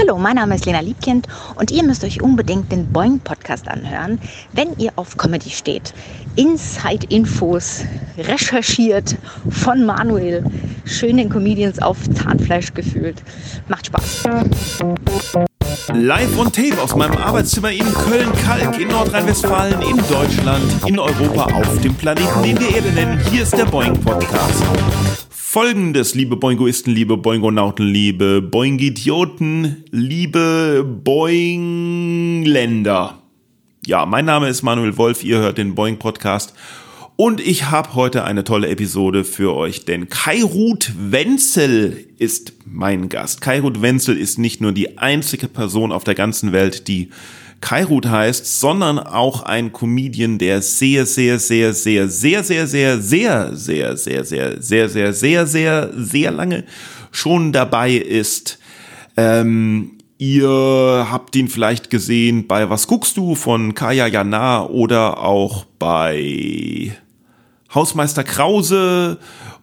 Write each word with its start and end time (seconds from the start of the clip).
Hallo, 0.00 0.16
mein 0.16 0.36
Name 0.36 0.54
ist 0.54 0.64
Lena 0.64 0.80
Liebkind 0.80 1.28
und 1.56 1.70
ihr 1.70 1.82
müsst 1.82 2.04
euch 2.04 2.22
unbedingt 2.22 2.72
den 2.72 2.90
Boing 2.90 3.18
Podcast 3.18 3.68
anhören, 3.68 4.18
wenn 4.54 4.74
ihr 4.78 4.92
auf 4.96 5.18
Comedy 5.18 5.50
steht. 5.50 5.92
Inside-Infos 6.36 7.84
recherchiert 8.16 9.16
von 9.50 9.84
Manuel. 9.84 10.42
Schön 10.86 11.18
den 11.18 11.28
Comedians 11.28 11.82
auf 11.82 11.98
Zahnfleisch 12.14 12.72
gefühlt. 12.72 13.22
Macht 13.68 13.88
Spaß. 13.88 14.24
Live 15.92 16.38
on 16.38 16.50
Tape 16.50 16.80
aus 16.80 16.96
meinem 16.96 17.18
Arbeitszimmer 17.18 17.70
in 17.70 17.84
Köln-Kalk, 17.92 18.80
in 18.80 18.88
Nordrhein-Westfalen, 18.88 19.82
in 19.82 19.98
Deutschland, 20.08 20.64
in 20.86 20.98
Europa, 20.98 21.44
auf 21.52 21.78
dem 21.82 21.94
Planeten, 21.94 22.42
den 22.42 22.58
wir 22.58 22.74
Erde 22.74 22.90
nennen. 22.92 23.20
Hier 23.30 23.42
ist 23.42 23.52
der 23.52 23.66
Boing 23.66 23.92
Podcast. 24.00 24.62
Folgendes, 25.52 26.14
liebe 26.14 26.36
Boingoisten, 26.36 26.94
liebe 26.94 27.16
Boingonauten, 27.16 27.84
liebe 27.84 28.40
Boingidioten, 28.40 29.82
liebe 29.90 30.86
Boingländer. 31.02 33.20
Ja, 33.84 34.06
mein 34.06 34.26
Name 34.26 34.48
ist 34.48 34.62
Manuel 34.62 34.96
Wolf, 34.96 35.24
ihr 35.24 35.38
hört 35.38 35.58
den 35.58 35.74
Boing 35.74 35.98
Podcast 35.98 36.54
und 37.16 37.40
ich 37.40 37.68
habe 37.68 37.96
heute 37.96 38.22
eine 38.22 38.44
tolle 38.44 38.68
Episode 38.68 39.24
für 39.24 39.56
euch, 39.56 39.84
denn 39.84 40.08
Kairut 40.08 40.92
Wenzel 40.96 42.06
ist 42.18 42.52
mein 42.64 43.08
Gast. 43.08 43.40
Kairut 43.40 43.82
Wenzel 43.82 44.16
ist 44.16 44.38
nicht 44.38 44.60
nur 44.60 44.70
die 44.70 44.98
einzige 44.98 45.48
Person 45.48 45.90
auf 45.90 46.04
der 46.04 46.14
ganzen 46.14 46.52
Welt, 46.52 46.86
die 46.86 47.10
Kairut 47.60 48.06
heißt, 48.06 48.60
sondern 48.60 48.98
auch 48.98 49.42
ein 49.42 49.72
Comedian, 49.72 50.38
der 50.38 50.62
sehr, 50.62 51.04
sehr, 51.06 51.38
sehr, 51.38 51.74
sehr, 51.74 52.08
sehr, 52.08 52.42
sehr, 52.42 52.66
sehr, 52.66 52.96
sehr, 52.96 53.36
sehr, 53.36 53.96
sehr, 53.96 54.24
sehr, 54.26 54.62
sehr, 54.62 54.88
sehr, 54.88 55.12
sehr, 55.12 55.46
sehr, 55.46 55.90
sehr 55.94 56.30
lange 56.30 56.64
schon 57.10 57.52
dabei 57.52 57.92
ist. 57.92 58.58
Ähm, 59.16 59.98
ihr 60.18 61.06
habt 61.10 61.36
ihn 61.36 61.48
vielleicht 61.48 61.90
gesehen 61.90 62.46
bei 62.46 62.70
Was 62.70 62.86
guckst 62.86 63.16
du 63.16 63.34
von 63.34 63.74
Kaya 63.74 64.06
Jana 64.06 64.66
oder 64.66 65.18
auch 65.18 65.64
bei 65.78 66.96
Hausmeister 67.74 68.24
Krause 68.24 69.18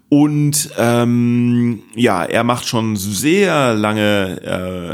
und 0.10 0.70
ähm, 0.78 1.84
ja, 1.96 2.24
er 2.24 2.46
macht 2.46 2.66
schon 2.66 2.96
sehr 2.96 3.74
lange 3.74 4.42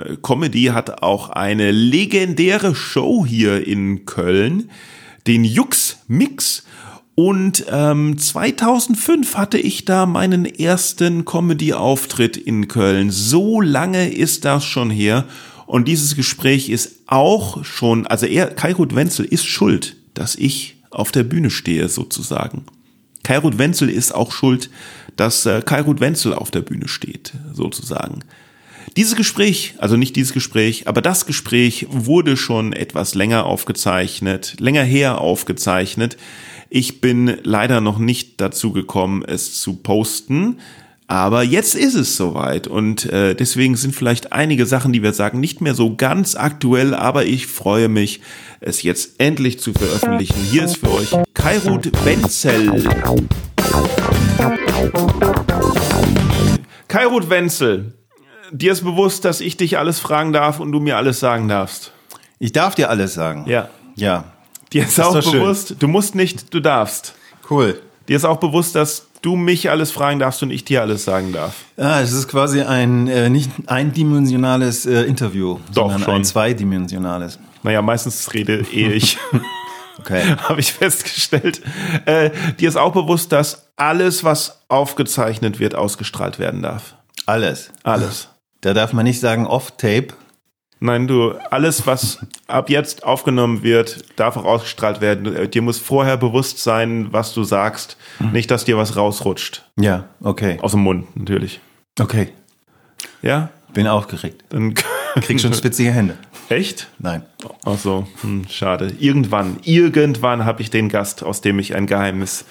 äh, 0.10 0.18
Comedy, 0.24 0.66
hat 0.66 1.04
auch 1.04 1.30
eine 1.30 1.72
legendäre 1.72 2.74
Show 2.74 3.24
hier 3.26 3.68
in 3.68 4.06
Köln, 4.06 4.72
den 5.28 5.44
Jux 5.44 6.00
Mix. 6.08 6.64
Und 7.16 7.66
ähm, 7.70 8.18
2005 8.18 9.36
hatte 9.36 9.60
ich 9.60 9.86
da 9.86 10.08
meinen 10.08 10.46
ersten 10.46 11.26
Comedy-Auftritt 11.26 12.36
in 12.36 12.68
Köln. 12.68 13.12
So 13.12 13.62
lange 13.62 14.12
ist 14.12 14.46
das 14.46 14.66
schon 14.66 14.90
her. 14.90 15.26
Und 15.68 15.88
dieses 15.88 16.16
Gespräch 16.16 16.70
ist 16.70 17.02
auch 17.06 17.64
schon, 17.64 18.08
also 18.08 18.26
er, 18.26 18.48
Kairut 18.48 18.96
Wenzel 18.96 19.26
ist 19.26 19.46
schuld, 19.46 19.96
dass 20.16 20.34
ich 20.34 20.78
auf 20.90 21.12
der 21.12 21.24
Bühne 21.24 21.52
stehe, 21.52 21.88
sozusagen. 21.88 22.66
Kairut 23.24 23.58
Wenzel 23.58 23.90
ist 23.90 24.14
auch 24.14 24.32
schuld, 24.32 24.70
dass 25.16 25.46
äh, 25.46 25.62
Kairut 25.64 26.00
Wenzel 26.00 26.34
auf 26.34 26.52
der 26.52 26.62
Bühne 26.62 26.88
steht, 26.88 27.34
sozusagen. 27.54 28.20
Dieses 28.98 29.16
Gespräch, 29.16 29.76
also 29.80 29.96
nicht 29.96 30.16
dieses 30.16 30.34
Gespräch, 30.34 30.88
aber 30.88 31.02
das 31.02 31.26
Gespräch 31.26 31.88
wurde 31.90 32.38
schon 32.38 32.74
etwas 32.74 33.16
länger 33.16 33.46
aufgezeichnet, 33.46 34.56
länger 34.60 34.84
her 34.84 35.20
aufgezeichnet. 35.20 36.18
Ich 36.70 37.02
bin 37.02 37.38
leider 37.44 37.82
noch 37.82 37.98
nicht 37.98 38.40
dazu 38.42 38.72
gekommen, 38.72 39.24
es 39.24 39.60
zu 39.60 39.78
posten. 39.78 40.60
Aber 41.08 41.44
jetzt 41.44 41.76
ist 41.76 41.96
es 41.96 42.16
soweit 42.16 42.68
und 42.68 43.06
äh, 43.06 43.36
deswegen 43.36 43.76
sind 43.76 43.94
vielleicht 43.96 44.32
einige 44.32 44.66
Sachen, 44.66 44.94
die 44.94 45.04
wir 45.04 45.14
sagen, 45.14 45.40
nicht 45.40 45.60
mehr 45.62 45.76
so 45.76 45.96
ganz 45.96 46.36
aktuell, 46.36 46.94
aber 46.96 47.26
ich 47.26 47.48
freue 47.48 47.90
mich, 47.90 48.22
es 48.62 48.82
jetzt 48.84 49.20
endlich 49.20 49.60
zu 49.60 49.74
veröffentlichen. 49.74 50.40
Hier 50.50 50.64
ist 50.64 50.78
für 50.78 50.92
euch 50.92 51.12
Kairut 51.34 51.92
Wenzel. 52.06 52.84
Kairut 56.88 57.30
Wenzel, 57.30 57.94
dir 58.52 58.72
ist 58.72 58.84
bewusst, 58.84 59.26
dass 59.26 59.42
ich 59.42 59.58
dich 59.58 59.78
alles 59.78 60.00
fragen 60.00 60.32
darf 60.34 60.60
und 60.60 60.72
du 60.72 60.80
mir 60.80 60.98
alles 60.98 61.20
sagen 61.20 61.48
darfst. 61.48 61.92
Ich 62.40 62.52
darf 62.54 62.76
dir 62.76 62.90
alles 62.90 63.14
sagen. 63.14 63.46
Ja. 63.48 63.70
Ja. 63.96 64.26
Dir 64.72 64.84
ist, 64.84 64.98
Das 64.98 65.06
auch 65.08 65.16
ist 65.16 65.26
doch 65.26 65.32
schön. 65.32 65.42
bewusst, 65.42 65.76
du 65.80 65.88
musst 65.88 66.16
nicht, 66.16 66.54
du 66.54 66.60
darfst. 66.60 67.16
Cool. 67.50 67.82
Dir 68.08 68.18
ist 68.18 68.26
auch 68.26 68.38
bewusst, 68.38 68.76
dass 68.76 69.08
du 69.22 69.36
mich 69.36 69.70
alles 69.70 69.92
fragen 69.92 70.20
darfst 70.20 70.44
und 70.44 70.52
ich 70.52 70.66
dir 70.66 70.82
alles 70.82 71.06
sagen 71.06 71.32
darf. 71.32 71.56
Ah, 71.78 72.02
es 72.02 72.12
ist 72.12 72.28
quasi 72.28 72.62
ein 72.62 73.08
äh, 73.08 73.30
nicht 73.30 73.50
eindimensionales 73.68 74.86
äh, 74.86 75.04
Interview, 75.04 75.60
Doch, 75.74 75.84
sondern 75.84 76.04
schon. 76.04 76.14
ein 76.16 76.26
zweidimensionales. 76.26 77.40
Naja, 77.64 77.82
meistens 77.82 78.34
rede 78.34 78.66
eh 78.74 78.92
ich. 78.92 79.18
Okay. 80.00 80.36
habe 80.50 80.60
ich 80.60 80.74
festgestellt. 80.74 81.62
Äh, 82.06 82.32
dir 82.60 82.68
ist 82.68 82.76
auch 82.76 82.92
bewusst, 82.94 83.32
dass 83.32 83.70
alles, 83.78 84.24
was 84.24 84.64
aufgezeichnet 84.68 85.60
wird, 85.60 85.76
ausgestrahlt 85.76 86.40
werden 86.40 86.62
darf. 86.62 86.96
Alles. 87.26 87.72
Alles. 87.84 88.28
Da 88.62 88.74
darf 88.74 88.92
man 88.92 89.06
nicht 89.06 89.22
sagen 89.22 89.48
off-tape. 89.48 90.08
Nein, 90.86 91.08
du, 91.08 91.32
alles, 91.50 91.88
was 91.88 92.20
ab 92.46 92.70
jetzt 92.70 93.06
aufgenommen 93.06 93.64
wird, 93.64 94.04
darf 94.18 94.36
auch 94.36 94.44
ausgestrahlt 94.44 95.00
werden. 95.00 95.50
Dir 95.50 95.62
muss 95.62 95.80
vorher 95.80 96.18
bewusst 96.18 96.60
sein, 96.62 97.08
was 97.12 97.34
du 97.34 97.46
sagst. 97.46 97.96
Nicht, 98.34 98.52
dass 98.52 98.66
dir 98.66 98.76
was 98.76 98.98
rausrutscht. 98.98 99.64
Ja, 99.80 100.10
okay. 100.20 100.58
Aus 100.62 100.72
dem 100.72 100.82
Mund, 100.82 101.16
natürlich. 101.16 101.62
Okay. 101.98 102.34
Ja? 103.22 103.48
Bin 103.74 103.88
aufgeregt. 103.88 104.44
Dann 104.50 104.74
Krieg 104.74 105.40
schon 105.40 105.54
spitzige 105.54 105.92
Hände. 105.92 106.18
Echt? 106.50 106.90
Nein. 107.00 107.24
Ach 107.64 107.78
so, 107.78 108.06
hm, 108.20 108.46
schade. 108.50 108.92
Irgendwann, 109.00 109.60
irgendwann 109.64 110.44
habe 110.44 110.62
ich 110.62 110.70
den 110.70 110.90
Gast, 110.90 111.24
aus 111.24 111.40
dem 111.40 111.60
ich 111.60 111.76
ein 111.76 111.88
Geheimnis 111.88 112.44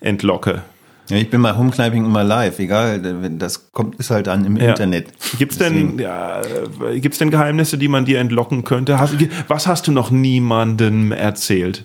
entlocke. 0.00 0.62
Ja, 1.10 1.18
ich 1.18 1.28
bin 1.28 1.42
bei 1.42 1.54
Homeclimbing 1.54 2.04
immer 2.06 2.24
live, 2.24 2.58
egal, 2.58 2.98
das 3.38 3.70
kommt 3.72 3.96
ist 3.96 4.10
halt 4.10 4.26
dann 4.26 4.44
im 4.46 4.56
Ja. 4.56 4.70
Internet. 4.70 5.08
Gibt's 5.38 5.58
denn, 5.58 5.72
Deswegen- 5.74 5.98
ja, 5.98 6.40
äh, 6.40 6.98
gibt's 7.00 7.18
denn 7.18 7.30
Geheimnisse, 7.30 7.76
die 7.76 7.88
man 7.88 8.04
dir 8.06 8.20
entlocken 8.20 8.64
könnte? 8.64 8.98
Hast, 8.98 9.14
was 9.48 9.66
hast 9.66 9.86
du 9.86 9.92
noch 9.92 10.10
niemandem 10.10 11.12
erzählt? 11.12 11.84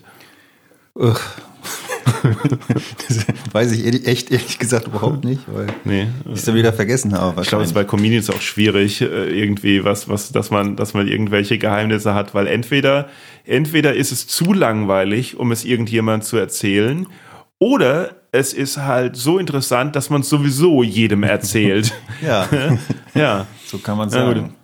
Ugh. 0.94 1.20
das 3.08 3.26
weiß 3.52 3.72
ich 3.72 3.84
ehrlich- 3.84 4.06
echt 4.06 4.30
ehrlich 4.30 4.58
gesagt 4.58 4.86
überhaupt 4.88 5.24
nicht, 5.24 5.42
weil 5.46 5.66
Nee. 5.84 6.06
ich 6.26 6.38
es 6.38 6.44
dann 6.44 6.54
wieder 6.54 6.72
vergessen 6.72 7.12
habe. 7.12 7.42
Ich 7.42 7.48
glaube, 7.48 7.62
es 7.64 7.70
ist 7.70 7.74
bei 7.74 7.84
Comedians 7.84 8.30
auch 8.30 8.40
schwierig, 8.40 9.00
äh, 9.02 9.04
irgendwie 9.28 9.84
was, 9.84 10.08
was, 10.08 10.32
dass 10.32 10.50
man, 10.50 10.76
dass 10.76 10.94
man 10.94 11.06
irgendwelche 11.08 11.58
Geheimnisse 11.58 12.14
hat, 12.14 12.34
weil 12.34 12.46
entweder, 12.46 13.08
entweder 13.44 13.94
ist 13.94 14.12
es 14.12 14.26
zu 14.26 14.52
langweilig, 14.52 15.38
um 15.38 15.52
es 15.52 15.64
irgendjemand 15.64 16.24
zu 16.24 16.36
erzählen, 16.38 17.06
oder 17.58 18.16
es 18.32 18.52
ist 18.52 18.78
halt 18.78 19.16
so 19.16 19.38
interessant, 19.38 19.96
dass 19.96 20.10
man 20.10 20.20
es 20.20 20.28
sowieso 20.28 20.82
jedem 20.82 21.22
erzählt. 21.22 21.92
Ja, 22.22 22.46
ja. 23.14 23.46
so 23.64 23.78
kann 23.78 23.96
man 23.96 24.10
Ja, 24.10 24.26
sagen. 24.26 24.54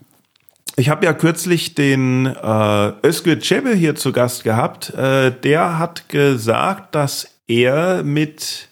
Ich 0.77 0.91
habe 0.91 1.07
ja 1.07 1.15
kürzlich 1.15 1.75
den 1.75 2.27
äh, 2.27 2.93
Özgür 3.03 3.41
Cebe 3.41 3.75
hier 3.75 3.95
zu 3.95 4.13
Gast 4.13 4.45
gehabt. 4.45 4.91
Äh, 4.91 5.33
der 5.43 5.79
hat 5.79 6.11
gesagt, 6.11 6.95
dass 6.95 7.29
er 7.49 8.03
mit 8.03 8.69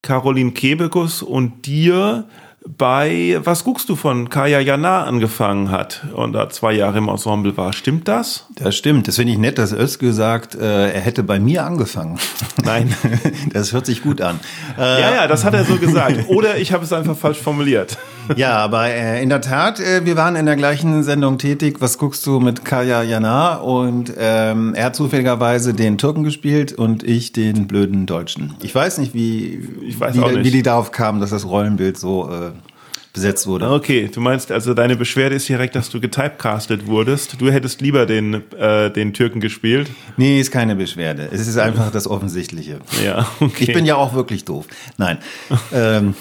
Caroline 0.00 0.52
Kebekus 0.52 1.20
und 1.22 1.66
dir 1.66 2.24
bei 2.66 3.38
Was 3.42 3.64
guckst 3.64 3.88
du 3.88 3.96
von 3.96 4.28
Kaya 4.28 4.60
Jana 4.60 5.02
angefangen 5.04 5.70
hat 5.70 6.04
und 6.14 6.32
da 6.32 6.48
zwei 6.48 6.72
Jahre 6.72 6.98
im 6.98 7.08
Ensemble 7.08 7.56
war. 7.56 7.72
Stimmt 7.72 8.06
das? 8.06 8.46
Das 8.54 8.76
stimmt. 8.76 9.08
Das 9.08 9.16
finde 9.16 9.32
ich 9.32 9.38
nett, 9.38 9.58
dass 9.58 9.72
Özgür 9.72 10.12
sagt, 10.12 10.54
äh, 10.54 10.90
er 10.92 11.00
hätte 11.00 11.22
bei 11.24 11.40
mir 11.40 11.64
angefangen. 11.64 12.18
Nein. 12.64 12.94
Das 13.52 13.72
hört 13.72 13.86
sich 13.86 14.02
gut 14.02 14.20
an. 14.20 14.38
Äh, 14.78 15.00
Ja, 15.00 15.14
ja, 15.14 15.26
das 15.26 15.44
hat 15.44 15.54
er 15.54 15.64
so 15.64 15.76
gesagt. 15.80 16.28
Oder 16.28 16.56
ich 16.58 16.72
habe 16.72 16.84
es 16.84 16.92
einfach 16.92 17.16
falsch 17.16 17.38
formuliert. 17.38 17.98
Ja, 18.36 18.56
aber 18.58 18.88
äh, 18.88 19.22
in 19.22 19.28
der 19.28 19.40
Tat, 19.40 19.80
äh, 19.80 20.04
wir 20.04 20.16
waren 20.16 20.36
in 20.36 20.46
der 20.46 20.56
gleichen 20.56 21.02
Sendung 21.02 21.38
tätig. 21.38 21.76
Was 21.80 21.98
guckst 21.98 22.26
du 22.26 22.40
mit 22.40 22.64
Kaya 22.64 23.02
Jana? 23.02 23.56
Und 23.56 24.12
ähm, 24.18 24.74
er 24.74 24.86
hat 24.86 24.96
zufälligerweise 24.96 25.74
den 25.74 25.98
Türken 25.98 26.22
gespielt 26.24 26.72
und 26.72 27.02
ich 27.02 27.32
den 27.32 27.66
blöden 27.66 28.06
Deutschen. 28.06 28.54
Ich 28.62 28.74
weiß 28.74 28.98
nicht, 28.98 29.14
wie, 29.14 29.68
weiß 29.98 30.14
wie, 30.14 30.20
nicht. 30.20 30.44
wie 30.44 30.50
die 30.50 30.62
darauf 30.62 30.92
kamen, 30.92 31.20
dass 31.20 31.30
das 31.30 31.46
Rollenbild 31.46 31.98
so 31.98 32.30
äh, 32.30 32.50
besetzt 33.12 33.46
wurde. 33.46 33.70
Okay, 33.70 34.10
du 34.12 34.20
meinst 34.20 34.50
also, 34.50 34.72
deine 34.74 34.96
Beschwerde 34.96 35.34
ist 35.36 35.48
direkt, 35.48 35.74
dass 35.74 35.90
du 35.90 36.00
getypecastet 36.00 36.86
wurdest. 36.86 37.40
Du 37.40 37.50
hättest 37.50 37.80
lieber 37.80 38.06
den, 38.06 38.42
äh, 38.58 38.90
den 38.90 39.12
Türken 39.12 39.40
gespielt. 39.40 39.90
Nee, 40.16 40.40
ist 40.40 40.50
keine 40.50 40.74
Beschwerde. 40.76 41.28
Es 41.30 41.46
ist 41.46 41.58
einfach 41.58 41.90
das 41.90 42.08
Offensichtliche. 42.08 42.78
Ja, 43.04 43.26
okay. 43.40 43.64
Ich 43.64 43.72
bin 43.72 43.84
ja 43.84 43.96
auch 43.96 44.14
wirklich 44.14 44.44
doof. 44.44 44.66
Nein. 44.96 45.18
ähm, 45.72 46.14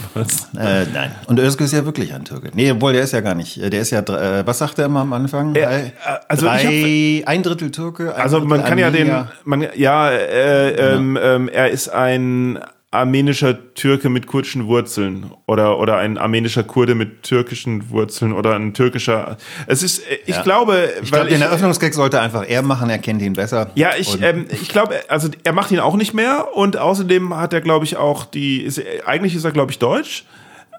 äh, 0.58 0.86
nein. 0.94 1.12
Und 1.28 1.40
Özgür 1.40 1.66
ist 1.66 1.74
ja 1.74 1.86
wirklich 1.86 2.14
ein 2.14 2.26
Türke. 2.26 2.52
Nee, 2.54 2.72
obwohl 2.72 2.94
der 2.94 3.04
ist 3.04 3.14
ja 3.14 3.22
gar 3.22 3.36
nicht. 3.36 3.58
Der 3.62 3.80
ist 3.82 3.92
ja, 3.92 4.00
äh, 4.02 4.46
was 4.46 4.58
sagt 4.58 4.78
er 4.80 4.86
immer 4.86 5.02
am 5.02 5.14
Anfang? 5.14 5.54
Drei- 5.54 5.62
äh, 5.62 5.92
also 6.28 6.46
ich 6.48 6.52
drei, 6.52 7.24
ein 7.26 7.44
Drittel 7.44 7.72
Türke. 7.72 8.14
Ein 8.16 8.22
Also 8.22 8.40
man 8.40 8.50
Drittel 8.60 8.64
kann 8.70 8.78
ja 8.80 8.92
den, 8.92 9.10
Armenier. 9.10 9.32
man, 9.46 9.68
ja, 9.76 10.10
äh, 10.12 10.96
ähm, 10.96 11.18
ähm, 11.22 11.48
er 11.50 11.70
ist 11.70 11.88
ein 11.90 12.60
armenischer 12.94 13.74
Türke 13.74 14.10
mit 14.10 14.28
kurdischen 14.28 14.68
Wurzeln 14.68 15.32
oder, 15.48 15.80
oder 15.80 15.98
ein 15.98 16.18
armenischer 16.18 16.64
Kurde 16.64 16.94
mit 16.94 17.24
türkischen 17.24 17.90
Wurzeln 17.90 18.34
oder 18.34 18.54
ein 18.56 18.74
türkischer. 18.74 19.38
Es 19.68 19.82
ist, 19.82 20.00
äh, 20.00 20.20
ich 20.26 20.36
Ja. 20.36 20.42
glaube, 20.44 20.90
Ich 21.02 21.10
glaube, 21.12 21.30
den 21.30 21.42
Eröffnungsgag 21.42 21.94
sollte 21.94 22.20
einfach 22.20 22.44
er 22.48 22.62
machen, 22.64 22.90
er 22.90 22.98
kennt 23.00 23.22
ihn 23.22 23.34
besser. 23.34 23.72
ja, 23.76 23.92
ich, 23.98 24.22
ähm, 24.22 24.46
ich 24.52 24.68
glaube, 24.68 24.96
also 25.08 25.30
er 25.46 25.54
macht 25.54 25.72
ihn 25.72 25.80
auch 25.80 25.96
nicht 25.96 26.14
mehr 26.14 26.50
und 26.54 26.76
außerdem 26.76 27.36
hat 27.38 27.54
er, 27.54 27.62
glaube 27.62 27.86
ich, 27.86 27.96
auch 27.96 28.26
die, 28.26 28.62
ist, 28.62 28.82
eigentlich 29.06 29.36
ist 29.36 29.46
er, 29.46 29.52
glaube 29.52 29.72
ich, 29.72 29.80
deutsch. 29.80 30.26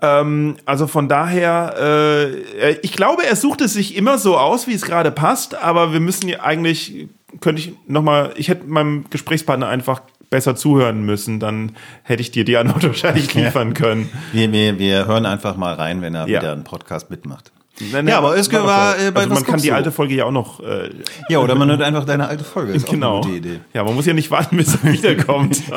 Ähm, 0.03 0.57
also 0.67 0.87
von 0.89 1.09
daher, 1.09 2.31
äh, 2.61 2.73
ich 2.83 2.93
glaube, 2.93 3.25
er 3.25 3.37
sucht 3.37 3.63
es 3.63 3.73
sich 3.73 3.97
immer 3.97 4.19
so 4.19 4.37
aus, 4.37 4.67
wie 4.67 4.75
es 4.75 4.83
gerade 4.83 5.13
passt, 5.13 5.55
aber 5.55 5.93
wir 5.95 6.01
müssen 6.01 6.29
ja 6.29 6.41
eigentlich, 6.41 7.07
könnte 7.41 7.63
ich 7.63 7.73
nochmal, 7.87 8.33
ich 8.37 8.49
hätte 8.49 8.67
meinem 8.67 9.05
Gesprächspartner 9.11 9.69
einfach 9.69 10.03
besser 10.33 10.57
zuhören 10.57 11.05
müssen, 11.05 11.39
dann 11.39 11.77
hätte 12.03 12.21
ich 12.23 12.33
dir 12.33 12.45
die 12.45 12.57
Antwort 12.57 12.83
wahrscheinlich 12.89 13.33
liefern 13.35 13.73
können. 13.75 14.11
wir, 14.33 14.51
wir, 14.53 14.79
wir 14.81 15.07
hören 15.07 15.25
einfach 15.27 15.57
mal 15.57 15.75
rein, 15.75 16.03
wenn 16.03 16.17
er 16.17 16.27
Ja. 16.29 16.41
wieder 16.41 16.51
einen 16.53 16.65
Podcast 16.65 17.09
mitmacht. 17.11 17.53
Nein, 17.93 18.07
Ja, 18.07 18.19
aber 18.19 18.37
Özgür 18.37 18.65
war, 18.65 18.99
äh, 18.99 19.11
bei 19.11 19.21
also 19.23 19.31
Was 19.31 19.41
man 19.41 19.51
kann 19.51 19.61
die 19.61 19.73
alte 19.73 19.91
Folge 19.91 20.15
ja 20.15 20.25
auch 20.27 20.31
noch 20.31 20.61
äh, 20.61 20.91
Ja, 21.29 21.39
oder 21.39 21.55
man 21.55 21.69
hört 21.71 21.83
einfach 21.83 22.05
deine 22.05 22.29
alte 22.29 22.45
Folge. 22.45 22.73
Ist 22.73 22.87
genau. 22.87 23.19
Auch 23.19 23.25
eine 23.25 23.35
gute 23.35 23.49
Idee. 23.49 23.61
Ja, 23.73 23.83
man 23.85 23.95
muss 23.95 24.07
ja 24.07 24.13
nicht 24.13 24.31
warten, 24.31 24.57
bis 24.57 24.75
er 24.75 24.93
wiederkommt. 24.93 25.63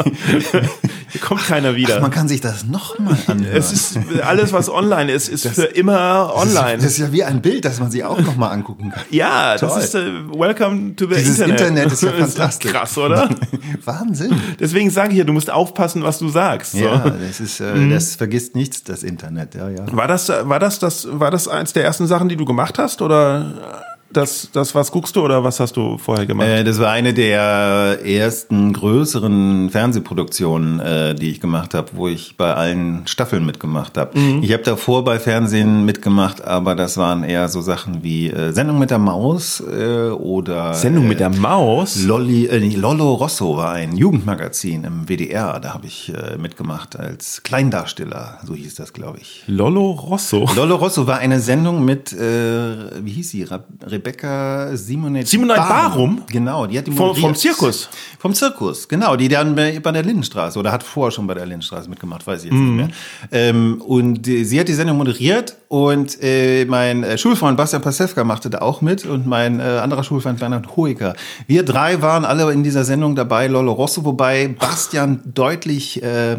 Hier 1.10 1.22
kommt 1.22 1.46
keiner 1.48 1.76
wieder. 1.76 2.02
Man 2.02 2.12
kann 2.12 2.28
sich 2.28 2.42
das 2.42 2.66
nochmal 2.66 3.18
anhören. 3.28 3.56
es 3.56 3.72
ist 3.72 3.98
alles, 4.22 4.52
was 4.52 4.70
online 4.70 5.12
ist, 5.12 5.30
ist 5.30 5.48
für 5.48 5.64
immer 5.64 6.34
online. 6.36 6.76
Das 6.78 6.86
ist 6.86 6.98
ja 6.98 7.12
wie 7.14 7.24
ein 7.24 7.42
Bild, 7.42 7.64
das 7.64 7.80
man 7.80 7.90
sich 7.90 8.04
auch 8.04 8.20
nochmal 8.20 8.52
angucken 8.52 8.92
kann. 8.92 9.04
ja, 9.12 9.56
Toll. 9.58 9.70
das 9.70 9.86
ist 9.86 9.96
äh, 9.96 10.06
Welcome 10.30 10.96
to 10.98 11.08
the 11.08 11.16
Dieses 11.16 11.40
Internet. 11.40 11.62
Internet 11.62 11.92
ist 11.94 12.04
ja 12.04 12.12
fantastisch. 12.12 12.72
krass, 12.72 12.98
oder? 12.98 13.30
Wahnsinn. 13.86 14.36
Deswegen 14.60 14.90
sage 14.90 15.10
ich 15.10 15.16
hier, 15.16 15.26
du 15.26 15.34
musst 15.34 15.50
aufpassen, 15.50 16.04
was 16.04 16.20
du 16.20 16.28
sagst. 16.28 16.74
So. 16.74 16.80
Ja, 16.80 17.10
das 17.10 17.40
ist, 17.40 17.62
äh, 17.62 17.90
das 17.90 18.16
vergisst 18.16 18.56
nichts, 18.56 18.84
das 18.84 19.04
Internet. 19.04 19.56
Ja, 19.56 19.70
ja. 19.70 19.86
War 19.92 20.08
das, 20.08 20.28
war 20.28 20.60
das, 20.60 20.80
das, 20.80 21.08
war 21.10 21.32
das 21.32 21.48
eins 21.48 21.72
der 21.74 21.85
ersten 21.86 22.08
Sachen, 22.08 22.28
die 22.28 22.36
du 22.36 22.46
gemacht 22.46 22.78
hast, 22.78 23.02
oder 23.02 23.95
das, 24.16 24.50
das 24.52 24.74
was 24.76 24.92
guckst 24.92 25.16
du, 25.16 25.22
oder 25.22 25.44
was 25.44 25.60
hast 25.60 25.78
du 25.78 25.98
vorher 25.98 26.26
gemacht? 26.26 26.48
Äh, 26.48 26.64
das 26.64 26.80
war 26.80 26.92
eine 26.92 27.14
der 27.14 28.00
ersten 28.06 28.74
größeren 28.74 29.70
Fernsehproduktionen, 29.70 30.80
äh, 30.80 31.16
die 31.16 31.32
ich 31.32 31.40
gemacht 31.40 31.74
habe, 31.74 31.90
wo 31.94 32.08
ich 32.08 32.38
bei 32.38 32.54
allen 32.54 33.08
Staffeln 33.08 33.46
mitgemacht 33.46 33.98
habe. 33.98 34.18
Mhm. 34.18 34.44
Ich 34.44 34.54
habe 34.54 34.64
davor 34.64 35.04
bei 35.04 35.20
Fernsehen 35.20 35.86
mitgemacht, 35.86 36.44
aber 36.44 36.76
das 36.76 36.98
waren 36.98 37.24
eher 37.24 37.50
so 37.50 37.62
Sachen 37.62 38.04
wie 38.04 38.30
äh, 38.30 38.52
Sendung 38.52 38.80
mit 38.80 38.92
der 38.92 39.00
Maus 39.00 39.62
äh, 39.62 40.10
oder 40.10 40.74
Sendung 40.74 41.06
äh, 41.06 41.10
mit 41.10 41.20
der 41.20 41.30
Maus? 41.30 42.04
Lolli, 42.04 42.46
äh, 42.48 42.58
Lollo 42.76 43.14
Rosso 43.14 43.58
war 43.58 43.74
ein 43.74 43.96
Jugendmagazin 43.96 44.84
im 44.84 45.08
WDR. 45.08 45.60
Da 45.60 45.74
habe 45.74 45.88
ich 45.88 46.14
äh, 46.14 46.38
mitgemacht 46.38 46.98
als 46.98 47.44
Kleindarsteller, 47.44 48.40
so 48.46 48.56
hieß 48.56 48.76
das, 48.76 48.94
glaube 48.94 49.20
ich. 49.20 49.44
Lollo 49.48 49.92
Rosso. 49.92 50.50
Lollo 50.56 50.76
Rosso 50.76 51.08
war 51.08 51.20
eine 51.20 51.40
Sendung 51.40 51.84
mit, 51.86 52.14
äh, 52.14 53.04
wie 53.04 53.12
hieß 53.12 53.30
sie? 53.30 53.44
Ra 53.44 53.64
Rebecca 54.06 54.70
Simonet 54.78 55.28
Simonet 55.28 55.58
Barum? 55.58 56.22
Genau, 56.30 56.68
die 56.68 56.78
hat 56.78 56.86
die 56.86 56.92
Vom- 56.92 57.16
vom 57.16 57.34
Zirkus? 57.34 57.90
Vom 58.20 58.34
Zirkus, 58.36 58.88
genau. 58.88 59.16
Die 59.16 59.28
dann 59.28 59.56
bei, 59.56 59.80
bei 59.80 59.92
der 59.92 60.04
Lindenstraße 60.04 60.60
oder 60.60 60.72
hat 60.72 60.84
vorher 60.84 61.12
schon 61.12 61.26
bei 61.26 61.34
der 61.34 61.46
Lindenstraße 61.48 61.90
mitgemacht, 61.90 62.26
weiß 62.28 62.44
ich 62.44 62.52
jetzt 62.52 62.54
Mhm. 62.60 62.76
nicht 62.76 62.88
mehr. 62.88 62.90
Ähm, 63.32 63.82
und 63.82 64.28
äh, 64.28 64.44
sie 64.44 64.60
hat 64.60 64.68
die 64.68 64.74
Sendung 64.74 64.98
moderiert 64.98 65.56
und 65.70 66.22
äh, 66.22 66.66
mein 66.66 67.04
äh, 67.04 67.18
Schulfreund 67.18 67.58
Bastian 67.58 67.82
Pasewka 67.82 68.24
machte 68.24 68.50
da 68.52 68.60
auch 68.60 68.82
mit 68.82 69.06
und 69.06 69.26
mein 69.26 69.60
äh, 69.60 69.64
anderer 69.64 70.04
Schulfreund 70.04 70.40
Bernhard 70.40 70.76
Hoeker. 70.78 71.16
Wir 71.48 71.64
drei 71.66 72.02
waren 72.04 72.26
alle 72.26 72.52
in 72.52 72.64
dieser 72.64 72.84
Sendung 72.84 73.16
dabei, 73.16 73.48
Lollo 73.48 73.72
Rosso, 73.72 74.06
wobei 74.06 74.50
Bastian 74.50 75.22
deutlich 75.26 76.04
äh, 76.04 76.38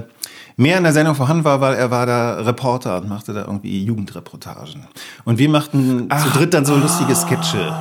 mehr 0.56 0.78
in 0.78 0.84
der 0.84 0.93
Sendung 0.93 1.14
vorhanden 1.14 1.44
war, 1.44 1.61
weil 1.61 1.75
er 1.75 1.90
war 1.90 2.06
da 2.06 2.40
Reporter 2.40 2.99
und 2.99 3.08
machte 3.08 3.32
da 3.32 3.43
irgendwie 3.43 3.84
Jugendreportagen. 3.84 4.87
Und 5.25 5.38
wir 5.38 5.49
machten 5.49 6.08
zu 6.11 6.31
dritt 6.31 6.55
dann 6.55 6.64
so 6.64 6.76
lustige 6.76 7.14
Sketche. 7.14 7.73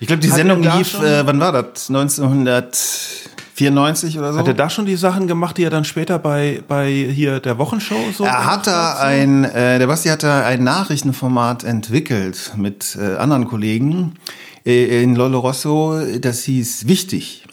Ich 0.00 0.06
glaube, 0.06 0.22
die 0.22 0.28
Sendung 0.28 0.62
lief, 0.62 0.98
äh, 1.00 1.26
wann 1.26 1.40
war 1.40 1.52
das? 1.52 1.90
1994 1.90 4.18
oder 4.18 4.32
so? 4.32 4.38
Hat 4.38 4.48
er 4.48 4.54
da 4.54 4.70
schon 4.70 4.86
die 4.86 4.96
Sachen 4.96 5.26
gemacht, 5.26 5.58
die 5.58 5.64
er 5.64 5.68
dann 5.68 5.84
später 5.84 6.18
bei, 6.18 6.62
bei 6.66 6.90
hier 6.90 7.38
der 7.38 7.58
Wochenshow 7.58 7.98
so 8.16 8.24
Er 8.24 8.46
hat 8.46 8.66
da 8.66 8.96
ein, 8.98 9.44
äh, 9.44 9.78
der 9.78 9.86
Basti 9.86 10.08
hat 10.08 10.22
da 10.22 10.42
ein 10.42 10.64
Nachrichtenformat 10.64 11.64
entwickelt 11.64 12.52
mit 12.56 12.96
äh, 12.98 13.16
anderen 13.16 13.46
Kollegen 13.46 14.14
äh, 14.64 15.02
in 15.02 15.16
Lollo 15.16 15.40
Rosso, 15.40 16.00
das 16.18 16.44
hieß 16.44 16.88
Wichtig. 16.88 17.44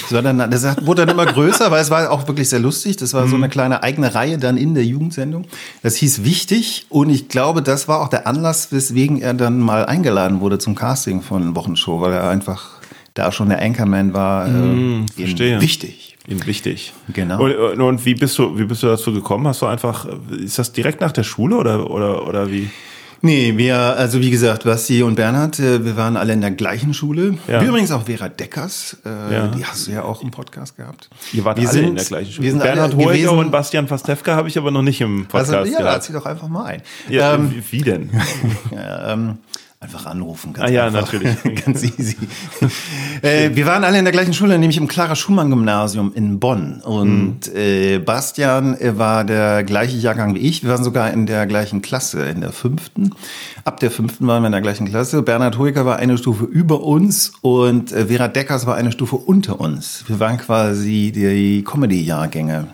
Das, 0.00 0.12
war 0.12 0.22
dann, 0.22 0.50
das 0.50 0.86
wurde 0.86 1.06
dann 1.06 1.14
immer 1.16 1.26
größer, 1.26 1.70
weil 1.70 1.80
es 1.80 1.90
war 1.90 2.10
auch 2.10 2.26
wirklich 2.28 2.48
sehr 2.48 2.60
lustig. 2.60 2.96
Das 2.96 3.14
war 3.14 3.26
so 3.26 3.36
eine 3.36 3.48
kleine 3.48 3.82
eigene 3.82 4.14
Reihe 4.14 4.38
dann 4.38 4.56
in 4.56 4.74
der 4.74 4.84
Jugendsendung. 4.84 5.46
Das 5.82 5.96
hieß 5.96 6.24
Wichtig 6.24 6.86
und 6.88 7.10
ich 7.10 7.28
glaube, 7.28 7.62
das 7.62 7.88
war 7.88 8.00
auch 8.00 8.08
der 8.08 8.26
Anlass, 8.26 8.72
weswegen 8.72 9.20
er 9.20 9.34
dann 9.34 9.60
mal 9.60 9.86
eingeladen 9.86 10.40
wurde 10.40 10.58
zum 10.58 10.74
Casting 10.74 11.22
von 11.22 11.54
Wochenshow, 11.54 12.00
weil 12.00 12.12
er 12.12 12.28
einfach 12.28 12.80
da 13.14 13.32
schon 13.32 13.48
der 13.48 13.62
Anchorman 13.62 14.12
war. 14.12 14.46
Äh, 14.46 14.50
in 14.50 15.06
verstehe. 15.08 15.60
Wichtig. 15.60 16.16
Ihm 16.26 16.46
wichtig. 16.46 16.92
Genau. 17.12 17.42
Und, 17.42 17.54
und, 17.54 17.80
und 17.80 18.04
wie 18.06 18.14
bist 18.14 18.38
du, 18.38 18.58
wie 18.58 18.64
bist 18.64 18.82
du 18.82 18.86
dazu 18.86 19.12
gekommen? 19.12 19.46
Hast 19.46 19.62
du 19.62 19.66
einfach, 19.66 20.06
ist 20.30 20.58
das 20.58 20.72
direkt 20.72 21.00
nach 21.00 21.12
der 21.12 21.22
Schule 21.22 21.56
oder, 21.56 21.90
oder, 21.90 22.26
oder 22.26 22.50
wie? 22.50 22.70
Nee, 23.24 23.56
wir, 23.56 23.78
also 23.78 24.20
wie 24.20 24.30
gesagt, 24.30 24.64
Basti 24.64 25.02
und 25.02 25.14
Bernhard, 25.14 25.58
äh, 25.58 25.82
wir 25.82 25.96
waren 25.96 26.18
alle 26.18 26.34
in 26.34 26.42
der 26.42 26.50
gleichen 26.50 26.92
Schule. 26.92 27.38
Ja. 27.48 27.62
Wie 27.62 27.64
übrigens 27.64 27.90
auch 27.90 28.02
Vera 28.04 28.28
Deckers, 28.28 28.98
äh, 29.06 29.34
Ja. 29.34 29.46
die 29.48 29.64
hast 29.64 29.86
du 29.86 29.92
ja 29.92 30.02
auch 30.02 30.22
im 30.22 30.30
Podcast 30.30 30.76
gehabt. 30.76 31.08
Ihr 31.32 31.42
wart 31.42 31.56
wir 31.58 31.66
alle 31.66 31.72
sind, 31.72 31.88
in 31.88 31.96
der 31.96 32.04
gleichen 32.04 32.32
Schule. 32.32 32.44
Wir 32.44 32.50
sind 32.52 32.62
Bernhard 32.62 32.98
gewesen, 32.98 33.28
und 33.30 33.50
Bastian 33.50 33.86
Pastewka 33.86 34.36
habe 34.36 34.48
ich 34.48 34.58
aber 34.58 34.70
noch 34.70 34.82
nicht 34.82 35.00
im 35.00 35.24
Podcast 35.24 35.54
also, 35.54 35.72
ja, 35.72 35.78
lad 35.78 35.86
gehabt. 35.86 36.02
sie 36.04 36.12
doch 36.12 36.26
einfach 36.26 36.48
mal 36.48 36.66
ein. 36.66 36.82
Ja, 37.08 37.34
ähm, 37.34 37.50
wie, 37.50 37.78
wie 37.78 37.82
denn? 37.82 38.10
ja, 38.70 39.14
ähm, 39.14 39.38
einfach 39.84 40.06
anrufen. 40.06 40.52
Ganz 40.52 40.68
Ah 40.68 40.72
ja, 40.72 40.86
einfach. 40.86 41.12
natürlich. 41.12 41.36
ganz 41.64 41.82
easy. 41.98 42.16
äh, 43.22 43.50
wir 43.54 43.66
waren 43.66 43.84
alle 43.84 43.98
in 43.98 44.04
der 44.04 44.12
gleichen 44.12 44.32
Schule, 44.34 44.58
nämlich 44.58 44.76
im 44.78 44.88
Clara 44.88 45.14
Schumann 45.14 45.50
Gymnasium 45.50 46.12
in 46.14 46.40
Bonn. 46.40 46.80
Und 46.82 47.04
Mhm. 47.52 47.56
äh, 47.56 47.98
Bastian 47.98 48.74
äh, 48.80 48.98
war 48.98 49.24
der 49.24 49.62
gleiche 49.64 49.96
Jahrgang 49.96 50.34
wie 50.34 50.38
ich. 50.40 50.62
Wir 50.62 50.70
waren 50.70 50.84
sogar 50.84 51.12
in 51.12 51.26
der 51.26 51.46
gleichen 51.46 51.82
Klasse, 51.82 52.24
in 52.24 52.40
der 52.40 52.52
fünften. 52.52 53.10
Ab 53.64 53.80
der 53.80 53.90
fünften 53.90 54.26
waren 54.26 54.42
wir 54.42 54.46
in 54.46 54.52
der 54.52 54.60
gleichen 54.60 54.88
Klasse. 54.88 55.22
Bernhard 55.22 55.58
Hoeker 55.58 55.84
war 55.86 55.96
eine 55.96 56.18
Stufe 56.18 56.44
über 56.44 56.82
uns 56.82 57.32
und 57.42 57.92
äh, 57.92 58.06
Vera 58.06 58.28
Deckers 58.28 58.66
war 58.66 58.74
eine 58.76 58.92
Stufe 58.92 59.16
unter 59.16 59.60
uns. 59.60 60.04
Wir 60.06 60.18
waren 60.20 60.38
quasi 60.38 61.12
die 61.14 61.62
Comedy-Jahrgänge. 61.64 62.66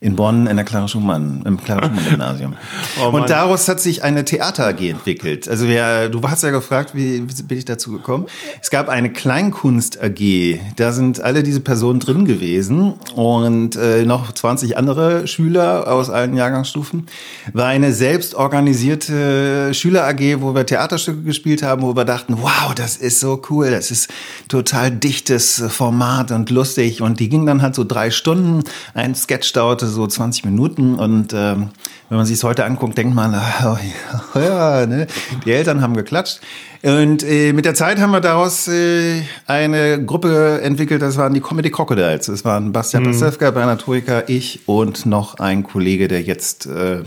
In 0.00 0.14
Bonn 0.14 0.46
in 0.46 0.54
der 0.54 0.64
Clara 0.64 0.86
Schumann, 0.86 1.42
im 1.44 1.56
Clara 1.56 1.86
Schumann 1.86 2.04
Gymnasium. 2.08 2.54
Oh 3.02 3.08
und 3.08 3.28
daraus 3.28 3.66
hat 3.66 3.80
sich 3.80 4.04
eine 4.04 4.24
Theater 4.24 4.68
AG 4.68 4.80
entwickelt. 4.80 5.48
Also 5.48 5.66
wir, 5.66 6.08
du 6.08 6.22
hast 6.22 6.44
ja 6.44 6.50
gefragt, 6.50 6.94
wie, 6.94 7.28
wie 7.28 7.42
bin 7.42 7.58
ich 7.58 7.64
dazu 7.64 7.90
gekommen? 7.90 8.26
Es 8.62 8.70
gab 8.70 8.88
eine 8.88 9.12
Kleinkunst 9.12 10.00
AG. 10.00 10.60
Da 10.76 10.92
sind 10.92 11.20
alle 11.20 11.42
diese 11.42 11.58
Personen 11.58 11.98
drin 11.98 12.26
gewesen 12.26 12.94
und 13.16 13.74
äh, 13.74 14.04
noch 14.04 14.30
20 14.30 14.76
andere 14.76 15.26
Schüler 15.26 15.90
aus 15.92 16.10
allen 16.10 16.36
Jahrgangsstufen. 16.36 17.06
War 17.52 17.66
eine 17.66 17.92
selbst 17.92 18.36
organisierte 18.36 19.74
Schüler 19.74 20.06
AG, 20.06 20.36
wo 20.38 20.54
wir 20.54 20.64
Theaterstücke 20.64 21.22
gespielt 21.22 21.64
haben, 21.64 21.82
wo 21.82 21.96
wir 21.96 22.04
dachten, 22.04 22.36
wow, 22.40 22.72
das 22.72 22.96
ist 22.96 23.18
so 23.18 23.42
cool, 23.50 23.72
das 23.72 23.90
ist 23.90 24.08
total 24.46 24.92
dichtes 24.92 25.60
Format 25.68 26.30
und 26.30 26.50
lustig. 26.50 27.02
Und 27.02 27.18
die 27.18 27.28
ging 27.28 27.46
dann 27.46 27.62
halt 27.62 27.74
so 27.74 27.82
drei 27.82 28.12
Stunden. 28.12 28.62
Ein 28.94 29.16
Sketch 29.16 29.52
dauerte 29.52 29.87
so 29.90 30.06
20 30.06 30.44
Minuten 30.44 30.94
und 30.94 31.32
ähm, 31.32 31.70
wenn 32.08 32.16
man 32.16 32.26
sich 32.26 32.36
es 32.36 32.44
heute 32.44 32.64
anguckt, 32.64 32.96
denkt 32.96 33.14
man, 33.14 33.34
oh, 33.64 34.38
ja, 34.38 34.86
ne? 34.86 35.06
die 35.44 35.52
Eltern 35.52 35.82
haben 35.82 35.94
geklatscht. 35.94 36.40
Und 36.82 37.24
äh, 37.24 37.52
mit 37.52 37.64
der 37.64 37.74
Zeit 37.74 37.98
haben 38.00 38.12
wir 38.12 38.20
daraus 38.20 38.68
äh, 38.68 39.22
eine 39.46 40.04
Gruppe 40.04 40.60
entwickelt, 40.62 41.02
das 41.02 41.16
waren 41.16 41.34
die 41.34 41.40
Comedy 41.40 41.70
Crocodiles. 41.70 42.26
Das 42.26 42.44
waren 42.44 42.72
Bastian 42.72 43.04
Pasewka, 43.04 43.50
Bernhard 43.50 43.86
Hoeker, 43.86 44.28
ich 44.28 44.60
und 44.66 45.06
noch 45.06 45.40
ein 45.40 45.64
Kollege, 45.64 46.06
der 46.06 46.22
jetzt, 46.22 46.66
äh, 46.66 47.02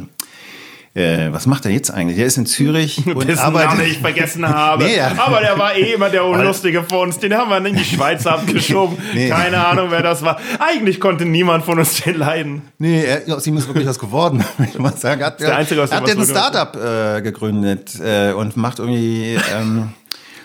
äh, 0.93 1.31
was 1.31 1.45
macht 1.45 1.65
er 1.65 1.71
jetzt 1.71 1.89
eigentlich? 1.89 2.17
Der 2.17 2.25
ist 2.25 2.37
in 2.37 2.45
Zürich 2.45 3.05
und 3.15 3.25
Dessen 3.27 3.39
arbeitet. 3.39 3.77
Name 3.77 3.83
ich 3.85 3.99
vergessen 3.99 4.47
habe. 4.47 4.83
Nee, 4.83 4.97
ja. 4.97 5.13
Aber 5.17 5.39
der 5.39 5.57
war 5.57 5.73
eh 5.73 5.93
immer 5.93 6.09
der 6.09 6.25
Unlustige 6.31 6.83
von 6.83 7.07
uns. 7.07 7.17
Den 7.19 7.33
haben 7.33 7.49
wir 7.49 7.65
in 7.65 7.75
die 7.75 7.85
Schweiz 7.85 8.25
abgeschoben. 8.25 8.97
Nee. 9.13 9.29
Keine 9.29 9.65
Ahnung, 9.65 9.87
wer 9.89 10.01
das 10.01 10.21
war. 10.21 10.39
Eigentlich 10.59 10.99
konnte 10.99 11.25
niemand 11.25 11.65
von 11.65 11.77
uns 11.79 12.01
den 12.01 12.17
leiden. 12.17 12.61
Nee, 12.77 13.03
er, 13.03 13.35
aus 13.35 13.45
ihm 13.45 13.57
ist 13.57 13.67
wirklich 13.67 13.85
was 13.85 13.99
geworden, 13.99 14.43
ich 14.63 14.79
mal 14.79 14.95
sagen. 14.95 15.23
Hat, 15.23 15.39
der 15.39 15.57
Einzige, 15.57 15.83
aus 15.83 15.91
er 15.91 15.97
hat 15.97 16.07
ja 16.07 16.15
ein. 16.15 16.25
Startup 16.25 16.75
äh, 16.75 17.21
gegründet 17.21 17.99
äh, 17.99 18.31
und 18.31 18.55
macht 18.55 18.79
irgendwie, 18.79 19.37
ähm, 19.53 19.89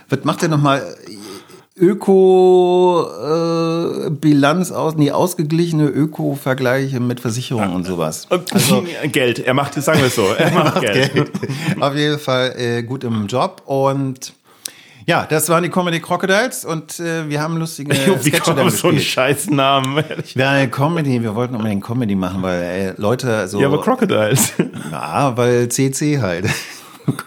was 0.08 0.24
macht 0.24 0.42
er 0.42 0.48
nochmal? 0.48 0.96
Öko-Bilanz 1.78 4.72
aus, 4.72 4.96
nee, 4.96 5.10
ausgeglichene 5.10 5.88
Öko-Vergleiche 5.88 7.00
mit 7.00 7.20
Versicherungen 7.20 7.74
und 7.74 7.84
sowas. 7.84 8.26
Also, 8.30 8.82
Geld. 9.12 9.40
Er 9.40 9.52
macht, 9.52 9.74
sagen 9.74 9.98
wir 9.98 10.06
es 10.06 10.14
so. 10.14 10.24
Er 10.26 10.52
macht 10.52 10.80
Geld. 10.80 11.12
Geld. 11.12 11.30
Auf 11.80 11.94
jeden 11.94 12.18
Fall 12.18 12.54
äh, 12.56 12.82
gut 12.82 13.04
im 13.04 13.26
Job 13.26 13.60
und 13.66 14.32
Ja, 15.06 15.26
das 15.28 15.50
waren 15.50 15.64
die 15.64 15.68
Comedy 15.68 16.00
Crocodiles 16.00 16.64
und 16.64 16.98
äh, 16.98 17.28
wir 17.28 17.42
haben 17.42 17.58
lustige 17.58 17.94
Wie 18.22 18.30
Sketche 18.30 18.52
auf 18.52 18.56
so 18.70 18.88
einen 18.88 18.96
gespielt. 18.96 19.02
Scheißnamen? 19.02 20.02
Ja, 20.34 20.66
Comedy, 20.68 21.22
wir 21.22 21.34
wollten 21.34 21.56
unbedingt 21.56 21.84
Comedy 21.84 22.14
machen, 22.14 22.40
weil 22.42 22.62
ey, 22.62 22.92
Leute 22.96 23.46
so. 23.48 23.60
Ja, 23.60 23.66
aber 23.66 23.82
Crocodiles. 23.82 24.54
Ja, 24.90 25.36
weil 25.36 25.68
CC 25.68 26.22
halt. 26.22 26.46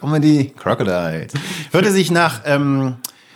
Comedy 0.01 0.53
Crocodiles. 0.57 1.33
Hörte 1.71 1.91
sich 1.91 2.09
nach 2.09 2.41
ähm, 2.45 2.95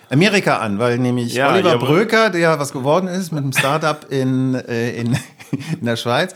Amerika 0.10 0.58
an, 0.58 0.80
weil 0.80 0.98
nämlich 0.98 1.34
Ja, 1.34 1.52
Oliver 1.52 1.72
ja, 1.72 1.78
Bröker, 1.78 2.30
der 2.30 2.60
was 2.60 2.72
geworden 2.72 3.08
ist 3.08 3.32
mit 3.32 3.44
einem 3.44 3.54
Startup 3.54 4.06
in, 4.10 4.56
äh, 4.56 4.92
in, 4.92 5.18
in 5.80 5.86
der 5.86 5.96
Schweiz, 5.96 6.34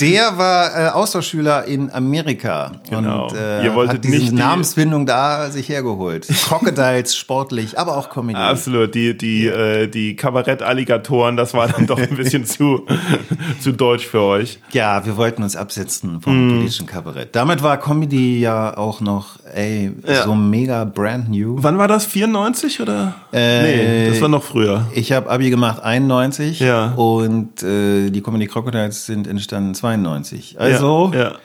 der 0.00 0.36
war 0.38 0.70
äh, 0.78 0.88
Austauschschüler 0.90 1.64
in 1.64 1.90
Amerika 1.92 2.72
Genau. 2.90 3.28
und 3.28 3.36
äh, 3.36 3.64
Ihr 3.64 3.74
wolltet 3.74 3.96
hat 3.98 4.04
diese 4.04 4.16
nicht 4.18 4.32
die- 4.32 4.36
Namensfindung 4.36 5.06
da 5.06 5.50
sich 5.50 5.68
hergeholt. 5.68 6.26
Crocodiles 6.28 7.16
sportlich, 7.16 7.78
aber 7.78 7.96
auch 7.96 8.10
Comedy. 8.10 8.38
Absolut, 8.38 8.94
die, 8.94 9.16
die, 9.16 9.46
äh, 9.46 9.86
die 9.88 10.16
Kabarett-Alligatoren, 10.16 11.36
das 11.36 11.54
war 11.54 11.68
dann 11.68 11.86
doch 11.86 11.98
ein 11.98 12.16
bisschen 12.16 12.44
zu, 12.44 12.86
zu 13.60 13.72
deutsch 13.72 14.06
für 14.06 14.20
euch. 14.22 14.58
Ja, 14.72 15.04
wir 15.06 15.16
wollten 15.16 15.42
uns 15.42 15.56
absetzen 15.56 16.20
vom 16.20 16.36
Mhm. 16.46 16.50
politischen 16.56 16.86
Kabarett. 16.86 17.34
Damit 17.34 17.62
war 17.62 17.76
Comedy 17.78 18.40
ja 18.40 18.76
auch 18.76 19.00
noch, 19.00 19.38
ey, 19.54 19.92
so 20.24 20.34
mega 20.34 20.84
brand 20.84 21.28
new. 21.30 21.56
Wann 21.60 21.78
war 21.78 21.88
das? 21.88 22.06
94 22.06 22.80
oder? 22.80 23.14
Äh, 23.32 23.62
nee, 23.62 24.10
das 24.10 24.20
war 24.20 24.28
noch 24.28 24.42
früher. 24.42 24.86
Ich 24.94 25.12
habe 25.12 25.30
Abi 25.30 25.50
gemacht 25.50 25.82
91 25.82 26.60
Ja. 26.60 26.92
und 26.92 27.62
äh, 27.62 28.10
die 28.10 28.20
Comedy 28.22 28.46
Crocodiles 28.56 29.04
sind 29.04 29.26
entstanden 29.26 29.74
92. 29.74 30.58
Also, 30.58 31.10
ja, 31.12 31.20
ja. 31.20 31.38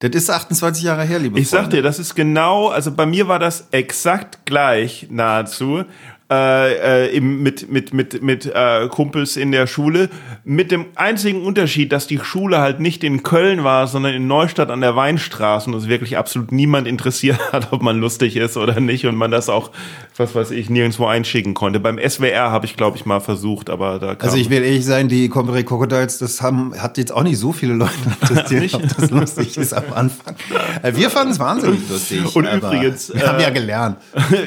das 0.00 0.10
ist 0.10 0.28
28 0.28 0.82
Jahre 0.82 1.04
her, 1.04 1.18
liebe 1.18 1.40
Ich 1.40 1.48
sag 1.48 1.60
Freunde. 1.60 1.76
dir, 1.76 1.82
das 1.82 1.98
ist 1.98 2.14
genau, 2.14 2.68
also 2.68 2.92
bei 2.92 3.06
mir 3.06 3.28
war 3.28 3.38
das 3.38 3.68
exakt 3.70 4.44
gleich 4.44 5.06
nahezu. 5.08 5.84
Äh, 6.30 7.06
äh, 7.06 7.16
eben 7.16 7.42
mit 7.42 7.72
mit 7.72 7.92
mit 7.92 8.22
mit 8.22 8.46
äh, 8.46 8.86
Kumpels 8.88 9.36
in 9.36 9.50
der 9.50 9.66
Schule 9.66 10.08
mit 10.44 10.70
dem 10.70 10.86
einzigen 10.94 11.42
Unterschied, 11.42 11.90
dass 11.90 12.06
die 12.06 12.20
Schule 12.20 12.58
halt 12.58 12.78
nicht 12.78 13.02
in 13.02 13.24
Köln 13.24 13.64
war, 13.64 13.88
sondern 13.88 14.14
in 14.14 14.28
Neustadt 14.28 14.70
an 14.70 14.80
der 14.80 14.94
Weinstraße 14.94 15.68
und 15.68 15.76
es 15.76 15.88
wirklich 15.88 16.18
absolut 16.18 16.52
niemand 16.52 16.86
interessiert 16.86 17.40
hat, 17.52 17.72
ob 17.72 17.82
man 17.82 17.98
lustig 17.98 18.36
ist 18.36 18.56
oder 18.56 18.78
nicht 18.78 19.06
und 19.06 19.16
man 19.16 19.32
das 19.32 19.48
auch 19.48 19.72
was 20.16 20.34
weiß 20.34 20.52
ich 20.52 20.70
nirgendwo 20.70 21.06
einschicken 21.06 21.54
konnte. 21.54 21.80
Beim 21.80 21.98
SWR 21.98 22.52
habe 22.52 22.64
ich 22.66 22.76
glaube 22.76 22.96
ich 22.96 23.06
mal 23.06 23.20
versucht, 23.20 23.68
aber 23.68 23.98
da 23.98 24.14
kam 24.14 24.28
Also 24.28 24.40
ich 24.40 24.50
will 24.50 24.62
ehrlich 24.62 24.84
sein, 24.84 25.08
die 25.08 25.28
Comedy 25.28 25.64
Crocodiles, 25.64 26.18
das 26.18 26.40
haben, 26.42 26.74
hat 26.78 26.98
jetzt 26.98 27.10
auch 27.10 27.24
nicht 27.24 27.38
so 27.38 27.52
viele 27.52 27.74
Leute 27.74 27.92
interessiert, 28.20 28.74
ob 28.74 28.82
das 28.82 29.10
lustig 29.10 29.56
ist 29.56 29.72
am 29.72 29.92
Anfang. 29.94 30.36
Äh, 30.82 30.94
Wir 30.94 31.10
fanden 31.10 31.32
es 31.32 31.40
wahnsinnig 31.40 31.80
lustig. 31.90 32.36
Und 32.36 32.46
übrigens, 32.46 33.12
wir 33.12 33.26
haben 33.26 33.40
äh, 33.40 33.42
ja 33.42 33.50
gelernt. 33.50 33.96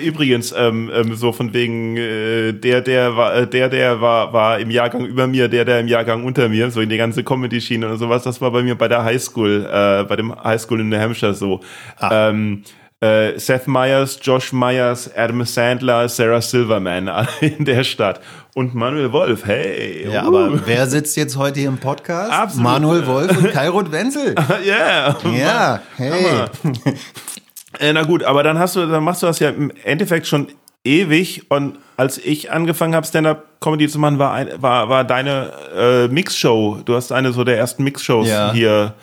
Übrigens, 0.01 0.53
ähm, 0.57 0.91
ähm, 0.93 1.15
so 1.15 1.31
von 1.31 1.53
wegen, 1.53 1.72
äh, 1.97 2.53
der, 2.53 2.81
der 2.81 3.15
war, 3.15 3.35
äh, 3.35 3.47
der, 3.47 3.69
der 3.69 4.01
war, 4.01 4.33
war 4.33 4.59
im 4.59 4.71
Jahrgang 4.71 5.05
über 5.05 5.27
mir, 5.27 5.47
der, 5.47 5.65
der 5.65 5.79
im 5.79 5.87
Jahrgang 5.87 6.23
unter 6.23 6.49
mir, 6.49 6.71
so 6.71 6.81
in 6.81 6.89
die 6.89 6.97
ganze 6.97 7.23
Comedy-Schiene 7.23 7.87
und 7.87 7.97
sowas, 7.97 8.23
das 8.23 8.41
war 8.41 8.51
bei 8.51 8.63
mir 8.63 8.75
bei 8.75 8.87
der 8.87 9.03
Highschool, 9.03 9.65
äh, 9.65 10.03
bei 10.03 10.15
dem 10.15 10.33
Highschool 10.43 10.81
in 10.81 10.89
New 10.89 10.97
Hampshire 10.97 11.33
so. 11.33 11.59
Ähm, 12.01 12.63
äh, 13.03 13.37
Seth 13.37 13.67
Meyers, 13.67 14.17
Josh 14.21 14.53
Myers, 14.53 15.11
Adam 15.15 15.43
Sandler, 15.43 16.07
Sarah 16.07 16.41
Silverman, 16.41 17.09
in 17.41 17.65
der 17.65 17.83
Stadt. 17.83 18.21
Und 18.55 18.75
Manuel 18.75 19.11
Wolf, 19.11 19.45
hey. 19.45 20.07
Ja, 20.09 20.23
uh. 20.23 20.27
aber 20.27 20.61
wer 20.65 20.87
sitzt 20.87 21.17
jetzt 21.17 21.35
heute 21.35 21.59
hier 21.59 21.69
im 21.69 21.79
Podcast? 21.79 22.31
Absolut. 22.31 22.63
Manuel 22.63 23.05
Wolf 23.05 23.37
und 23.37 23.51
Kairot 23.51 23.91
Wenzel. 23.91 24.35
yeah. 24.65 25.17
Ja, 25.37 25.81
hey. 25.97 26.47
Äh, 27.79 27.91
na 27.91 28.03
gut, 28.03 28.23
aber 28.23 28.43
dann 28.43 28.59
hast 28.59 28.75
du, 28.75 28.85
dann 28.85 29.03
machst 29.03 29.23
du 29.23 29.27
das 29.27 29.39
ja 29.39 29.49
im 29.49 29.71
Endeffekt 29.83 30.27
schon 30.27 30.47
ewig 30.83 31.49
und 31.49 31.77
als 31.95 32.17
ich 32.17 32.51
angefangen 32.51 32.95
habe, 32.95 33.05
Stand-Up-Comedy 33.05 33.87
zu 33.87 33.99
machen, 33.99 34.19
war, 34.19 34.33
ein, 34.33 34.49
war, 34.61 34.89
war 34.89 35.03
deine 35.03 35.51
äh, 35.75 36.07
Mixshow. 36.07 36.79
Du 36.83 36.95
hast 36.95 37.11
eine 37.11 37.31
so 37.31 37.43
der 37.43 37.57
ersten 37.57 37.83
Mixshows 37.83 38.27
Ja. 38.27 38.51
hier 38.51 38.93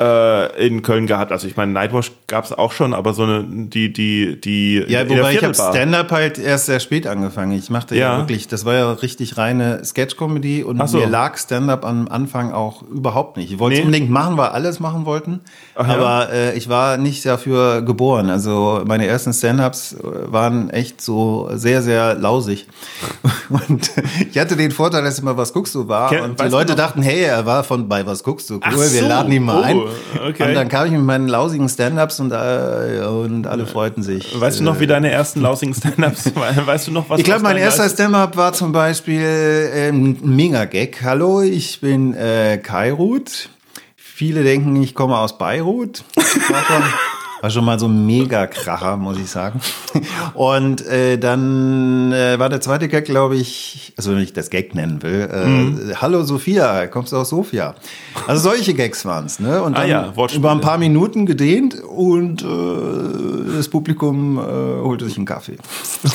äh, 0.00 0.66
in 0.66 0.80
Köln 0.82 1.06
gehabt. 1.06 1.30
Also 1.30 1.46
ich 1.46 1.56
meine, 1.56 1.72
Nightwash 1.72 2.10
gab 2.26 2.44
es 2.46 2.52
auch 2.52 2.72
schon, 2.72 2.94
aber 2.94 3.12
so 3.12 3.24
eine, 3.24 3.44
die, 3.44 3.92
die, 3.92 4.40
die 4.40 4.84
Ja, 4.88 5.08
wobei 5.08 5.34
ich 5.34 5.42
habe. 5.44 5.52
Stand-up 5.54 6.10
halt 6.10 6.38
erst 6.38 6.66
sehr 6.66 6.80
spät 6.80 7.06
angefangen. 7.06 7.52
Ich 7.52 7.68
machte 7.68 7.94
ja, 7.94 8.12
Ja. 8.14 8.18
wirklich, 8.18 8.48
das 8.48 8.64
war 8.64 8.74
ja 8.74 8.92
richtig 8.92 9.36
reine 9.36 9.84
Sketch-Comedy 9.84 10.62
und 10.64 10.86
so. 10.88 10.98
mir 10.98 11.06
lag 11.06 11.36
Stand-up 11.36 11.84
am 11.84 12.08
Anfang 12.08 12.52
auch 12.52 12.82
überhaupt 12.82 13.36
nicht. 13.36 13.52
Ich 13.52 13.58
wollte 13.58 13.74
es 13.74 13.80
Nee. 13.80 13.84
unbedingt 13.86 14.10
machen, 14.10 14.36
weil 14.38 14.48
alles 14.48 14.80
machen 14.80 15.04
wollten, 15.04 15.40
Ach 15.74 15.86
ja. 15.86 15.94
aber 15.94 16.32
äh, 16.32 16.56
ich 16.56 16.68
war 16.70 16.96
nicht 16.96 17.26
dafür 17.26 17.82
geboren. 17.82 18.30
Also 18.30 18.82
meine 18.86 19.06
ersten 19.06 19.32
Stand-ups 19.34 19.92
äh, 19.94 20.32
waren 20.32 20.70
echt 20.70 21.02
so 21.02 21.50
sehr, 21.54 21.82
sehr 21.82 22.14
lausig. 22.14 22.66
Und 23.50 23.90
ich 24.30 24.38
hatte 24.38 24.56
den 24.56 24.70
Vorteil, 24.70 25.02
dass 25.04 25.18
immer 25.18 25.36
was 25.36 25.52
guckst 25.52 25.74
du 25.74 25.88
war 25.88 26.08
Ken- 26.10 26.22
und 26.22 26.40
die 26.40 26.46
Leute 26.48 26.74
dachten, 26.76 27.02
hey, 27.02 27.22
er 27.24 27.44
war 27.46 27.64
von 27.64 27.88
bei 27.88 28.06
was 28.06 28.22
guckst 28.22 28.48
du, 28.48 28.54
cool, 28.54 28.60
Ach 28.62 28.72
wir 28.76 28.84
so. 28.84 29.06
laden 29.06 29.32
ihn 29.32 29.42
mal 29.42 29.58
Oh, 29.58 29.62
ein. 29.62 29.80
Okay. 30.28 30.48
Und 30.48 30.54
dann 30.54 30.68
kam 30.68 30.86
ich 30.86 30.92
mit 30.92 31.02
meinen 31.02 31.28
lausigen 31.28 31.68
Stand-ups 31.68 32.20
und, 32.20 32.32
äh, 32.32 33.04
und 33.06 33.46
alle 33.46 33.66
freuten 33.66 34.02
sich. 34.02 34.38
Weißt 34.38 34.60
du 34.60 34.64
noch, 34.64 34.80
wie 34.80 34.86
deine 34.86 35.10
ersten 35.10 35.40
lausigen 35.40 35.74
Stand-Ups 35.74 36.34
waren? 36.36 36.66
Weißt 36.66 36.88
du 36.88 36.92
noch, 36.92 37.08
was 37.08 37.18
Ich 37.18 37.24
glaube, 37.24 37.42
mein 37.42 37.56
erster 37.56 37.88
Stand-up 37.88 38.36
war 38.36 38.52
zum 38.52 38.72
Beispiel 38.72 39.70
ähm, 39.74 40.16
ein 40.22 40.36
Mega-Gag. 40.36 41.02
Hallo, 41.02 41.42
ich 41.42 41.80
bin 41.80 42.14
äh, 42.14 42.58
Kairut. 42.58 43.48
Viele 43.96 44.42
denken, 44.42 44.76
ich 44.82 44.94
komme 44.94 45.16
aus 45.16 45.38
Beirut. 45.38 46.04
War 47.42 47.48
schon, 47.48 47.64
mal 47.64 47.78
so 47.78 47.86
ein 47.86 48.04
Mega-Kracher, 48.04 48.98
muss 48.98 49.16
ich 49.18 49.30
sagen. 49.30 49.60
Und 50.34 50.86
äh, 50.86 51.16
dann 51.16 52.12
äh, 52.12 52.38
war 52.38 52.50
der 52.50 52.60
zweite 52.60 52.86
Gag, 52.88 53.06
glaube 53.06 53.36
ich, 53.36 53.94
also 53.96 54.12
wenn 54.12 54.18
ich 54.20 54.34
das 54.34 54.50
Gag 54.50 54.74
nennen 54.74 55.02
will. 55.02 55.28
Äh, 55.32 55.46
Mhm. 55.46 55.92
Hallo 56.00 56.22
Sophia, 56.22 56.86
kommst 56.86 57.12
du 57.12 57.16
aus 57.16 57.30
Sofia? 57.30 57.74
Also 58.26 58.50
solche 58.50 58.74
Gags 58.74 59.04
waren's, 59.06 59.40
ne? 59.40 59.62
Und 59.62 59.74
Ah 59.74 59.80
dann 59.80 59.88
ja, 59.88 60.16
Wortspiele. 60.16 60.40
über 60.40 60.50
ein 60.52 60.60
paar 60.60 60.76
Minuten 60.78 61.24
gedehnt 61.24 61.76
und 61.82 62.42
äh, 62.42 63.56
das 63.56 63.68
Publikum 63.68 64.38
äh, 64.38 64.42
holte 64.82 65.06
sich 65.06 65.16
einen 65.16 65.26
Kaffee. 65.26 65.56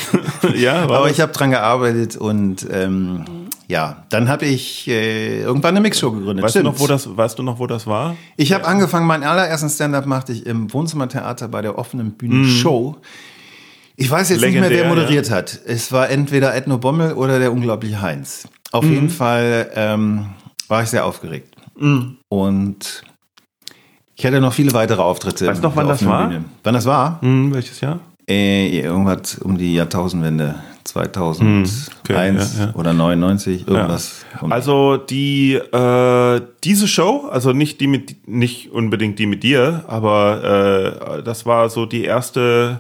ja, 0.56 0.88
war 0.88 0.98
Aber 1.00 1.10
ich 1.10 1.22
habe 1.22 1.32
dran 1.32 1.50
gearbeitet 1.52 2.18
und 2.18 2.68
ähm, 2.72 3.26
ja, 3.68 4.06
dann 4.10 4.30
habe 4.30 4.46
ich 4.46 4.88
äh, 4.88 5.42
irgendwann 5.42 5.72
eine 5.72 5.82
Mixshow 5.82 6.12
gegründet. 6.12 6.44
weißt, 6.46 6.56
du 6.58 6.64
noch, 6.64 6.80
wo 6.80 6.88
das, 6.88 7.16
weißt 7.18 7.40
du 7.40 7.44
noch, 7.44 7.60
wo 7.60 7.68
das 7.68 7.88
war? 7.88 8.16
ich 8.38 8.54
habe 8.54 8.66
angefangen, 8.66 9.08
meinen 9.08 9.24
allerersten 9.24 9.70
Stand-up 9.70 10.06
machte 10.06 10.32
ich 10.34 10.46
im 10.46 10.72
Wohnzimmertheater 10.74 11.48
bei 11.48 11.62
der 11.62 11.78
offenen 11.78 12.12
Bühne 12.12 12.46
Show. 12.46 12.98
Ich 13.98 14.12
weiß 14.12 14.30
jetzt 14.30 14.42
nicht 14.42 14.54
mehr, 14.54 14.64
Legendär, 14.64 14.84
wer 14.84 14.90
moderiert 14.90 15.32
hat. 15.32 15.58
Es 15.66 15.92
war 15.92 16.10
entweder 16.10 16.54
Edno 16.54 16.78
Bommel 16.78 17.14
oder 17.14 17.40
der 17.40 17.52
unglaubliche 17.54 18.02
Heinz. 18.02 18.48
Auf 18.72 18.84
Mhm. 18.84 18.92
jeden 18.94 19.10
Fall 19.10 19.72
ähm, 19.74 20.26
war 20.68 20.84
ich 20.84 20.90
sehr 20.90 21.06
aufgeregt. 21.06 21.56
Und 22.30 23.04
ich 24.16 24.26
hatte 24.26 24.40
noch 24.42 24.54
viele 24.54 24.74
weitere 24.74 25.02
Auftritte. 25.02 25.48
Weißt 25.48 25.60
du 25.64 25.68
noch, 25.68 25.76
wann 25.76 25.88
das 25.88 26.06
war? 26.06 26.28
Bühne. 26.28 26.46
Wann 26.64 26.74
das 26.74 26.86
war? 26.86 27.20
Hm, 27.22 27.54
welches 27.54 27.82
Jahr? 27.82 28.00
Äh, 28.30 28.80
irgendwas 28.80 29.38
um 29.40 29.58
die 29.58 29.76
Jahrtausendwende. 29.76 30.56
2001 30.86 31.92
okay, 32.04 32.14
ja, 32.36 32.66
ja. 32.66 32.76
oder 32.76 32.94
99, 32.94 33.68
irgendwas. 33.68 34.26
Um- 34.42 34.52
Also 34.52 34.98
die 34.98 35.56
äh, 35.56 36.42
diese 36.64 36.88
Show, 36.88 37.28
also 37.30 37.52
nicht 37.54 37.82
die 37.82 37.88
mit 37.88 38.28
nicht 38.28 38.72
unbedingt 38.72 39.20
die 39.20 39.26
mit 39.26 39.44
dir, 39.44 39.84
aber 39.88 41.18
äh, 41.18 41.24
das 41.24 41.46
war 41.46 41.70
so 41.70 41.86
die 41.86 42.04
erste 42.04 42.80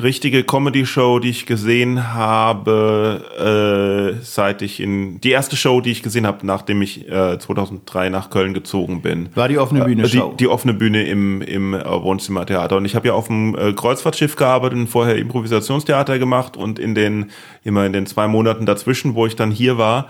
richtige 0.00 0.42
Comedy-Show, 0.42 1.18
die 1.18 1.28
ich 1.30 1.46
gesehen 1.46 2.14
habe, 2.14 4.14
äh, 4.18 4.24
seit 4.24 4.62
ich 4.62 4.80
in 4.80 5.20
die 5.20 5.30
erste 5.30 5.56
Show, 5.56 5.80
die 5.80 5.90
ich 5.90 6.02
gesehen 6.02 6.26
habe, 6.26 6.46
nachdem 6.46 6.82
ich 6.82 7.08
äh, 7.10 7.38
2003 7.38 8.08
nach 8.08 8.30
Köln 8.30 8.54
gezogen 8.54 9.02
bin. 9.02 9.28
war 9.34 9.48
die 9.48 9.58
offene 9.58 9.84
Bühne 9.84 10.04
Äh, 10.04 10.08
Die, 10.08 10.16
Show. 10.18 10.34
die 10.38 10.48
offene 10.48 10.74
Bühne 10.74 11.04
im, 11.04 11.42
im 11.42 11.74
äh, 11.74 11.84
Wohnzimmertheater. 11.84 12.76
Und 12.76 12.84
ich 12.84 12.94
habe 12.94 13.08
ja 13.08 13.14
auf 13.14 13.26
dem 13.28 13.54
äh, 13.56 13.72
Kreuzfahrtschiff 13.74 14.36
gearbeitet 14.36 14.78
und 14.78 14.86
vorher 14.88 15.16
Improvisationstheater 15.16 16.18
gemacht 16.18 16.56
und 16.56 16.78
in 16.78 16.94
den, 16.94 17.30
immer 17.62 17.84
in 17.84 17.92
den 17.92 18.06
zwei 18.06 18.26
Monaten 18.28 18.66
dazwischen, 18.66 19.14
wo 19.14 19.26
ich 19.26 19.36
dann 19.36 19.50
hier 19.50 19.78
war, 19.78 20.08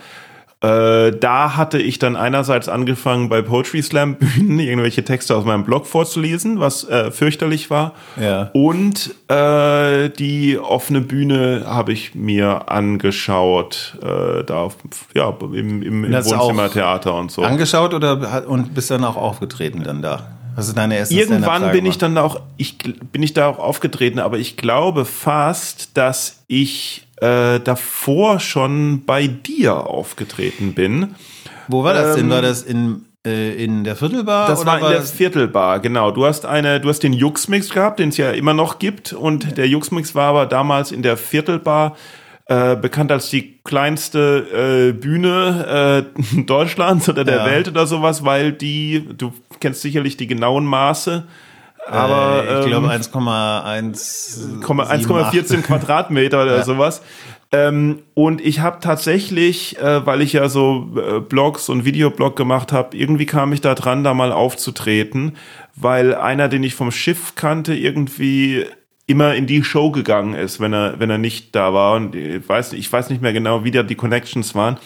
äh, 0.62 1.10
da 1.18 1.56
hatte 1.56 1.78
ich 1.78 1.98
dann 1.98 2.14
einerseits 2.14 2.68
angefangen, 2.68 3.28
bei 3.28 3.42
Poetry 3.42 3.82
Slam 3.82 4.14
Bühnen 4.14 4.60
irgendwelche 4.60 5.04
Texte 5.04 5.36
aus 5.36 5.44
meinem 5.44 5.64
Blog 5.64 5.86
vorzulesen, 5.86 6.60
was 6.60 6.88
äh, 6.88 7.10
fürchterlich 7.10 7.68
war. 7.68 7.94
Ja. 8.20 8.50
Und 8.52 9.14
äh, 9.28 10.08
die 10.10 10.58
offene 10.58 11.00
Bühne 11.00 11.64
habe 11.66 11.92
ich 11.92 12.14
mir 12.14 12.70
angeschaut, 12.70 13.98
äh, 14.02 14.44
da 14.44 14.68
ja, 15.14 15.34
im, 15.40 15.82
im, 15.82 16.04
im 16.04 16.12
Wohnzimmertheater 16.12 17.14
und 17.14 17.32
so. 17.32 17.42
Angeschaut 17.42 17.92
oder 17.92 18.46
und 18.46 18.72
bist 18.74 18.90
dann 18.90 19.04
auch 19.04 19.16
aufgetreten 19.16 19.82
dann 19.82 20.00
da? 20.00 20.28
Was 20.54 20.68
ist 20.68 20.76
deine 20.76 20.98
erste 20.98 21.14
Irgendwann 21.14 21.72
bin 21.72 21.86
ich 21.86 21.98
dann 21.98 22.16
auch, 22.18 22.40
ich 22.56 22.78
bin 22.78 23.22
ich 23.22 23.32
da 23.32 23.48
auch 23.48 23.58
aufgetreten, 23.58 24.18
aber 24.18 24.38
ich 24.38 24.56
glaube 24.56 25.06
fast, 25.06 25.96
dass 25.96 26.44
ich 26.46 27.06
äh, 27.22 27.60
davor 27.60 28.40
schon 28.40 29.04
bei 29.06 29.26
dir 29.28 29.86
aufgetreten 29.86 30.74
bin. 30.74 31.14
Wo 31.68 31.84
war 31.84 31.94
das 31.94 32.16
denn? 32.16 32.24
ähm, 32.24 32.30
War 32.30 32.42
das 32.42 32.62
in 32.62 33.02
Äh, 33.24 33.64
in 33.64 33.84
der 33.84 33.94
Viertelbar? 33.94 34.48
Das 34.48 34.66
war 34.66 34.78
in 34.78 34.82
war 34.82 34.90
der 34.90 35.02
Viertelbar, 35.02 35.78
genau. 35.78 36.10
Du 36.10 36.24
hast 36.26 36.44
eine, 36.44 36.80
du 36.80 36.88
hast 36.88 37.04
den 37.04 37.12
Jux-Mix 37.12 37.70
gehabt, 37.70 38.00
den 38.00 38.08
es 38.08 38.16
ja 38.16 38.32
immer 38.32 38.52
noch 38.52 38.80
gibt. 38.80 39.12
Und 39.12 39.56
der 39.56 39.68
Jux-Mix 39.68 40.16
war 40.16 40.30
aber 40.30 40.46
damals 40.46 40.90
in 40.90 41.02
der 41.02 41.16
Viertelbar 41.16 41.96
äh, 42.46 42.74
bekannt 42.74 43.12
als 43.12 43.30
die 43.30 43.60
kleinste 43.62 44.90
äh, 44.90 44.92
Bühne 44.92 46.04
äh, 46.36 46.40
Deutschlands 46.46 47.08
oder 47.08 47.22
der 47.22 47.36
Ja. 47.36 47.46
Welt 47.46 47.68
oder 47.68 47.86
sowas, 47.86 48.24
weil 48.24 48.50
die, 48.52 49.06
du 49.16 49.32
kennst 49.60 49.82
sicherlich 49.82 50.16
die 50.16 50.26
genauen 50.26 50.66
Maße, 50.66 51.22
aber 51.86 52.44
äh, 52.46 52.60
ich 52.60 52.66
glaube 52.66 52.86
ähm, 52.86 53.00
1,1 53.02 54.62
1,14 54.62 55.62
Quadratmeter 55.62 56.42
oder 56.42 56.56
Ja. 56.58 56.64
sowas. 56.64 57.02
Ähm, 57.54 58.00
und 58.14 58.40
ich 58.40 58.60
habe 58.60 58.78
tatsächlich, 58.80 59.78
äh, 59.78 60.06
weil 60.06 60.22
ich 60.22 60.32
ja 60.32 60.48
so 60.48 60.88
äh, 60.96 61.20
Blogs 61.20 61.68
und 61.68 61.84
Videoblog 61.84 62.34
gemacht 62.34 62.72
habe, 62.72 62.96
irgendwie 62.96 63.26
kam 63.26 63.52
ich 63.52 63.60
da 63.60 63.74
dran, 63.74 64.04
da 64.04 64.14
mal 64.14 64.32
aufzutreten, 64.32 65.36
weil 65.76 66.14
einer, 66.14 66.48
den 66.48 66.62
ich 66.62 66.74
vom 66.74 66.90
Schiff 66.90 67.34
kannte, 67.34 67.74
irgendwie 67.74 68.64
immer 69.06 69.34
in 69.34 69.46
die 69.46 69.62
Show 69.64 69.90
gegangen 69.90 70.32
ist, 70.34 70.60
wenn 70.60 70.72
er, 70.72 70.98
wenn 70.98 71.10
er 71.10 71.18
nicht 71.18 71.54
da 71.54 71.74
war. 71.74 71.94
Und 71.96 72.14
ich 72.14 72.48
weiß, 72.48 72.72
ich 72.72 72.90
weiß 72.90 73.10
nicht 73.10 73.20
mehr 73.20 73.34
genau, 73.34 73.64
wie 73.64 73.70
da 73.70 73.82
die 73.82 73.96
Connections 73.96 74.54
waren. 74.54 74.78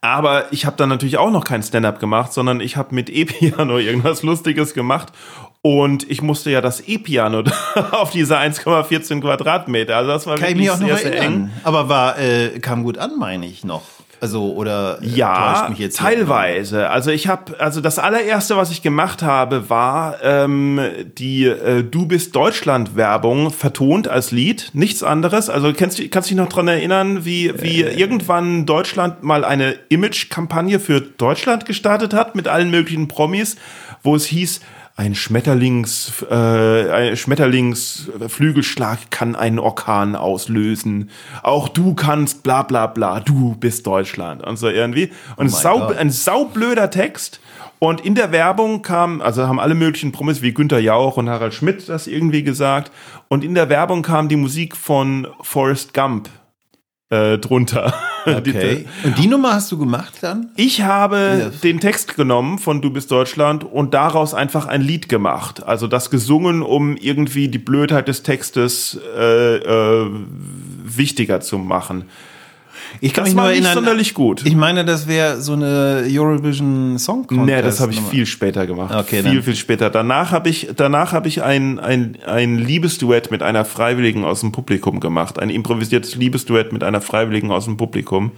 Aber 0.00 0.52
ich 0.52 0.64
habe 0.64 0.76
dann 0.76 0.88
natürlich 0.88 1.18
auch 1.18 1.30
noch 1.30 1.44
kein 1.44 1.62
Stand-up 1.62 1.98
gemacht, 1.98 2.32
sondern 2.32 2.60
ich 2.60 2.76
habe 2.76 2.94
mit 2.94 3.10
E-Piano 3.10 3.78
irgendwas 3.78 4.22
Lustiges 4.22 4.72
gemacht. 4.72 5.12
Und 5.62 6.08
ich 6.08 6.22
musste 6.22 6.50
ja 6.50 6.60
das 6.60 6.80
E-Piano 6.86 7.42
auf 7.90 8.10
diese 8.10 8.38
1,14 8.38 9.20
Quadratmeter. 9.20 9.96
Also 9.96 10.10
das 10.10 10.26
war 10.26 10.36
Kann 10.36 10.50
ich 10.50 10.58
wirklich 10.58 10.60
mich 10.60 10.70
auch 10.70 10.80
noch 10.94 10.98
sehr, 10.98 11.14
erinnern. 11.18 11.32
eng. 11.44 11.50
Aber 11.64 11.88
war, 11.88 12.18
äh, 12.18 12.58
kam 12.60 12.84
gut 12.84 12.96
an, 12.98 13.12
meine 13.18 13.46
ich 13.46 13.64
noch. 13.64 13.82
Also, 14.20 14.52
oder 14.52 14.98
äh, 15.00 15.06
Ja, 15.06 15.68
jetzt 15.76 15.98
hier? 16.00 16.08
teilweise. 16.08 16.90
Also 16.90 17.10
ich 17.12 17.28
habe, 17.28 17.60
also 17.60 17.80
das 17.80 18.00
allererste, 18.00 18.56
was 18.56 18.70
ich 18.72 18.82
gemacht 18.82 19.22
habe, 19.22 19.68
war 19.70 20.16
ähm, 20.24 20.80
die 21.18 21.44
äh, 21.44 21.84
Du 21.84 22.06
bist 22.06 22.34
Deutschland 22.34 22.96
Werbung 22.96 23.50
vertont 23.52 24.08
als 24.08 24.32
Lied, 24.32 24.70
nichts 24.72 25.04
anderes. 25.04 25.48
Also 25.50 25.72
kennst 25.72 25.98
du, 26.00 26.08
kannst 26.08 26.30
du 26.30 26.34
dich 26.34 26.42
noch 26.42 26.48
dran 26.48 26.66
erinnern, 26.66 27.24
wie 27.24 27.52
wie 27.62 27.82
Äh. 27.82 27.94
irgendwann 28.00 28.66
Deutschland 28.66 29.22
mal 29.22 29.44
eine 29.44 29.76
Image-Kampagne 29.88 30.80
für 30.80 31.00
Deutschland 31.00 31.64
gestartet 31.64 32.12
hat 32.12 32.34
mit 32.34 32.48
allen 32.48 32.70
möglichen 32.72 33.06
Promis, 33.06 33.56
wo 34.02 34.16
es 34.16 34.26
hieß 34.26 34.60
ein 34.98 35.14
Schmetterlings, 35.14 36.24
äh, 36.28 36.34
ein 36.90 37.16
Schmetterlingsflügelschlag 37.16 39.12
kann 39.12 39.36
einen 39.36 39.60
Orkan 39.60 40.16
auslösen. 40.16 41.10
Auch 41.44 41.68
du 41.68 41.94
kannst 41.94 42.42
bla 42.42 42.64
bla 42.64 42.88
bla, 42.88 43.20
du 43.20 43.54
bist 43.54 43.86
Deutschland 43.86 44.44
und 44.44 44.56
so 44.56 44.68
irgendwie. 44.68 45.12
Und 45.36 45.52
mein 45.52 45.62
sau, 45.62 45.78
Gott. 45.78 45.96
ein 45.96 46.10
saublöder 46.10 46.90
Text. 46.90 47.38
Und 47.78 48.04
in 48.04 48.16
der 48.16 48.32
Werbung 48.32 48.82
kam, 48.82 49.22
also 49.22 49.46
haben 49.46 49.60
alle 49.60 49.76
möglichen 49.76 50.10
Promis 50.10 50.42
wie 50.42 50.52
Günther 50.52 50.80
Jauch 50.80 51.16
und 51.16 51.30
Harald 51.30 51.54
Schmidt 51.54 51.88
das 51.88 52.08
irgendwie 52.08 52.42
gesagt. 52.42 52.90
Und 53.28 53.44
in 53.44 53.54
der 53.54 53.68
Werbung 53.68 54.02
kam 54.02 54.28
die 54.28 54.34
Musik 54.34 54.76
von 54.76 55.28
Forrest 55.42 55.94
Gump 55.94 56.28
äh, 57.10 57.38
drunter. 57.38 57.94
Okay. 58.28 58.84
Und 59.04 59.16
die 59.16 59.26
Nummer 59.26 59.54
hast 59.54 59.72
du 59.72 59.78
gemacht 59.78 60.18
dann? 60.20 60.50
Ich 60.54 60.82
habe 60.82 61.38
Ja. 61.40 61.48
den 61.62 61.80
Text 61.80 62.14
genommen 62.14 62.58
von 62.58 62.82
Du 62.82 62.90
bist 62.90 63.10
Deutschland 63.10 63.64
und 63.64 63.94
daraus 63.94 64.34
einfach 64.34 64.66
ein 64.66 64.82
Lied 64.82 65.08
gemacht. 65.08 65.62
Also 65.64 65.86
das 65.86 66.10
gesungen, 66.10 66.60
um 66.60 66.94
irgendwie 66.98 67.48
die 67.48 67.56
Blödheit 67.58 68.06
des 68.08 68.22
Textes 68.22 69.00
äh, 69.16 69.56
äh, 69.56 70.10
wichtiger 70.84 71.40
zu 71.40 71.56
machen. 71.56 72.04
Ich 73.00 73.12
Das 73.12 73.34
war 73.36 73.50
nicht 73.50 73.64
sonderlich 73.64 74.14
gut. 74.14 74.44
Ich 74.44 74.54
meine, 74.54 74.84
das 74.84 75.06
wäre 75.06 75.40
so 75.40 75.52
eine 75.52 76.04
Eurovision 76.06 76.98
Song 76.98 77.26
Contest. 77.26 77.46
Nee, 77.46 77.62
das 77.62 77.80
habe 77.80 77.92
ich 77.92 77.98
Nummer. 77.98 78.10
viel 78.10 78.26
später 78.26 78.66
gemacht. 78.66 78.94
Okay, 78.94 79.22
viel, 79.22 79.34
dann. 79.34 79.42
viel 79.42 79.56
später. 79.56 79.90
Danach 79.90 80.30
habe 80.32 80.48
ich, 80.48 80.68
danach 80.74 81.12
habe 81.12 81.28
ich 81.28 81.42
ein, 81.42 81.78
ein, 81.78 82.18
ein 82.26 82.58
Liebesduett 82.58 83.30
mit 83.30 83.42
einer 83.42 83.64
Freiwilligen 83.64 84.24
aus 84.24 84.40
dem 84.40 84.52
Publikum 84.52 85.00
gemacht. 85.00 85.38
Ein 85.38 85.50
improvisiertes 85.50 86.16
Liebesduett 86.16 86.72
mit 86.72 86.82
einer 86.82 87.00
Freiwilligen 87.00 87.50
aus 87.50 87.66
dem 87.66 87.76
Publikum. 87.76 88.32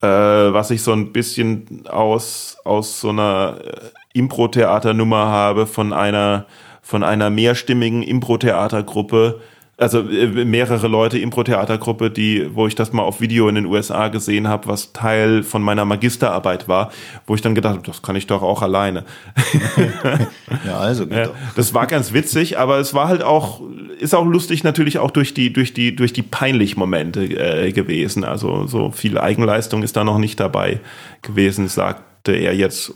Äh, 0.00 0.06
was 0.06 0.70
ich 0.70 0.82
so 0.82 0.92
ein 0.92 1.12
bisschen 1.12 1.86
aus, 1.88 2.58
aus 2.64 3.00
so 3.00 3.10
einer 3.10 3.58
äh, 3.64 4.18
Impro-Theaternummer 4.18 5.28
habe 5.28 5.66
von 5.66 5.92
einer, 5.92 6.46
von 6.82 7.02
einer 7.02 7.30
mehrstimmigen 7.30 8.02
Impro-Theatergruppe. 8.02 9.40
Also 9.76 10.08
äh, 10.08 10.44
mehrere 10.44 10.86
Leute 10.86 11.18
Impro-Theatergruppe, 11.18 12.10
die, 12.10 12.54
wo 12.54 12.68
ich 12.68 12.76
das 12.76 12.92
mal 12.92 13.02
auf 13.02 13.20
Video 13.20 13.48
in 13.48 13.56
den 13.56 13.66
USA 13.66 14.08
gesehen 14.08 14.46
habe, 14.46 14.68
was 14.68 14.92
Teil 14.92 15.42
von 15.42 15.62
meiner 15.62 15.84
Magisterarbeit 15.84 16.68
war, 16.68 16.92
wo 17.26 17.34
ich 17.34 17.42
dann 17.42 17.56
gedacht 17.56 17.74
habe, 17.74 17.86
das 17.86 18.00
kann 18.00 18.14
ich 18.14 18.26
doch 18.26 18.42
auch 18.42 18.62
alleine. 18.62 19.04
Ja, 20.64 20.78
also 20.78 21.06
geht 21.06 21.16
Ja, 21.18 21.24
doch. 21.26 21.34
das 21.56 21.74
war 21.74 21.86
ganz 21.86 22.12
witzig, 22.12 22.58
aber 22.58 22.78
es 22.78 22.94
war 22.94 23.08
halt 23.08 23.22
auch, 23.22 23.60
ist 23.98 24.14
auch 24.14 24.24
lustig 24.24 24.64
natürlich 24.64 24.98
auch 24.98 25.10
durch 25.10 25.34
die, 25.34 25.52
durch 25.52 25.74
die, 25.74 25.94
durch 25.94 26.12
die 26.12 26.22
peinlich 26.22 26.76
Momente 26.76 27.24
äh, 27.24 27.72
gewesen. 27.72 28.24
Also 28.24 28.66
so 28.66 28.90
viel 28.90 29.18
Eigenleistung 29.18 29.82
ist 29.82 29.96
da 29.96 30.04
noch 30.04 30.18
nicht 30.18 30.38
dabei 30.40 30.80
gewesen, 31.22 31.68
sagte 32.26 32.32
er 32.40 32.54
jetzt. 32.54 32.94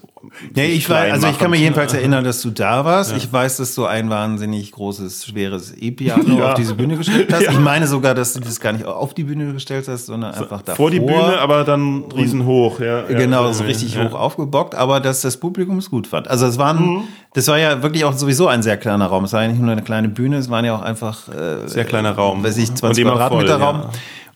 Ja, 0.56 0.64
ich 0.64 0.88
weiß, 0.88 0.96
klein 1.00 1.12
also 1.12 1.28
ich 1.28 1.38
kann 1.38 1.50
mich 1.50 1.60
jedenfalls 1.60 1.92
erinnern, 1.94 2.24
dass 2.24 2.40
du 2.42 2.50
da 2.50 2.84
warst. 2.84 3.14
Ich 3.16 3.30
weiß, 3.32 3.58
dass 3.58 3.74
du 3.74 3.84
ein 3.84 4.10
wahnsinnig 4.10 4.72
großes, 4.72 5.26
schweres 5.26 5.72
E-Piano 5.78 6.38
Ja. 6.38 6.48
auf 6.50 6.54
diese 6.54 6.74
Bühne 6.74 6.96
gestellt 6.96 7.32
hast. 7.32 7.42
Ja. 7.42 7.52
Ich 7.52 7.58
meine 7.60 7.86
sogar, 7.86 8.14
dass 8.14 8.32
du 8.32 8.40
das 8.40 8.58
gar 8.58 8.72
nicht 8.72 8.84
auf 8.84 9.14
die 9.14 9.24
Bühne 9.24 9.52
gestellt 9.52 9.86
hast, 9.86 10.06
sondern 10.06 10.34
einfach 10.34 10.62
davor. 10.62 10.76
vor 10.76 10.90
die 10.90 11.00
Bühne, 11.00 11.38
aber 11.40 11.64
dann 11.64 12.04
riesenhoch, 12.14 12.80
ja. 12.80 13.08
ja. 13.08 13.18
Genau, 13.18 13.52
so 13.52 13.64
richtig 13.64 13.94
ja. 13.94 14.08
hoch 14.10 14.14
aufgebockt, 14.18 14.74
aber 14.74 14.98
dass 15.00 15.20
das 15.20 15.36
Publikum 15.36 15.78
es 15.78 15.88
gut 15.90 16.06
fand. 16.06 16.26
Also 16.28 16.46
es 16.46 16.58
waren, 16.58 16.78
Mhm. 16.78 17.02
das 17.34 17.46
war 17.48 17.58
ja 17.58 17.82
wirklich 17.82 18.04
auch 18.04 18.14
sowieso 18.14 18.48
ein 18.48 18.62
sehr 18.62 18.76
kleiner 18.76 19.06
Raum. 19.06 19.24
Es 19.24 19.32
war 19.34 19.42
ja 19.42 19.48
nicht 19.48 19.60
nur 19.60 19.70
eine 19.70 19.82
kleine 19.82 20.08
Bühne, 20.08 20.36
es 20.38 20.50
waren 20.50 20.64
ja 20.64 20.74
auch 20.76 20.82
einfach 20.82 21.28
äh, 21.28 21.68
Sehr 21.68 21.84
kleiner 21.84 22.12
Raum. 22.12 22.42
weiß 22.42 22.56
ich, 22.56 22.70
Und 22.70 22.78
20 22.78 23.02
immer 23.02 23.12
Quadratmeter 23.12 23.58
voll, 23.58 23.62
Raum. 23.66 23.82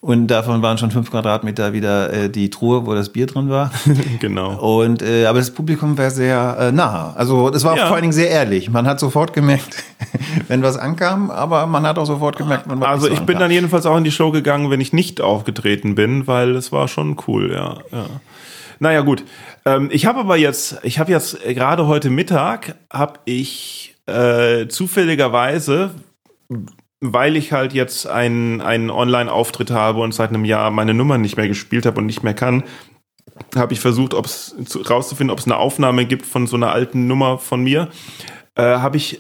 Und 0.04 0.26
davon 0.26 0.62
waren 0.62 0.78
schon 0.78 0.90
5 0.90 1.12
Quadratmeter 1.12 1.72
wieder 1.72 2.12
äh, 2.12 2.28
die 2.28 2.50
Truhe, 2.50 2.86
wo 2.86 2.92
das 2.92 3.10
Bier 3.10 3.26
drin 3.26 3.48
war. 3.50 3.70
Genau. 4.18 4.56
Und 4.58 5.00
äh, 5.00 5.26
aber 5.26 5.38
das 5.38 5.52
Publikum 5.52 5.96
war 5.96 6.10
sehr 6.10 6.56
äh, 6.58 6.72
nah. 6.72 7.12
Also 7.16 7.50
das 7.50 7.62
war 7.62 7.76
Ja. 7.76 7.86
vor 7.86 7.94
allen 7.94 8.02
Dingen 8.02 8.12
sehr 8.12 8.28
ehrlich. 8.28 8.68
Man 8.68 8.88
hat 8.88 8.98
sofort 8.98 9.32
gemerkt, 9.32 9.84
wenn 10.48 10.60
was 10.62 10.76
ankam, 10.76 11.30
aber 11.30 11.66
man 11.68 11.86
hat 11.86 11.98
auch 12.00 12.04
sofort 12.06 12.36
gemerkt, 12.36 12.68
wenn 12.68 12.80
was 12.80 12.88
Also 12.88 13.06
so 13.06 13.12
ich 13.12 13.20
bin 13.20 13.36
ankam. 13.36 13.40
dann 13.42 13.50
jedenfalls 13.52 13.86
auch 13.86 13.96
in 13.96 14.02
die 14.02 14.10
Show 14.10 14.32
gegangen, 14.32 14.70
wenn 14.70 14.80
ich 14.80 14.92
nicht 14.92 15.20
aufgetreten 15.20 15.94
bin, 15.94 16.26
weil 16.26 16.56
es 16.56 16.72
war 16.72 16.88
schon 16.88 17.16
cool, 17.28 17.52
ja. 17.52 17.78
ja. 17.92 18.06
Naja 18.80 19.02
gut, 19.02 19.22
ähm, 19.64 19.88
ich 19.92 20.06
habe 20.06 20.18
aber 20.18 20.36
jetzt, 20.36 20.78
ich 20.82 20.98
habe 20.98 21.12
jetzt 21.12 21.40
gerade 21.44 21.86
heute 21.86 22.10
Mittag, 22.10 22.74
habe 22.92 23.20
ich 23.24 23.94
äh, 24.06 24.66
zufälligerweise, 24.66 25.90
weil 27.04 27.36
ich 27.36 27.52
halt 27.52 27.72
jetzt 27.72 28.06
einen, 28.06 28.60
einen 28.60 28.88
Online-Auftritt 28.88 29.72
habe 29.72 30.00
und 30.00 30.14
seit 30.14 30.28
einem 30.28 30.44
Jahr 30.44 30.70
meine 30.70 30.94
Nummer 30.94 31.18
nicht 31.18 31.36
mehr 31.36 31.48
gespielt 31.48 31.84
habe 31.84 32.00
und 32.00 32.06
nicht 32.06 32.22
mehr 32.22 32.32
kann, 32.32 32.62
habe 33.56 33.72
ich 33.72 33.80
versucht, 33.80 34.14
ob's, 34.14 34.54
zu, 34.64 34.82
rauszufinden, 34.82 35.32
ob 35.32 35.40
es 35.40 35.46
eine 35.46 35.56
Aufnahme 35.56 36.06
gibt 36.06 36.24
von 36.24 36.46
so 36.46 36.54
einer 36.54 36.70
alten 36.70 37.08
Nummer 37.08 37.38
von 37.38 37.64
mir. 37.64 37.88
Äh, 38.54 38.62
habe 38.62 38.98
ich 38.98 39.18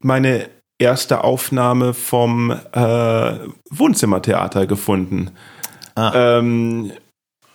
meine 0.00 0.50
erste 0.78 1.24
Aufnahme 1.24 1.94
vom 1.94 2.50
äh, 2.50 3.38
Wohnzimmertheater 3.70 4.66
gefunden. 4.66 5.30
Ah. 5.94 6.38
Ähm, 6.38 6.92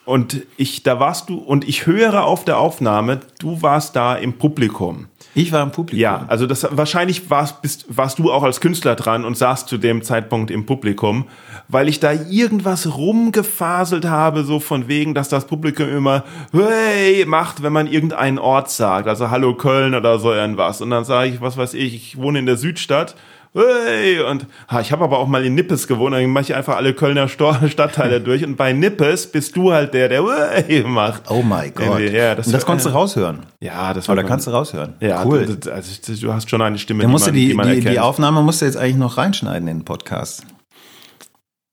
und 0.06 0.42
ich, 0.58 0.82
da 0.82 1.00
warst 1.00 1.30
du, 1.30 1.38
und 1.38 1.68
ich 1.68 1.86
höre 1.86 2.24
auf 2.24 2.44
der 2.44 2.58
Aufnahme, 2.58 3.20
du 3.38 3.62
warst 3.62 3.96
da 3.96 4.16
im 4.16 4.34
Publikum. 4.34 5.10
Ich 5.36 5.52
war 5.52 5.62
im 5.62 5.72
Publikum. 5.72 6.00
Ja, 6.00 6.26
also 6.28 6.48
das 6.48 6.68
wahrscheinlich 6.72 7.30
warst, 7.30 7.62
bist, 7.62 7.86
warst 7.90 8.20
du 8.20 8.32
auch 8.32 8.44
als 8.44 8.62
Künstler 8.62 8.96
dran 8.96 9.26
und 9.26 9.38
saßt 9.38 9.68
zu 9.68 9.78
dem 9.78 10.02
Zeitpunkt 10.02 10.50
im 10.50 10.66
Publikum, 10.66 11.28
weil 11.68 11.88
ich 11.88 12.00
da 12.00 12.12
irgendwas 12.12 12.98
rumgefaselt 12.98 14.06
habe, 14.06 14.44
so 14.44 14.60
von 14.60 14.88
wegen, 14.88 15.14
dass 15.14 15.30
das 15.30 15.46
Publikum 15.46 15.88
immer 15.90 16.24
hey 16.52 17.26
macht, 17.26 17.62
wenn 17.62 17.74
man 17.74 17.88
irgendeinen 17.88 18.40
Ort 18.40 18.72
sagt, 18.72 19.08
also 19.08 19.30
Hallo 19.30 19.54
Köln 19.54 19.94
oder 19.94 20.18
so 20.20 20.34
irgendwas. 20.34 20.82
Und 20.82 20.90
dann 20.90 21.06
sage 21.06 21.30
ich, 21.30 21.42
was 21.42 21.58
weiß 21.58 21.76
ich, 21.76 21.94
ich 21.94 22.18
wohne 22.18 22.40
in 22.40 22.46
der 22.46 22.58
Südstadt. 22.58 23.16
Hey, 23.54 24.20
und 24.22 24.46
ha, 24.70 24.80
ich 24.80 24.92
habe 24.92 25.04
aber 25.04 25.18
auch 25.18 25.28
mal 25.28 25.44
in 25.44 25.56
Nippes 25.56 25.88
gewohnt, 25.88 26.14
dann 26.14 26.26
mache 26.28 26.44
ich 26.44 26.56
einfach 26.56 26.76
alle 26.76 26.94
Kölner 26.94 27.28
Stadtteile 27.28 28.22
durch 28.22 28.44
und 28.46 28.56
bei 28.58 28.74
Nippes 28.74 29.32
bist 29.32 29.56
du 29.56 29.72
halt 29.72 29.94
der, 29.96 30.08
der 30.08 30.24
hey 30.68 30.84
macht. 30.84 31.24
Oh 31.30 31.42
mein 31.42 31.74
Gott. 31.74 32.00
Ja, 32.00 32.36
das, 32.36 32.48
Und 32.48 32.54
das 32.54 32.66
konntest 32.66 32.88
du 32.88 32.92
raushören. 32.92 33.40
Ja, 33.60 33.94
das 33.94 34.08
war 34.08 34.14
Oder 34.14 34.24
kannst 34.24 34.46
du 34.46 34.52
raushören. 34.52 34.94
ja, 35.00 35.26
cool. 35.26 35.58
Du, 35.60 35.72
also, 35.74 36.16
du 36.22 36.34
hast 36.34 36.50
schon 36.50 36.62
eine 36.62 36.78
Stimme, 36.78 37.00
Der 37.00 37.10
musste 37.10 37.32
die, 37.32 37.54
man 37.56 37.68
die, 37.68 37.78
erkennt. 37.78 37.96
die 37.96 38.00
Aufnahme 38.00 38.44
musste 38.44 38.66
jetzt 38.66 38.78
eigentlich 38.78 38.98
noch 38.98 39.18
reinschneiden 39.18 39.68
in 39.68 39.80
den 39.80 39.86
Podcast. 39.86 40.46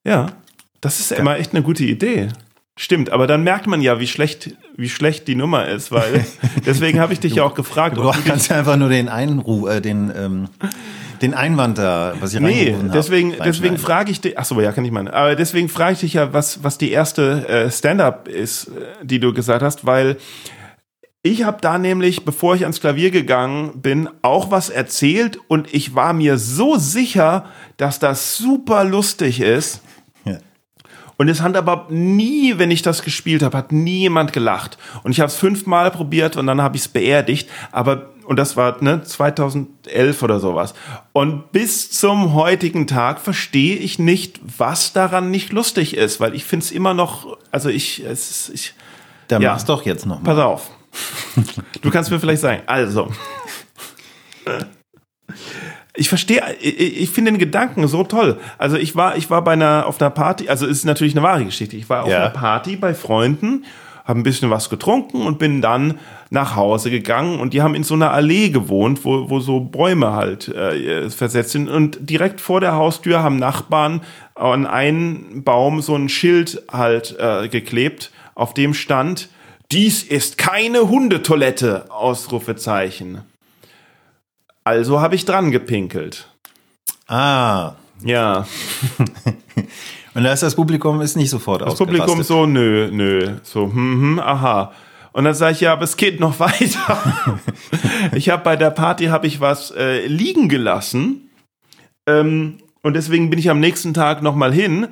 Ja, 0.06 0.28
das 0.80 1.00
ist 1.00 1.12
immer 1.12 1.36
echt 1.38 1.52
eine 1.52 1.62
gute 1.62 1.84
Idee. 1.84 2.28
Stimmt, 2.78 3.10
aber 3.10 3.26
dann 3.26 3.42
merkt 3.42 3.66
man 3.66 3.80
ja, 3.80 4.00
wie 4.00 4.06
schlecht, 4.06 4.54
wie 4.76 4.90
schlecht 4.90 5.28
die 5.28 5.34
Nummer 5.34 5.66
ist, 5.68 5.92
weil 5.92 6.26
deswegen 6.66 7.00
habe 7.00 7.12
ich 7.14 7.20
dich 7.20 7.34
ja 7.36 7.44
auch 7.44 7.54
gefragt, 7.54 7.96
Du 7.96 8.02
du 8.02 8.10
dich, 8.12 8.24
kannst 8.24 8.50
ja 8.50 8.56
einfach 8.58 8.76
nur 8.76 8.90
den 8.90 9.08
Einruf, 9.08 9.68
äh, 9.68 9.80
den, 9.80 10.12
ähm, 10.14 10.48
den 11.22 11.34
Einwand 11.34 11.78
da, 11.78 12.14
was 12.20 12.34
ich 12.34 12.40
Nee, 12.40 12.74
deswegen, 12.92 13.34
deswegen 13.44 13.78
frage 13.78 14.10
ich 14.10 14.20
dich, 14.20 14.38
ach 14.38 14.44
so, 14.44 14.60
ja, 14.60 14.72
kann 14.72 14.84
ich 14.84 14.92
meinen, 14.92 15.08
aber 15.08 15.34
deswegen 15.36 15.68
frage 15.68 15.94
ich 15.94 16.00
dich 16.00 16.14
ja, 16.14 16.32
was, 16.32 16.62
was 16.62 16.78
die 16.78 16.90
erste 16.90 17.48
äh, 17.48 17.70
Stand-up 17.70 18.28
ist, 18.28 18.68
äh, 18.68 19.04
die 19.04 19.20
du 19.20 19.32
gesagt 19.32 19.62
hast, 19.62 19.86
weil 19.86 20.16
Ich 21.22 21.42
habe 21.42 21.58
da 21.60 21.76
nämlich, 21.76 22.24
bevor 22.24 22.54
ich 22.54 22.62
ans 22.62 22.80
Klavier 22.80 23.10
gegangen 23.10 23.82
bin, 23.82 24.08
auch 24.22 24.52
was 24.52 24.70
erzählt 24.70 25.40
und 25.48 25.74
ich 25.74 25.96
war 25.96 26.12
mir 26.12 26.38
so 26.38 26.76
sicher, 26.76 27.46
dass 27.78 27.98
das 27.98 28.36
super 28.36 28.84
lustig 28.84 29.40
ist. 29.40 29.82
Und 31.18 31.28
es 31.28 31.40
hat 31.40 31.56
aber 31.56 31.86
nie, 31.88 32.58
wenn 32.58 32.70
ich 32.70 32.82
das 32.82 33.02
gespielt 33.02 33.42
habe, 33.42 33.56
hat 33.56 33.72
nie 33.72 34.00
jemand 34.00 34.32
gelacht. 34.32 34.76
Und 35.02 35.12
ich 35.12 35.20
habe 35.20 35.28
es 35.28 35.36
fünfmal 35.36 35.90
probiert 35.90 36.36
und 36.36 36.46
dann 36.46 36.60
habe 36.60 36.76
ich 36.76 36.82
es 36.82 36.88
beerdigt. 36.88 37.48
Aber 37.72 38.10
und 38.26 38.36
das 38.40 38.56
war 38.56 38.82
ne 38.82 39.02
2011 39.04 40.20
oder 40.22 40.40
sowas. 40.40 40.74
Und 41.12 41.52
bis 41.52 41.90
zum 41.92 42.34
heutigen 42.34 42.86
Tag 42.88 43.20
verstehe 43.20 43.76
ich 43.76 43.98
nicht, 44.00 44.40
was 44.58 44.92
daran 44.92 45.30
nicht 45.30 45.52
lustig 45.52 45.96
ist, 45.96 46.18
weil 46.20 46.34
ich 46.34 46.44
finde 46.44 46.64
es 46.64 46.72
immer 46.72 46.92
noch, 46.92 47.38
also 47.52 47.68
ich, 47.68 48.04
es, 48.04 48.48
ich, 48.50 48.74
Dann 49.28 49.42
Ja. 49.42 49.52
mach's 49.52 49.64
doch 49.64 49.86
jetzt 49.86 50.06
noch 50.06 50.20
mal. 50.20 50.24
pass 50.24 50.38
auf. 50.38 50.70
Du 51.82 51.90
kannst 51.90 52.10
mir 52.10 52.18
vielleicht 52.18 52.42
sagen. 52.42 52.62
Also. 52.66 53.12
Ich 55.96 56.08
verstehe, 56.08 56.42
ich, 56.60 57.02
ich 57.02 57.10
finde 57.10 57.32
den 57.32 57.38
Gedanken 57.38 57.86
so 57.88 58.04
toll. 58.04 58.38
Also 58.58 58.76
ich 58.76 58.94
war, 58.96 59.16
ich 59.16 59.30
war 59.30 59.42
bei 59.42 59.52
einer, 59.52 59.86
auf 59.86 60.00
einer 60.00 60.10
Party, 60.10 60.48
also 60.48 60.66
es 60.66 60.78
ist 60.78 60.84
natürlich 60.84 61.14
eine 61.14 61.22
wahre 61.22 61.44
Geschichte. 61.44 61.76
Ich 61.76 61.88
war 61.88 62.04
auf 62.04 62.10
Ja. 62.10 62.18
einer 62.20 62.30
Party 62.30 62.76
bei 62.76 62.92
Freunden, 62.94 63.64
habe 64.04 64.20
ein 64.20 64.22
bisschen 64.22 64.50
was 64.50 64.70
getrunken 64.70 65.22
und 65.22 65.38
bin 65.38 65.60
dann 65.62 65.98
nach 66.30 66.54
Hause 66.54 66.90
gegangen 66.90 67.40
und 67.40 67.54
die 67.54 67.62
haben 67.62 67.74
in 67.74 67.82
so 67.82 67.94
einer 67.94 68.10
Allee 68.12 68.50
gewohnt, 68.50 69.04
wo, 69.04 69.30
wo 69.30 69.40
so 69.40 69.60
Bäume 69.60 70.12
halt 70.12 70.48
äh, 70.48 71.08
versetzt 71.10 71.50
sind 71.52 71.68
und 71.68 71.98
direkt 72.08 72.40
vor 72.40 72.60
der 72.60 72.74
Haustür 72.74 73.22
haben 73.22 73.38
Nachbarn 73.38 74.00
an 74.34 74.66
einen 74.66 75.42
Baum 75.44 75.80
so 75.82 75.94
ein 75.96 76.08
Schild 76.08 76.62
halt 76.70 77.16
äh, 77.18 77.48
geklebt, 77.48 78.10
auf 78.34 78.54
dem 78.54 78.74
stand, 78.74 79.28
dies 79.72 80.02
ist 80.04 80.36
keine 80.38 80.88
Hundetoilette, 80.88 81.86
Ausrufezeichen. 81.90 83.22
Also 84.66 85.00
habe 85.00 85.14
ich 85.14 85.24
dran 85.24 85.52
gepinkelt. 85.52 86.28
Ah. 87.06 87.74
Ja, 88.02 88.46
Und 90.14 90.24
da 90.24 90.32
ist 90.32 90.42
das 90.42 90.56
Publikum 90.56 91.00
ist 91.02 91.16
nicht 91.16 91.30
sofort 91.30 91.62
das 91.62 91.76
Publikum 91.76 92.22
so, 92.24 92.46
nö, 92.46 92.88
nö, 92.90 93.36
so, 93.42 93.64
hm, 93.64 94.00
hm, 94.00 94.18
aha. 94.18 94.72
Und 95.12 95.24
dann 95.24 95.34
sage 95.34 95.52
ich, 95.52 95.60
ja, 95.60 95.72
aber 95.72 95.84
es 95.84 95.96
geht 95.96 96.18
noch 96.18 96.40
weiter. 96.40 96.98
ich 98.12 98.28
habe 98.28 98.42
bei 98.42 98.56
der 98.56 98.70
Party 98.70 99.06
habe 99.06 99.28
ich 99.28 99.40
was 99.40 99.70
äh, 99.70 100.04
liegen 100.06 100.48
gelassen. 100.48 101.30
Ähm, 102.08 102.58
und 102.82 102.96
deswegen 102.96 103.30
bin 103.30 103.38
ich 103.38 103.48
am 103.48 103.60
nächsten 103.60 103.94
Tag 103.94 104.20
nochmal 104.20 104.52
hin, 104.52 104.88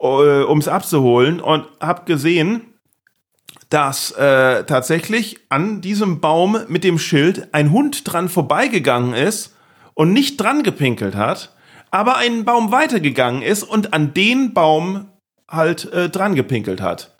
äh, 0.00 0.42
um 0.42 0.58
es 0.58 0.66
abzuholen 0.66 1.38
und 1.40 1.64
habe 1.80 2.06
gesehen, 2.06 2.62
dass 3.68 4.12
äh, 4.12 4.64
tatsächlich 4.64 5.40
an 5.48 5.80
diesem 5.80 6.20
Baum 6.20 6.58
mit 6.68 6.84
dem 6.84 6.98
Schild 6.98 7.48
ein 7.52 7.72
Hund 7.72 8.10
dran 8.10 8.28
vorbeigegangen 8.28 9.14
ist 9.14 9.54
und 9.94 10.12
nicht 10.12 10.40
dran 10.40 10.62
gepinkelt 10.62 11.16
hat, 11.16 11.54
aber 11.90 12.16
einen 12.16 12.44
Baum 12.44 12.70
weitergegangen 12.70 13.42
ist 13.42 13.62
und 13.62 13.92
an 13.92 14.14
den 14.14 14.54
Baum 14.54 15.06
halt 15.48 15.92
äh, 15.92 16.08
dran 16.08 16.34
gepinkelt 16.34 16.80
hat. 16.80 17.12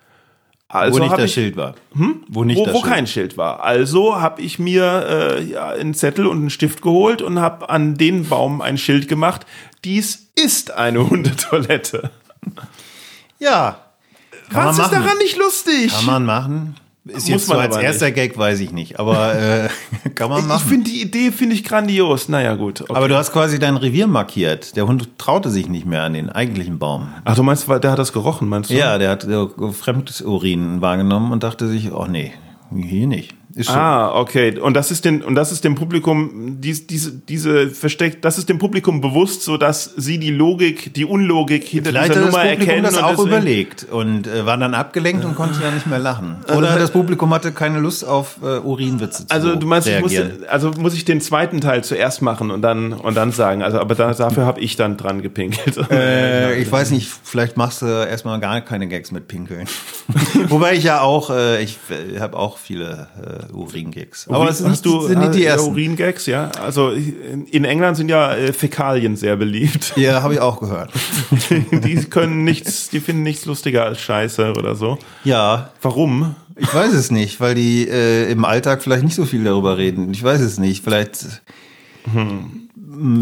Also 0.69 0.99
wo 0.99 1.03
nicht 1.03 1.13
das 1.13 1.25
ich, 1.25 1.35
Schild 1.35 1.57
war. 1.57 1.75
Hm? 1.95 2.25
Wo 2.29 2.43
nicht 2.43 2.59
wo, 2.59 2.67
wo 2.67 2.81
Schild. 2.81 2.85
kein 2.85 3.07
Schild 3.07 3.39
war. 3.39 3.63
Also 3.63 4.21
habe 4.21 4.43
ich 4.43 4.59
mir 4.59 5.37
äh, 5.39 5.45
ja, 5.45 5.69
einen 5.69 5.95
Zettel 5.95 6.27
und 6.27 6.39
einen 6.39 6.51
Stift 6.51 6.83
geholt 6.83 7.23
und 7.23 7.39
habe 7.41 7.71
an 7.71 7.95
den 7.95 8.29
Baum 8.29 8.61
ein 8.61 8.77
Schild 8.77 9.07
gemacht. 9.09 9.47
Dies 9.85 10.33
ist 10.35 10.73
eine 10.73 11.09
Hundetoilette. 11.11 12.11
Ja. 13.39 13.86
Kann 14.51 14.67
Was 14.67 14.77
ist 14.79 14.83
machen. 14.83 15.03
daran 15.03 15.19
nicht 15.19 15.37
lustig? 15.37 15.93
Kann 15.93 16.07
man 16.07 16.25
machen. 16.25 16.77
Ist 17.05 17.15
Muss 17.15 17.29
jetzt 17.29 17.49
man 17.49 17.59
so 17.59 17.61
als 17.63 17.75
aber 17.77 17.85
erster 17.85 18.11
Gag, 18.11 18.37
weiß 18.37 18.59
ich 18.59 18.73
nicht. 18.73 18.99
Aber 18.99 19.33
äh, 19.37 19.69
kann 20.17 20.29
man 20.29 20.41
ich 20.41 20.47
machen. 20.47 20.69
finde 20.69 20.91
die 20.91 21.01
Idee 21.03 21.31
finde 21.31 21.55
ich 21.55 21.63
grandios. 21.63 22.29
Naja 22.29 22.57
gut. 22.57 22.81
Okay. 22.81 22.93
Aber 22.95 23.07
du 23.07 23.15
hast 23.17 23.33
quasi 23.33 23.61
dein 23.61 23.77
Revier 23.77 24.09
markiert. 24.09 24.75
Der 24.75 24.89
Hund 24.89 25.09
traute 25.17 25.51
sich 25.51 25.69
nicht 25.69 25.87
mehr 25.87 26.03
an 26.03 26.15
den 26.15 26.31
eigentlichen 26.31 26.81
Baum. 26.81 27.07
Ach, 27.25 27.37
du 27.37 27.45
meinst, 27.45 27.69
weil 27.69 27.79
der 27.79 27.93
hat 27.93 28.01
das 28.01 28.13
gerochen, 28.13 28.49
meinst 28.49 28.71
du? 28.71 28.75
Ja, 28.75 28.99
der 28.99 29.11
hat 29.11 29.23
äh, 29.23 29.47
Fremdurin 29.73 30.81
wahrgenommen 30.81 31.31
und 31.31 31.45
dachte 31.45 31.69
sich, 31.69 31.93
oh 31.93 32.07
nee, 32.07 32.33
hier 32.75 33.07
nicht. 33.07 33.36
Ist. 33.57 33.71
Ah, 33.71 34.15
okay. 34.15 34.59
Und 34.59 34.75
das 34.75 34.91
ist 34.91 35.07
den, 35.07 35.23
und 35.23 35.35
das 35.35 35.51
ist 35.51 35.65
dem 35.65 35.77
Publikum, 35.77 36.59
dies, 36.61 36.87
diese, 36.87 37.11
diese 37.13 37.71
versteckt, 37.71 38.23
das 38.27 38.37
ist 38.37 38.51
dem 38.51 38.59
Publikum 38.59 39.01
bewusst, 39.01 39.43
so 39.45 39.57
dass 39.57 39.95
sie 39.97 40.19
die 40.19 40.31
Logik, 40.31 40.93
die 40.93 41.07
Unlogik 41.07 41.65
hinter 41.65 41.89
Vielleicht 41.89 42.11
dieser 42.11 42.27
Nummer 42.27 42.41
Publikum 42.41 42.69
erkennen. 42.69 42.83
das 42.85 42.97
und 42.99 43.03
auch 43.05 43.11
deswegen- 43.13 43.29
überlegt 43.29 43.87
und 43.91 44.27
äh, 44.27 44.45
war 44.45 44.59
dann 44.59 44.75
abgelenkt 44.75 45.25
und 45.25 45.37
konnte 45.37 45.63
ja 45.63 45.71
nicht 45.71 45.87
mehr 45.87 45.99
lachen. 45.99 46.37
Oder 46.55 46.79
das 46.79 46.91
Publikum 46.91 47.33
hatte 47.33 47.51
keine 47.51 47.79
Lust 47.81 48.07
auf 48.07 48.37
äh, 48.43 48.59
Urinwitze 48.59 49.27
zu 49.27 49.35
Also 49.35 49.57
du 49.57 49.67
meinst, 49.67 49.89
ich 49.89 50.01
muss, 50.01 50.13
also 50.49 50.73
muss 50.73 50.93
ich 50.93 51.07
den 51.07 51.23
zweiten 51.23 51.63
Teil 51.63 51.83
zuerst 51.83 52.21
machen 52.21 52.51
und 52.51 52.61
dann 52.61 52.93
und 52.93 53.15
dann 53.17 53.33
sagen. 53.33 53.63
Also, 53.63 53.81
aber 53.81 53.95
da, 53.95 54.13
dafür 54.13 54.45
habe 54.45 54.61
ich 54.61 54.77
dann 54.77 54.99
dran 54.99 55.23
gepinkelt. 55.23 55.79
Äh, 55.91 56.59
ich 56.61 56.71
weiß 56.71 56.91
nicht, 56.91 57.09
vielleicht 57.25 57.57
machst 57.57 57.81
du 57.81 57.87
erstmal 57.87 58.39
gar 58.39 58.61
keine 58.61 58.87
Gags 58.87 59.13
mit 59.13 59.29
Pinkeln. 59.29 59.67
Wobei 60.49 60.75
ich 60.75 60.85
ja 60.85 61.01
auch, 61.01 61.31
äh, 61.31 61.63
ich 61.63 61.79
äh, 61.89 62.21
habe 62.21 62.37
auch 62.37 62.59
viele 62.59 63.09
äh, 63.49 63.53
Urin-Gags. 63.53 64.29
Aber 64.29 64.49
es 64.49 64.61
ist 64.61 64.67
hast 64.67 64.71
nicht, 64.71 64.87
du 64.87 65.07
sind 65.07 65.19
nicht 65.19 65.35
die 65.35 65.45
äh, 65.45 65.49
ersten. 65.49 65.71
Urin-Gags, 65.71 66.27
ja? 66.27 66.51
Also 66.63 66.91
in 66.91 67.65
England 67.65 67.97
sind 67.97 68.09
ja 68.09 68.35
äh, 68.35 68.53
Fäkalien 68.53 69.17
sehr 69.17 69.37
beliebt. 69.37 69.95
Ja, 70.07 70.23
habe 70.23 70.35
ich 70.35 70.41
auch 70.41 70.61
gehört. 70.61 70.93
die 71.71 71.97
können 72.05 72.45
nichts, 72.45 72.91
die 72.91 73.01
finden 73.01 73.23
nichts 73.23 73.47
lustiger 73.47 73.85
als 73.85 74.01
Scheiße 74.01 74.53
oder 74.53 74.75
so. 74.75 74.99
Ja, 75.25 75.71
Warum? 75.81 76.37
ich 76.57 76.73
weiß 76.73 76.93
es 76.93 77.11
nicht, 77.11 77.41
weil 77.41 77.55
die 77.55 77.89
äh, 77.89 78.31
im 78.31 78.45
Alltag 78.45 78.83
vielleicht 78.83 79.05
nicht 79.05 79.15
so 79.15 79.25
viel 79.25 79.45
darüber 79.45 79.79
reden. 79.79 80.11
Ich 80.13 80.23
weiß 80.23 80.41
es 80.41 80.59
nicht. 80.59 80.85
Vielleicht 80.85 81.43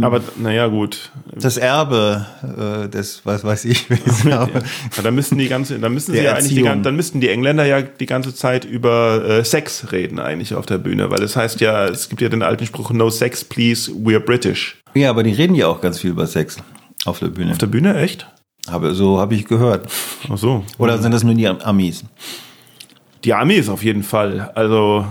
Aber 0.03 0.21
naja, 0.37 0.67
gut. 0.67 1.11
das 1.35 1.57
Erbe 1.57 2.27
äh, 2.43 2.89
des, 2.89 3.23
was 3.25 3.45
weiß 3.45 3.65
ich, 3.65 3.89
welches 3.89 4.25
Erbe. 4.25 4.63
Ja, 4.97 5.03
da 5.03 5.11
müssen 5.11 5.39
die 5.39 5.49
ganze, 5.49 5.79
da 5.79 5.89
müssen 5.89 6.13
sie 6.13 6.23
ja 6.23 6.35
eigentlich 6.35 6.55
die, 6.55 6.63
dann 6.63 6.97
müssten 6.97 7.21
die 7.21 7.31
Engländer 7.31 7.65
ja 7.65 7.81
die 7.81 8.07
ganze 8.07 8.35
Zeit 8.35 8.65
über 8.65 9.25
äh, 9.25 9.45
Sex 9.45 9.91
reden 9.91 10.19
eigentlich 10.19 10.55
auf 10.55 10.67
der 10.67 10.79
Bühne, 10.79 11.11
weil 11.11 11.23
es 11.23 11.35
heißt 11.35 11.61
ja, 11.61 11.87
es 11.87 12.09
gibt 12.09 12.21
ja 12.21 12.29
den 12.29 12.43
alten 12.43 12.67
Spruch 12.67 12.91
No 12.91 13.09
Sex, 13.09 13.43
please, 13.45 13.91
we're 13.91 14.21
British. 14.21 14.77
Ja, 14.95 15.11
aber 15.11 15.23
die 15.23 15.33
reden 15.33 15.55
ja 15.55 15.67
auch 15.67 15.81
ganz 15.81 15.99
viel 15.99 16.11
über 16.11 16.27
Sex 16.27 16.59
auf 17.07 17.19
der 17.19 17.29
Bühne. 17.29 17.53
Auf 17.53 17.59
der 17.59 17.67
Bühne 17.67 17.97
echt? 17.97 18.29
Habe, 18.69 18.95
so 18.95 19.19
habe 19.19 19.35
ich 19.35 19.47
gehört. 19.47 19.91
Ach 20.31 20.39
so. 20.39 20.65
Oder 20.79 20.99
sind 20.99 21.13
das 21.13 21.25
nur 21.25 21.35
die 21.35 21.47
Amis? 21.47 22.05
Die 23.25 23.35
Amis 23.35 23.69
auf 23.69 23.83
jeden 23.83 24.03
Fall. 24.03 24.51
Also 24.55 25.07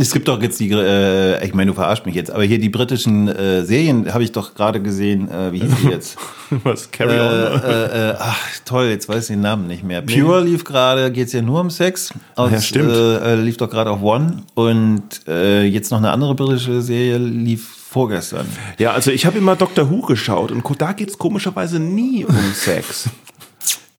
Es 0.00 0.12
gibt 0.12 0.28
doch 0.28 0.40
jetzt 0.40 0.60
die, 0.60 0.70
äh, 0.70 1.44
ich 1.44 1.54
meine, 1.54 1.72
du 1.72 1.74
verarschst 1.74 2.06
mich 2.06 2.14
jetzt, 2.14 2.30
aber 2.30 2.44
hier 2.44 2.60
die 2.60 2.68
britischen 2.68 3.26
äh, 3.26 3.64
Serien 3.64 4.14
habe 4.14 4.22
ich 4.22 4.30
doch 4.30 4.54
gerade 4.54 4.80
gesehen, 4.80 5.28
äh, 5.28 5.52
wie 5.52 5.58
hieß 5.58 5.72
die 5.82 5.88
jetzt? 5.88 6.16
was 6.62 6.92
Carry 6.92 7.16
äh, 7.16 7.20
on. 7.20 7.62
äh, 7.64 8.10
äh, 8.10 8.14
ach, 8.16 8.38
toll, 8.64 8.86
jetzt 8.86 9.08
weiß 9.08 9.24
ich 9.24 9.34
den 9.34 9.40
Namen 9.40 9.66
nicht 9.66 9.82
mehr. 9.82 10.02
Pure 10.02 10.44
lief 10.44 10.62
gerade, 10.62 11.10
geht's 11.10 11.32
ja 11.32 11.42
nur 11.42 11.60
um 11.60 11.70
Sex. 11.70 12.14
Aus, 12.36 12.52
Ja, 12.52 12.60
stimmt. 12.60 12.92
Äh, 12.92 13.32
äh, 13.32 13.34
lief 13.34 13.56
doch 13.56 13.68
gerade 13.68 13.90
auf 13.90 14.00
One. 14.00 14.44
Und 14.54 15.02
äh, 15.26 15.64
jetzt 15.64 15.90
noch 15.90 15.98
eine 15.98 16.12
andere 16.12 16.36
britische 16.36 16.80
Serie 16.80 17.18
lief 17.18 17.66
vorgestern. 17.66 18.46
Ja, 18.78 18.92
also 18.92 19.10
ich 19.10 19.26
habe 19.26 19.38
immer 19.38 19.56
Doctor 19.56 19.90
Who 19.90 20.02
geschaut 20.02 20.52
und 20.52 20.62
da 20.80 20.92
geht's 20.92 21.18
komischerweise 21.18 21.80
nie 21.80 22.24
um 22.24 22.36
Sex. 22.54 23.08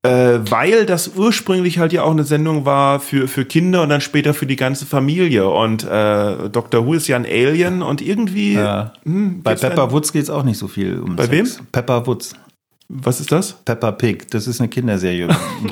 Äh, 0.01 0.39
weil 0.49 0.85
das 0.85 1.09
ursprünglich 1.17 1.77
halt 1.77 1.91
ja 1.91 2.03
auch 2.03 2.11
eine 2.11 2.23
Sendung 2.23 2.63
war 2.65 3.01
für, 3.01 3.27
für 3.27 3.43
Kinder 3.43 3.83
und 3.83 3.89
dann 3.89 3.99
später 3.99 4.33
für 4.33 4.45
die 4.45 4.55
ganze 4.55 4.85
Familie. 4.85 5.49
Und 5.49 5.83
äh, 5.83 6.49
Doctor 6.49 6.85
Who 6.85 6.93
ist 6.93 7.07
ja 7.09 7.17
ein 7.17 7.25
Alien 7.25 7.81
und 7.81 8.01
irgendwie. 8.01 8.53
Ja. 8.53 8.93
Hm, 9.03 9.41
Bei 9.43 9.55
Pepper 9.55 9.91
Woods 9.91 10.13
geht's 10.13 10.29
auch 10.29 10.43
nicht 10.43 10.57
so 10.57 10.69
viel 10.69 10.99
um 10.99 11.17
Bei 11.17 11.25
Sex. 11.25 11.57
wem? 11.59 11.67
Pepper 11.73 12.07
Woods. 12.07 12.33
Was 12.91 13.19
ist 13.19 13.31
das? 13.31 13.53
Peppa 13.53 13.91
Pig, 13.91 14.31
das 14.31 14.47
ist 14.47 14.59
eine 14.59 14.67
Kinderserie. 14.67 15.27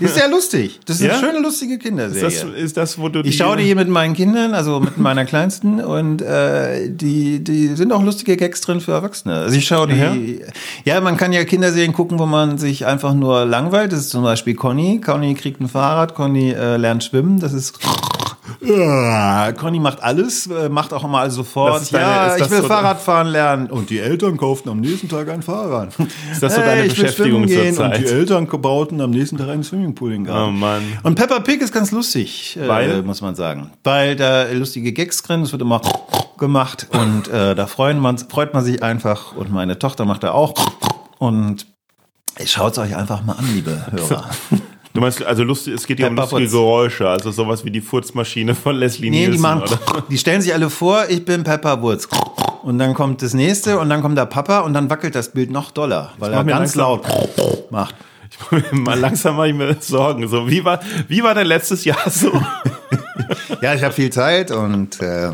Die 0.00 0.04
ist 0.04 0.14
sehr 0.14 0.28
lustig. 0.28 0.78
Das 0.86 1.00
ist 1.00 1.06
Ja? 1.06 1.18
eine 1.18 1.20
schöne, 1.26 1.38
lustige 1.40 1.74
Ist 1.74 1.82
Kinderserie. 1.82 2.22
das, 2.22 2.44
ist 2.62 2.76
das, 2.76 2.96
wo 2.98 3.08
du 3.08 3.20
Ich 3.24 3.36
schaue 3.36 3.56
die 3.56 3.64
hier 3.64 3.74
mit 3.74 3.88
meinen 3.88 4.14
Kindern, 4.14 4.54
also 4.54 4.78
mit 4.78 4.98
meiner 4.98 5.24
Kleinsten, 5.24 5.80
und 5.80 6.22
äh, 6.22 6.88
die, 6.88 7.42
die 7.42 7.68
sind 7.74 7.92
auch 7.92 8.04
lustige 8.04 8.36
Gags 8.36 8.60
drin 8.60 8.80
für 8.80 8.92
Erwachsene. 8.92 9.34
Also 9.34 9.56
ich 9.56 9.66
schaue 9.66 9.88
die. 9.88 10.40
Ja? 10.84 11.00
man 11.00 11.16
kann 11.16 11.32
ja 11.32 11.44
Kinderserien 11.44 11.92
gucken, 11.92 12.20
wo 12.20 12.26
man 12.26 12.58
sich 12.58 12.86
einfach 12.86 13.14
nur 13.14 13.44
langweilt. 13.44 13.90
Das 13.90 13.98
ist 13.98 14.10
zum 14.10 14.22
Beispiel 14.22 14.54
Conny. 14.54 15.00
Conny 15.04 15.34
kriegt 15.34 15.60
ein 15.60 15.68
Fahrrad, 15.68 16.14
Conny 16.14 16.50
äh, 16.52 16.76
lernt 16.76 17.02
schwimmen. 17.02 17.40
Das 17.40 17.52
ist. 17.52 17.78
Ja, 18.60 19.52
Conny 19.52 19.78
macht 19.80 20.02
alles, 20.02 20.46
äh, 20.46 20.68
macht 20.68 20.92
auch 20.92 21.04
immer 21.04 21.18
alles 21.20 21.34
sofort. 21.34 21.92
Deine- 21.92 22.04
ja, 22.04 22.36
ich 22.36 22.50
will 22.50 22.62
so- 22.62 22.68
Fahrradfahren 22.68 23.28
lernen. 23.28 23.68
Und 23.70 23.90
die 23.90 23.98
Eltern 23.98 24.36
kauften 24.36 24.68
am 24.68 24.80
nächsten 24.80 25.08
Tag 25.08 25.28
ein 25.30 25.42
Fahrrad. 25.42 25.94
Ist 26.32 26.42
das 26.42 26.54
so 26.54 26.60
deine 26.60 26.84
ich 26.86 26.96
will 26.96 27.04
Beschäftigung 27.04 27.46
schwimmen 27.46 27.62
gehen. 27.62 27.74
zurzeit? 27.74 27.98
Und 27.98 28.04
die 28.06 28.12
Eltern 28.12 28.46
bauten 28.46 29.00
am 29.00 29.10
nächsten 29.10 29.36
Tag 29.36 29.48
einen 29.48 29.62
Swimmingpool 29.64 30.12
in 30.12 30.24
Garten. 30.24 30.48
Oh 30.48 30.52
Mann. 30.52 30.82
Und 31.02 31.14
Peppa 31.14 31.40
Pig 31.40 31.60
ist 31.60 31.72
ganz 31.72 31.90
lustig, 31.92 32.58
Weil? 32.66 32.90
äh, 32.90 33.02
muss 33.02 33.20
man 33.22 33.34
sagen. 33.34 33.70
Weil 33.84 34.16
da 34.16 34.44
lustige 34.52 34.92
Gags 34.92 35.22
drin, 35.22 35.42
es 35.42 35.52
wird 35.52 35.62
immer 35.62 35.80
gemacht 36.38 36.86
und 36.92 37.28
äh, 37.28 37.54
da 37.54 37.66
freuen 37.66 37.98
man, 37.98 38.16
freut 38.18 38.54
man 38.54 38.64
sich 38.64 38.82
einfach. 38.82 39.34
Und 39.36 39.50
meine 39.52 39.78
Tochter 39.78 40.04
macht 40.04 40.22
da 40.22 40.32
auch. 40.32 40.54
Und 41.18 41.66
schaut 42.44 42.72
es 42.72 42.78
euch 42.78 42.94
einfach 42.96 43.24
mal 43.24 43.32
an, 43.34 43.48
liebe 43.52 43.86
Hörer. 43.90 44.24
Du 44.98 45.02
meinst, 45.02 45.22
also 45.22 45.44
lustig, 45.44 45.74
es 45.74 45.86
geht 45.86 46.00
ja 46.00 46.08
um 46.08 46.16
lustige 46.16 46.42
Woods. 46.42 46.50
Geräusche, 46.50 47.08
also 47.08 47.30
sowas 47.30 47.64
wie 47.64 47.70
die 47.70 47.80
Furzmaschine 47.80 48.56
von 48.56 48.74
Leslie 48.74 49.10
Nee, 49.10 49.28
Nielsen. 49.28 49.32
die 49.34 49.38
machen, 49.38 49.62
oder? 49.62 50.02
die 50.10 50.18
stellen 50.18 50.40
sich 50.42 50.52
alle 50.52 50.68
vor, 50.70 51.04
ich 51.08 51.24
bin 51.24 51.44
Pepper 51.44 51.80
Woods. 51.80 52.08
Und 52.64 52.80
dann 52.80 52.94
kommt 52.94 53.22
das 53.22 53.32
nächste 53.32 53.78
und 53.78 53.90
dann 53.90 54.02
kommt 54.02 54.18
der 54.18 54.26
Papa 54.26 54.58
und 54.58 54.74
dann 54.74 54.90
wackelt 54.90 55.14
das 55.14 55.30
Bild 55.30 55.52
noch 55.52 55.70
doller, 55.70 56.14
weil 56.18 56.32
er 56.32 56.42
ganz 56.42 56.74
laut 56.74 57.06
macht. 57.70 57.94
Ich 58.50 58.72
mir 58.72 58.80
mal 58.80 58.98
langsam 58.98 59.36
mache 59.36 59.48
ich 59.48 59.54
mir 59.54 59.76
Sorgen. 59.80 60.26
So, 60.28 60.50
wie 60.50 60.64
war, 60.64 60.80
wie 61.06 61.22
war 61.22 61.34
denn 61.34 61.46
letztes 61.46 61.84
Jahr 61.84 62.10
so? 62.10 62.32
Ja, 63.62 63.74
ich 63.74 63.84
habe 63.84 63.94
viel 63.94 64.10
Zeit 64.10 64.50
und 64.50 65.00
äh, 65.00 65.30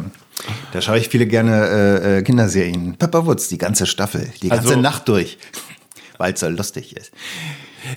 da 0.73 0.81
schaue 0.83 0.99
ich 0.99 1.09
viele 1.09 1.27
gerne 1.27 1.67
äh, 2.03 2.19
äh, 2.19 2.23
Kinderserien. 2.23 2.97
Pepper 2.99 3.25
Woods, 3.25 3.49
die 3.49 3.57
ganze 3.59 3.87
Staffel, 3.87 4.31
die 4.43 4.51
ganze 4.51 4.69
Also- 4.69 4.81
Nacht 4.81 5.09
durch, 5.09 5.39
weil 6.19 6.35
es 6.35 6.41
so 6.41 6.49
lustig 6.51 6.95
ist. 6.97 7.13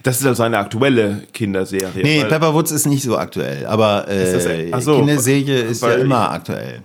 Das 0.03 0.19
ist 0.19 0.25
also 0.25 0.43
eine 0.43 0.57
aktuelle 0.57 1.23
Kinderserie. 1.33 1.89
Nee, 1.95 2.21
weil- 2.21 2.29
Pepper 2.29 2.53
Woods 2.53 2.71
ist 2.71 2.85
nicht 2.87 3.03
so 3.03 3.17
aktuell, 3.17 3.65
aber 3.65 4.07
äh, 4.07 4.79
so, 4.81 4.97
Kinderserie 4.97 5.59
ist 5.61 5.81
ja 5.83 5.93
immer 5.95 6.31
aktuell. 6.31 6.81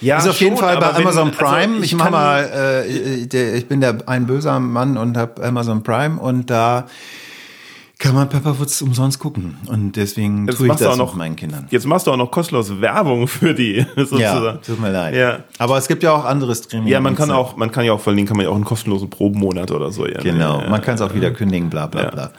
ja, 0.00 0.18
ist 0.18 0.28
auf 0.28 0.40
jeden 0.40 0.56
schon, 0.56 0.64
Fall 0.66 0.76
bei 0.78 0.86
aber 0.86 0.96
wenn- 0.98 1.02
Amazon 1.06 1.28
also 1.28 1.38
Prime. 1.44 1.84
ich 1.84 1.94
mach 1.94 2.04
kann- 2.04 2.12
mal, 2.12 2.84
äh, 2.84 3.56
ich 3.56 3.66
bin 3.68 3.80
der 3.80 3.98
ein 4.06 4.26
böser 4.26 4.58
Mann 4.60 4.96
und 4.96 5.16
habe 5.16 5.42
Amazon 5.44 5.82
Prime 5.82 6.18
und 6.20 6.48
da 6.50 6.86
kann 8.00 8.14
man 8.14 8.30
Pepperwoods 8.30 8.80
umsonst 8.80 9.18
gucken 9.18 9.58
und 9.66 9.94
deswegen 9.94 10.46
Jetzt 10.46 10.56
tue 10.56 10.66
ich 10.66 10.68
machst 10.68 10.80
du 10.80 10.86
das 10.86 10.94
auch 10.94 10.98
noch 10.98 11.14
meinen 11.14 11.36
Kindern. 11.36 11.66
Jetzt 11.70 11.86
machst 11.86 12.06
du 12.06 12.10
auch 12.10 12.16
noch 12.16 12.30
kostenlos 12.30 12.80
Werbung 12.80 13.28
für 13.28 13.54
die, 13.54 13.84
sozusagen. 13.96 14.44
Ja, 14.44 14.52
tut 14.54 14.80
mir 14.80 14.90
leid. 14.90 15.14
Ja. 15.14 15.40
Aber 15.58 15.76
es 15.76 15.86
gibt 15.86 16.02
ja 16.02 16.12
auch 16.12 16.24
andere 16.24 16.54
Streaming. 16.54 16.88
Ja, 16.88 16.98
man 17.00 17.14
kann 17.14 17.30
auch, 17.30 17.56
man 17.56 17.70
kann 17.70 17.84
ja 17.84 17.92
auch, 17.92 18.02
Dingen 18.02 18.26
kann 18.26 18.38
man 18.38 18.44
ja 18.44 18.50
auch 18.50 18.56
einen 18.56 18.64
kostenlosen 18.64 19.10
Probenmonat 19.10 19.70
oder 19.70 19.92
so. 19.92 20.06
Ja. 20.06 20.18
Genau, 20.22 20.62
Ja, 20.62 20.70
man 20.70 20.80
kann 20.80 20.94
es 20.94 21.02
auch 21.02 21.14
wieder 21.14 21.30
kündigen, 21.30 21.68
bla 21.68 21.86
bla 21.86 22.10
bla. 22.10 22.30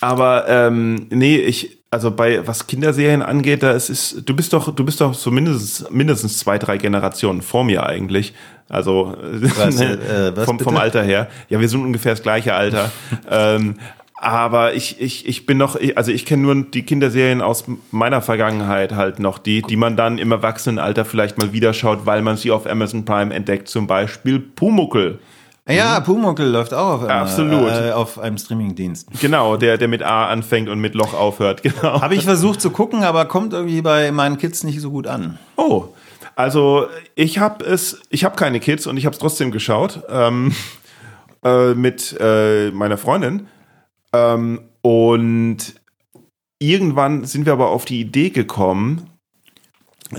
Aber 0.00 0.48
ähm, 0.48 1.06
nee, 1.10 1.36
ich, 1.36 1.78
also 1.92 2.10
bei 2.10 2.44
was 2.44 2.66
Kinderserien 2.66 3.22
angeht, 3.22 3.62
da 3.62 3.70
ist, 3.70 3.90
ist 3.90 4.28
du 4.28 4.34
bist 4.34 4.52
doch, 4.52 4.74
du 4.74 4.84
bist 4.84 5.00
doch 5.00 5.14
so 5.14 5.30
mindestens, 5.30 5.88
mindestens 5.90 6.38
zwei, 6.38 6.58
drei 6.58 6.76
Generationen 6.76 7.40
vor 7.40 7.62
mir 7.62 7.86
eigentlich. 7.86 8.34
Also 8.68 9.16
Was, 9.20 9.80
äh, 9.80 10.32
was 10.34 10.44
vom, 10.44 10.58
vom? 10.58 10.76
Alter 10.76 11.04
her. 11.04 11.28
Ja, 11.48 11.60
wir 11.60 11.68
sind 11.68 11.82
ungefähr 11.82 12.12
das 12.12 12.22
gleiche 12.22 12.54
Alter. 12.54 12.90
ähm, 13.30 13.76
aber 14.24 14.74
ich, 14.74 15.00
ich, 15.00 15.28
ich 15.28 15.46
bin 15.46 15.58
noch, 15.58 15.76
also 15.96 16.10
ich 16.10 16.24
kenne 16.24 16.42
nur 16.42 16.54
die 16.64 16.82
Kinderserien 16.82 17.42
aus 17.42 17.64
meiner 17.90 18.22
Vergangenheit 18.22 18.92
halt 18.94 19.18
noch, 19.18 19.38
die, 19.38 19.62
die 19.62 19.76
man 19.76 19.96
dann 19.96 20.18
im 20.18 20.32
Erwachsenenalter 20.32 21.04
vielleicht 21.04 21.38
mal 21.38 21.52
wieder 21.52 21.74
schaut, 21.74 22.06
weil 22.06 22.22
man 22.22 22.36
sie 22.36 22.50
auf 22.50 22.66
Amazon 22.66 23.04
Prime 23.04 23.34
entdeckt. 23.34 23.68
Zum 23.68 23.86
Beispiel 23.86 24.38
Pumuckel. 24.40 25.18
Ja, 25.68 26.00
Pumuckl 26.00 26.44
läuft 26.44 26.74
auch 26.74 26.94
auf, 26.94 27.02
einer- 27.04 27.14
Absolut. 27.14 27.70
Äh, 27.70 27.92
auf 27.92 28.18
einem 28.18 28.36
Streamingdienst. 28.36 29.08
Genau, 29.20 29.56
der, 29.56 29.78
der 29.78 29.88
mit 29.88 30.02
A 30.02 30.26
anfängt 30.28 30.68
und 30.68 30.78
mit 30.80 30.94
Loch 30.94 31.14
aufhört. 31.14 31.62
Genau. 31.62 32.00
Habe 32.02 32.14
ich 32.14 32.24
versucht 32.24 32.60
zu 32.60 32.70
gucken, 32.70 33.02
aber 33.04 33.24
kommt 33.26 33.52
irgendwie 33.52 33.80
bei 33.82 34.10
meinen 34.12 34.36
Kids 34.38 34.62
nicht 34.64 34.80
so 34.80 34.90
gut 34.90 35.06
an. 35.06 35.38
Oh, 35.56 35.84
also 36.36 36.86
ich 37.14 37.38
habe 37.38 37.64
es, 37.64 38.00
ich 38.10 38.24
habe 38.24 38.36
keine 38.36 38.60
Kids 38.60 38.86
und 38.86 38.96
ich 38.96 39.06
habe 39.06 39.14
es 39.14 39.18
trotzdem 39.20 39.50
geschaut 39.50 40.00
ähm, 40.10 40.52
äh, 41.44 41.74
mit 41.74 42.14
äh, 42.20 42.70
meiner 42.70 42.98
Freundin 42.98 43.46
ähm, 44.14 44.60
und 44.82 45.58
irgendwann 46.58 47.24
sind 47.24 47.46
wir 47.46 47.52
aber 47.52 47.70
auf 47.70 47.84
die 47.84 48.00
Idee 48.00 48.30
gekommen, 48.30 49.10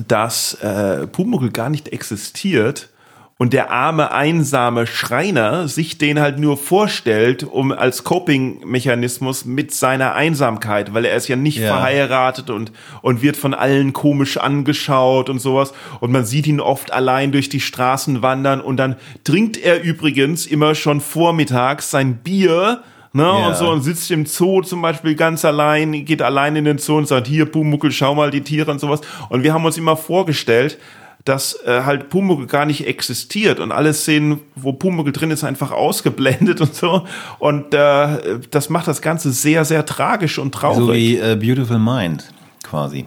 dass 0.08 0.56
äh, 0.56 1.08
Pumuckl 1.08 1.52
gar 1.52 1.70
nicht 1.70 1.90
existiert 1.90 2.90
und 3.38 3.52
der 3.52 3.70
arme, 3.70 4.12
einsame 4.12 4.88
Schreiner 4.88 5.68
sich 5.68 5.98
den 5.98 6.20
halt 6.20 6.40
nur 6.40 6.58
vorstellt, 6.58 7.44
um 7.44 7.72
als 7.74 8.04
Coping-Mechanismus 8.06 9.44
mit 9.44 9.74
seiner 9.74 10.16
Einsamkeit, 10.16 10.94
weil 10.94 11.04
er 11.06 11.18
ist 11.18 11.28
ja 11.28 11.36
nicht 11.36 11.58
Ja. 11.58 11.68
verheiratet 11.68 12.50
und, 12.50 12.72
und 13.02 13.22
wird 13.22 13.36
von 13.36 13.54
allen 13.54 13.92
komisch 13.92 14.38
angeschaut 14.38 15.30
und 15.30 15.40
sowas. 15.40 15.74
Und 16.00 16.12
man 16.12 16.26
sieht 16.26 16.48
ihn 16.48 16.62
oft 16.62 16.92
allein 16.94 17.34
durch 17.34 17.50
die 17.50 17.60
Straßen 17.60 18.22
wandern 18.22 18.62
und 18.62 18.78
dann 18.78 18.96
trinkt 19.26 19.58
er 19.58 19.84
übrigens 19.84 20.46
immer 20.46 20.74
schon 20.74 21.02
vormittags 21.02 21.92
sein 21.92 22.18
Bier, 22.18 22.84
Ne, 23.16 23.24
Ja. 23.24 23.48
und 23.48 23.56
so 23.56 23.70
und 23.70 23.82
sitzt 23.82 24.12
im 24.12 24.26
Zoo 24.26 24.62
zum 24.62 24.82
Beispiel 24.82 25.16
ganz 25.16 25.46
allein, 25.46 26.04
geht 26.04 26.22
allein 26.22 26.58
in 26.58 26.66
den 26.66 26.80
Zoo 26.80 26.98
und 26.98 27.08
sagt, 27.08 27.28
hier 27.28 27.46
Pumuckel, 27.46 27.92
schau 27.94 28.14
mal 28.14 28.30
die 28.30 28.42
Tiere 28.42 28.70
und 28.70 28.80
sowas. 28.80 29.00
Und 29.30 29.42
wir 29.44 29.54
haben 29.54 29.64
uns 29.64 29.78
immer 29.78 29.96
vorgestellt, 29.96 30.78
dass 31.24 31.58
äh, 31.66 31.84
halt 31.86 32.10
Pumuckel 32.10 32.46
gar 32.46 32.66
nicht 32.66 32.86
existiert 32.86 33.62
und 33.62 33.72
alle 33.72 33.94
Szenen, 33.94 34.42
wo 34.56 34.74
Pumuckel 34.74 35.14
drin 35.14 35.32
ist, 35.32 35.46
einfach 35.46 35.72
ausgeblendet 35.72 36.60
und 36.66 36.76
so. 36.76 37.06
Und 37.40 37.74
äh, 37.74 38.40
das 38.52 38.70
macht 38.70 38.88
das 38.90 39.02
Ganze 39.02 39.32
sehr, 39.32 39.64
sehr 39.64 39.86
tragisch 39.86 40.38
und 40.38 40.54
traurig. 40.54 40.78
So 40.86 40.94
wie 40.94 41.18
äh, 41.18 41.36
Beautiful 41.38 41.80
Mind 41.80 42.26
quasi. 42.64 43.06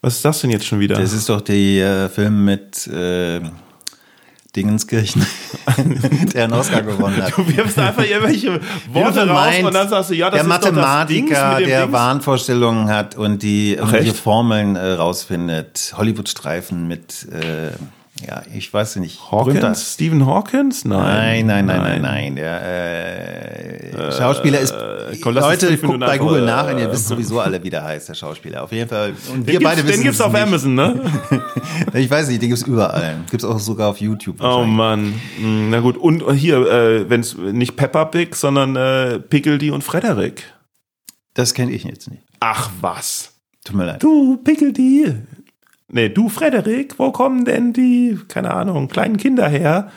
Was 0.00 0.14
ist 0.16 0.24
das 0.24 0.40
denn 0.42 0.50
jetzt 0.50 0.64
schon 0.64 0.78
wieder? 0.78 0.94
Das 0.94 1.12
ist 1.12 1.28
doch 1.28 1.40
der 1.40 2.04
äh, 2.04 2.08
Film 2.08 2.44
mit 2.44 2.86
äh, 2.86 3.40
Dingenskirchen, 4.52 5.26
der 6.34 6.44
einen 6.44 6.52
Oscar 6.52 6.82
gewonnen 6.82 7.22
hat. 7.22 7.32
du 7.36 7.46
wirfst 7.46 7.78
einfach 7.78 8.04
irgendwelche 8.04 8.60
Worte 8.92 9.28
raus 9.28 9.50
Mind, 9.50 9.66
und 9.66 9.74
dann 9.74 9.88
sagst 9.88 10.10
du, 10.10 10.14
ja, 10.14 10.30
das 10.30 10.42
der 10.42 10.50
ist 10.50 10.64
Dings 10.64 10.76
Mathematiker, 10.76 11.58
der 11.60 11.80
Dings. 11.82 11.92
Wahnvorstellungen 11.92 12.88
hat 12.88 13.16
und 13.16 13.42
die 13.42 13.74
irgendwelche 13.74 14.10
echt? 14.10 14.20
Formeln 14.20 14.76
äh, 14.76 14.92
rausfindet. 14.92 15.94
Hollywood-Streifen 15.96 16.88
mit, 16.88 17.28
äh, 17.30 17.70
ja, 18.26 18.42
ich 18.54 18.72
weiß 18.72 18.96
nicht. 18.96 19.18
berühmter- 19.30 19.60
Hawkins? 19.68 19.94
Stephen 19.94 20.26
Hawkins? 20.26 20.84
Nein, 20.84 21.46
nein, 21.46 21.66
nein, 21.66 21.82
nein, 21.82 22.02
nein. 22.02 22.36
Der 22.36 23.92
äh, 23.94 24.12
Schauspieler 24.12 24.60
ist. 24.60 24.74
komm, 25.20 25.34
lass 25.34 25.44
uns 25.46 25.62
Leute, 25.62 25.78
guckt 25.78 26.00
bei 26.00 26.18
Google 26.18 26.42
äh, 26.42 26.46
nach 26.46 26.70
und 26.70 26.78
ihr 26.78 26.90
wisst 26.90 27.08
sowieso 27.08 27.40
alle, 27.40 27.62
wie 27.62 27.70
der 27.70 27.84
heißt, 27.84 28.08
der 28.08 28.14
Schauspieler. 28.14 28.62
Auf 28.62 28.72
jeden 28.72 28.88
Fall. 28.88 29.14
Und 29.32 29.46
wir 29.46 29.54
Den 29.58 29.62
beide 29.62 29.76
gibt's, 29.82 29.88
wissen 29.88 29.98
den 30.00 30.02
gibt's 30.04 30.18
es 30.20 30.24
auf 30.24 30.32
nicht. 30.32 30.42
Amazon, 30.42 30.74
ne? 30.74 31.00
Ich 31.94 32.10
weiß 32.10 32.28
nicht, 32.28 32.40
den 32.42 32.48
gibt's 32.50 32.64
überall. 32.66 33.16
Gibt's 33.30 33.44
auch 33.44 33.58
sogar 33.58 33.88
auf 33.90 34.00
YouTube. 34.00 34.36
Oh. 34.42 34.64
Mann. 34.64 35.14
Hm, 35.38 35.70
Na 35.70 35.80
gut, 35.80 35.96
und 35.96 36.30
hier, 36.32 36.58
äh, 36.70 37.08
wenn 37.10 37.20
es 37.20 37.36
nicht 37.36 37.76
Peppa 37.76 38.04
Pig, 38.06 38.34
sondern 38.36 38.76
äh, 38.76 39.18
Pickledy 39.18 39.70
und 39.70 39.82
Frederik. 39.84 40.44
Das 41.34 41.54
kenne 41.54 41.72
ich 41.72 41.84
jetzt 41.84 42.10
nicht. 42.10 42.22
Ach 42.40 42.70
was. 42.80 43.34
Tut 43.64 43.76
mir 43.76 43.84
leid. 43.86 44.02
Du, 44.02 44.36
Pickledy. 44.38 45.14
Nee, 45.92 46.08
du, 46.08 46.28
Frederik, 46.28 46.98
wo 46.98 47.10
kommen 47.10 47.44
denn 47.44 47.72
die, 47.72 48.18
keine 48.28 48.54
Ahnung, 48.54 48.88
kleinen 48.88 49.16
Kinder 49.16 49.48
her? 49.48 49.90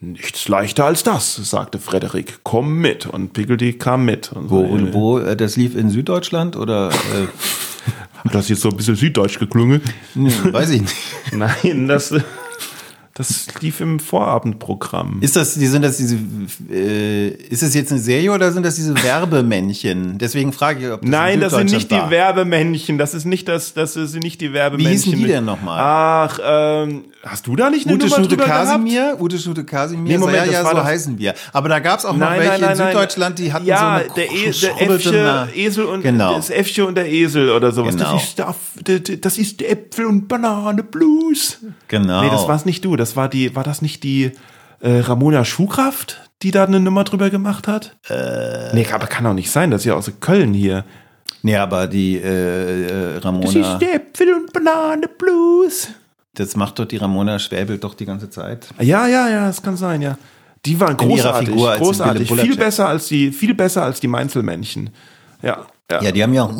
Nichts 0.00 0.46
leichter 0.48 0.84
als 0.84 1.02
das, 1.02 1.34
sagte 1.36 1.78
Frederik. 1.78 2.40
Komm 2.44 2.78
mit. 2.78 3.06
Und 3.06 3.32
Pickledy 3.32 3.72
kam 3.72 4.04
mit. 4.04 4.32
Und 4.32 4.50
Wo, 4.50 4.60
so, 4.60 4.72
und 4.72 4.94
wo, 4.94 5.18
äh, 5.18 5.36
das 5.36 5.56
lief 5.56 5.74
in 5.74 5.90
Süddeutschland 5.90 6.56
oder? 6.56 6.90
Äh, 6.90 7.26
Hat 8.24 8.34
das 8.34 8.48
jetzt 8.48 8.60
so 8.60 8.70
ein 8.70 8.76
bisschen 8.76 8.96
süddeutsch 8.96 9.38
geklungen? 9.38 9.80
nee, 10.14 10.32
weiß 10.50 10.70
ich 10.70 10.82
nicht. 10.82 10.94
Nein, 11.32 11.88
das, 11.88 12.14
das 13.16 13.46
lief 13.62 13.80
im 13.80 13.98
Vorabendprogramm. 13.98 15.22
Ist 15.22 15.36
das, 15.36 15.54
die 15.54 15.66
sind 15.66 15.80
das 15.80 15.96
diese, 15.96 16.18
äh, 16.70 17.28
ist 17.28 17.62
das 17.62 17.72
jetzt 17.72 17.90
eine 17.90 17.98
Serie 17.98 18.30
oder 18.30 18.52
sind 18.52 18.62
das 18.62 18.76
diese 18.76 19.02
Werbemännchen? 19.02 20.18
Deswegen 20.20 20.52
frage 20.52 20.86
ich, 20.86 20.92
ob 20.92 21.00
das 21.00 21.10
Nein, 21.10 21.34
in 21.36 21.40
das 21.40 21.54
sind 21.54 21.72
nicht 21.72 21.90
die 21.90 21.94
war. 21.94 22.10
Werbemännchen. 22.10 22.98
Das 22.98 23.14
ist 23.14 23.24
nicht 23.24 23.48
das, 23.48 23.72
das 23.72 23.94
sind 23.94 24.22
nicht 24.22 24.42
die 24.42 24.52
Werbemännchen. 24.52 24.92
hießen 24.92 25.18
die 25.18 25.24
denn 25.24 25.46
nochmal? 25.46 25.80
Ach, 25.80 26.38
ähm, 26.44 27.04
hast 27.26 27.46
du 27.46 27.56
da 27.56 27.68
nicht 27.70 27.86
eine 27.86 27.94
Ute 27.96 28.06
Nummer 28.06 28.16
Schute 28.16 28.28
drüber 28.28 28.44
gehabt? 28.44 28.66
Kasimir, 28.68 29.16
Ute 29.20 29.38
Schute 29.38 29.64
Kasimir, 29.64 30.12
Nee, 30.12 30.18
Moment, 30.18 30.38
ja, 30.38 30.44
das 30.44 30.52
ja, 30.54 30.64
war 30.64 30.70
so 30.70 30.76
doch- 30.78 30.84
heißen 30.84 31.18
wir. 31.18 31.34
Aber 31.52 31.68
da 31.68 31.78
gab's 31.80 32.04
auch 32.04 32.12
noch 32.12 32.20
Nein, 32.20 32.38
welche 32.40 32.50
nein, 32.52 32.60
nein, 32.60 32.70
in. 32.70 32.76
Süddeutschland, 32.76 33.38
die 33.38 33.52
hatten 33.52 33.66
ja, 33.66 33.78
so 33.78 33.84
eine 33.84 34.14
der, 34.14 34.30
e 34.32 34.50
der 34.50 34.90
Äffche, 34.90 35.48
Esel 35.54 35.84
und 35.84 36.02
Genau. 36.02 36.34
das 36.36 36.50
Äffche 36.50 36.86
und 36.86 36.94
der 36.96 37.10
Esel 37.10 37.50
oder 37.50 37.72
sowas. 37.72 37.96
Genau. 37.96 38.12
Das 38.14 38.22
ist 38.24 38.38
der, 38.88 39.16
das 39.18 39.38
ist 39.38 39.62
Äpfel 39.62 40.06
und 40.06 40.28
Banane 40.28 40.82
Blues. 40.82 41.58
Genau. 41.88 42.22
Nee, 42.22 42.30
das 42.30 42.46
war's 42.48 42.64
nicht 42.64 42.84
du. 42.84 42.96
Das 42.96 43.16
war 43.16 43.28
die, 43.28 43.54
war 43.56 43.64
das 43.64 43.82
nicht 43.82 44.02
die 44.02 44.32
äh, 44.80 45.00
Ramona 45.00 45.44
Schuhkraft, 45.44 46.20
die 46.42 46.50
da 46.50 46.64
eine 46.64 46.80
Nummer 46.80 47.04
drüber 47.04 47.30
gemacht 47.30 47.66
hat? 47.66 47.96
Äh, 48.08 48.74
nee, 48.74 48.86
aber 48.92 49.06
kann 49.06 49.26
auch 49.26 49.34
nicht 49.34 49.50
sein. 49.50 49.70
Das 49.70 49.80
ist 49.82 49.86
ja 49.86 49.94
aus 49.94 50.10
Köln 50.20 50.52
hier. 50.54 50.84
Nee, 51.42 51.56
aber 51.56 51.86
die 51.86 52.16
äh, 52.16 53.12
äh, 53.12 53.14
Das 53.16 53.24
Ramona, 53.24 53.46
ist 53.74 53.78
der 53.80 53.94
Äpfel 53.94 54.32
und 54.34 54.52
Banane 54.52 55.08
Blues. 55.08 55.88
Das 56.36 56.56
macht 56.56 56.78
doch 56.78 56.84
die 56.84 56.96
Ramona 56.96 57.38
Schwäbelt 57.38 57.82
doch 57.84 57.94
die 57.94 58.06
ganze 58.06 58.30
Zeit. 58.30 58.68
Ja, 58.80 59.06
ja, 59.06 59.28
ja, 59.28 59.46
das 59.46 59.62
kann 59.62 59.76
sein, 59.76 60.02
ja. 60.02 60.16
Die 60.64 60.78
waren 60.80 60.92
In 60.92 61.08
großartig, 61.08 61.54
großartig, 61.54 62.32
viel 62.32 62.56
besser 62.56 62.88
als 62.88 63.08
die, 63.08 63.32
viel 63.32 63.54
besser 63.54 63.82
als 63.82 64.00
die 64.00 64.08
Mainzelmännchen. 64.08 64.90
Ja, 65.42 65.66
ja. 65.90 66.02
Ja, 66.02 66.12
die 66.12 66.22
haben 66.22 66.34
ja 66.34 66.44
auch. 66.44 66.52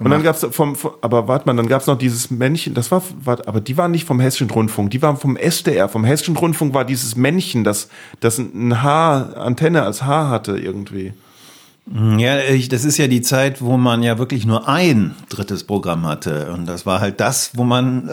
Und 0.00 0.10
dann 0.10 0.22
gab's 0.24 0.44
vom, 0.50 0.74
vom 0.74 0.92
aber 1.00 1.28
warte 1.28 1.46
mal, 1.46 1.54
dann 1.54 1.68
gab's 1.68 1.86
noch 1.86 1.96
dieses 1.96 2.30
Männchen, 2.30 2.74
das 2.74 2.90
war, 2.90 3.02
wart, 3.22 3.46
aber 3.46 3.60
die 3.60 3.76
waren 3.76 3.92
nicht 3.92 4.04
vom 4.04 4.18
Hessischen 4.18 4.50
Rundfunk, 4.50 4.90
die 4.90 5.00
waren 5.00 5.16
vom 5.16 5.36
SDR. 5.36 5.88
Vom 5.88 6.04
Hessischen 6.04 6.36
Rundfunk 6.36 6.74
war 6.74 6.84
dieses 6.84 7.14
Männchen, 7.14 7.62
das, 7.62 7.88
das 8.18 8.38
ein 8.38 8.82
Haar, 8.82 9.36
Antenne 9.36 9.84
als 9.84 10.02
Haar 10.02 10.28
hatte 10.28 10.58
irgendwie. 10.58 11.12
Ja, 12.18 12.40
ich, 12.40 12.68
das 12.68 12.84
ist 12.84 12.98
ja 12.98 13.06
die 13.06 13.22
Zeit, 13.22 13.62
wo 13.62 13.78
man 13.78 14.02
ja 14.02 14.18
wirklich 14.18 14.44
nur 14.44 14.68
ein 14.68 15.14
drittes 15.30 15.64
Programm 15.64 16.04
hatte. 16.06 16.52
Und 16.52 16.66
das 16.66 16.84
war 16.84 17.00
halt 17.00 17.18
das, 17.18 17.52
wo 17.54 17.64
man 17.64 18.08
äh, 18.08 18.12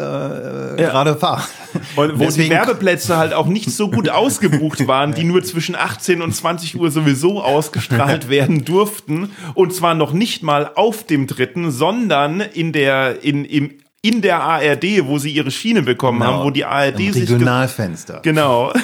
Ja. 0.82 0.90
gerade 0.90 1.22
war. 1.22 1.46
Und 1.98 2.14
wo 2.14 2.20
die 2.20 2.26
Deswegen- 2.26 2.52
Werbeplätze 2.52 3.18
halt 3.18 3.34
auch 3.34 3.48
nicht 3.48 3.70
so 3.72 3.90
gut 3.92 4.08
ausgebucht 4.10 4.88
waren, 4.88 5.14
die 5.14 5.26
nur 5.26 5.44
zwischen 5.44 5.76
18 5.76 6.22
und 6.22 6.34
20 6.34 6.80
Uhr 6.80 6.90
sowieso 6.90 7.44
ausgestrahlt 7.44 8.30
werden 8.30 8.64
durften. 8.64 9.32
Und 9.56 9.74
zwar 9.74 9.94
noch 9.94 10.14
nicht 10.14 10.42
mal 10.42 10.72
auf 10.76 11.04
dem 11.06 11.28
dritten, 11.28 11.70
sondern 11.72 12.40
in 12.40 12.72
der, 12.72 13.24
in, 13.24 13.44
im, 13.44 13.72
in 14.02 14.22
der 14.22 14.42
ARD, 14.42 15.06
wo 15.08 15.18
sie 15.18 15.32
ihre 15.32 15.52
Schiene 15.52 15.82
bekommen 15.82 16.20
Genau. 16.20 16.32
haben, 16.34 16.44
wo 16.46 16.50
die 16.52 16.64
ARD 16.64 17.00
Im 17.08 17.14
sich. 17.14 17.24
Regionalfenster. 17.24 18.20
Genau. 18.24 18.72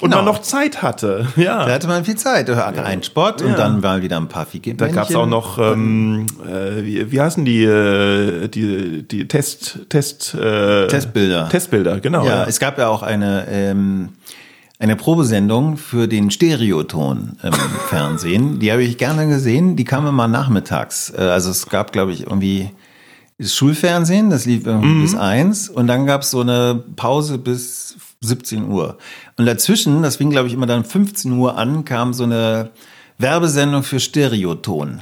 Und 0.00 0.10
Genau. 0.10 0.16
man 0.16 0.24
noch 0.26 0.40
Zeit 0.42 0.82
hatte. 0.82 1.26
Ja. 1.36 1.66
Da 1.66 1.72
hatte 1.72 1.86
man 1.86 2.04
viel 2.04 2.16
Zeit. 2.16 2.48
Da 2.48 2.56
hatte 2.66 2.82
einen 2.84 3.02
Sport 3.02 3.42
und 3.42 3.50
Ja. 3.50 3.56
dann 3.56 3.82
waren 3.82 4.02
wieder 4.02 4.16
ein 4.16 4.28
paar 4.28 4.46
Fige. 4.46 4.74
Da 4.74 4.88
gab 4.88 5.08
es 5.10 5.16
auch 5.16 5.26
noch, 5.26 5.58
ähm, 5.58 6.26
äh, 6.46 6.82
wie, 6.84 7.10
wie 7.12 7.20
heißen 7.20 7.44
die, 7.44 7.64
äh, 7.64 8.48
die, 8.48 9.02
die 9.02 9.28
Test, 9.28 9.80
Test, 9.88 10.34
äh, 10.34 10.86
Testbilder. 10.88 11.48
Testbilder, 11.48 12.00
genau. 12.00 12.26
Ja, 12.26 12.44
es 12.44 12.58
gab 12.60 12.78
ja 12.78 12.88
auch 12.88 13.02
eine, 13.02 13.46
ähm, 13.48 14.10
eine 14.78 14.96
Probesendung 14.96 15.76
für 15.78 16.06
den 16.08 16.30
Stereoton 16.30 17.38
im 17.42 17.52
Fernsehen. 17.88 18.58
Die 18.58 18.70
habe 18.72 18.82
ich 18.82 18.98
gerne 18.98 19.26
gesehen. 19.28 19.76
Die 19.76 19.84
kam 19.84 20.06
immer 20.06 20.28
nachmittags. 20.28 21.10
Äh, 21.16 21.22
Also 21.22 21.50
es 21.50 21.68
gab, 21.68 21.92
glaube 21.92 22.12
ich, 22.12 22.22
irgendwie 22.22 22.70
das 23.38 23.54
Schulfernsehen, 23.54 24.30
das 24.30 24.46
lief 24.46 24.66
irgendwie 24.66 25.02
bis 25.02 25.14
eins. 25.14 25.68
Und 25.68 25.86
dann 25.88 26.06
gab 26.06 26.22
es 26.22 26.30
so 26.30 26.40
eine 26.40 26.82
Pause 26.96 27.36
bis 27.38 27.96
17 28.26 28.68
Uhr. 28.68 28.98
Und 29.36 29.46
dazwischen, 29.46 30.02
das 30.02 30.16
fing, 30.16 30.30
glaube 30.30 30.48
ich, 30.48 30.54
immer 30.54 30.66
dann 30.66 30.84
15 30.84 31.32
Uhr 31.32 31.56
an, 31.56 31.84
kam 31.84 32.12
so 32.12 32.24
eine 32.24 32.70
Werbesendung 33.18 33.82
für 33.82 34.00
Stereoton. 34.00 35.00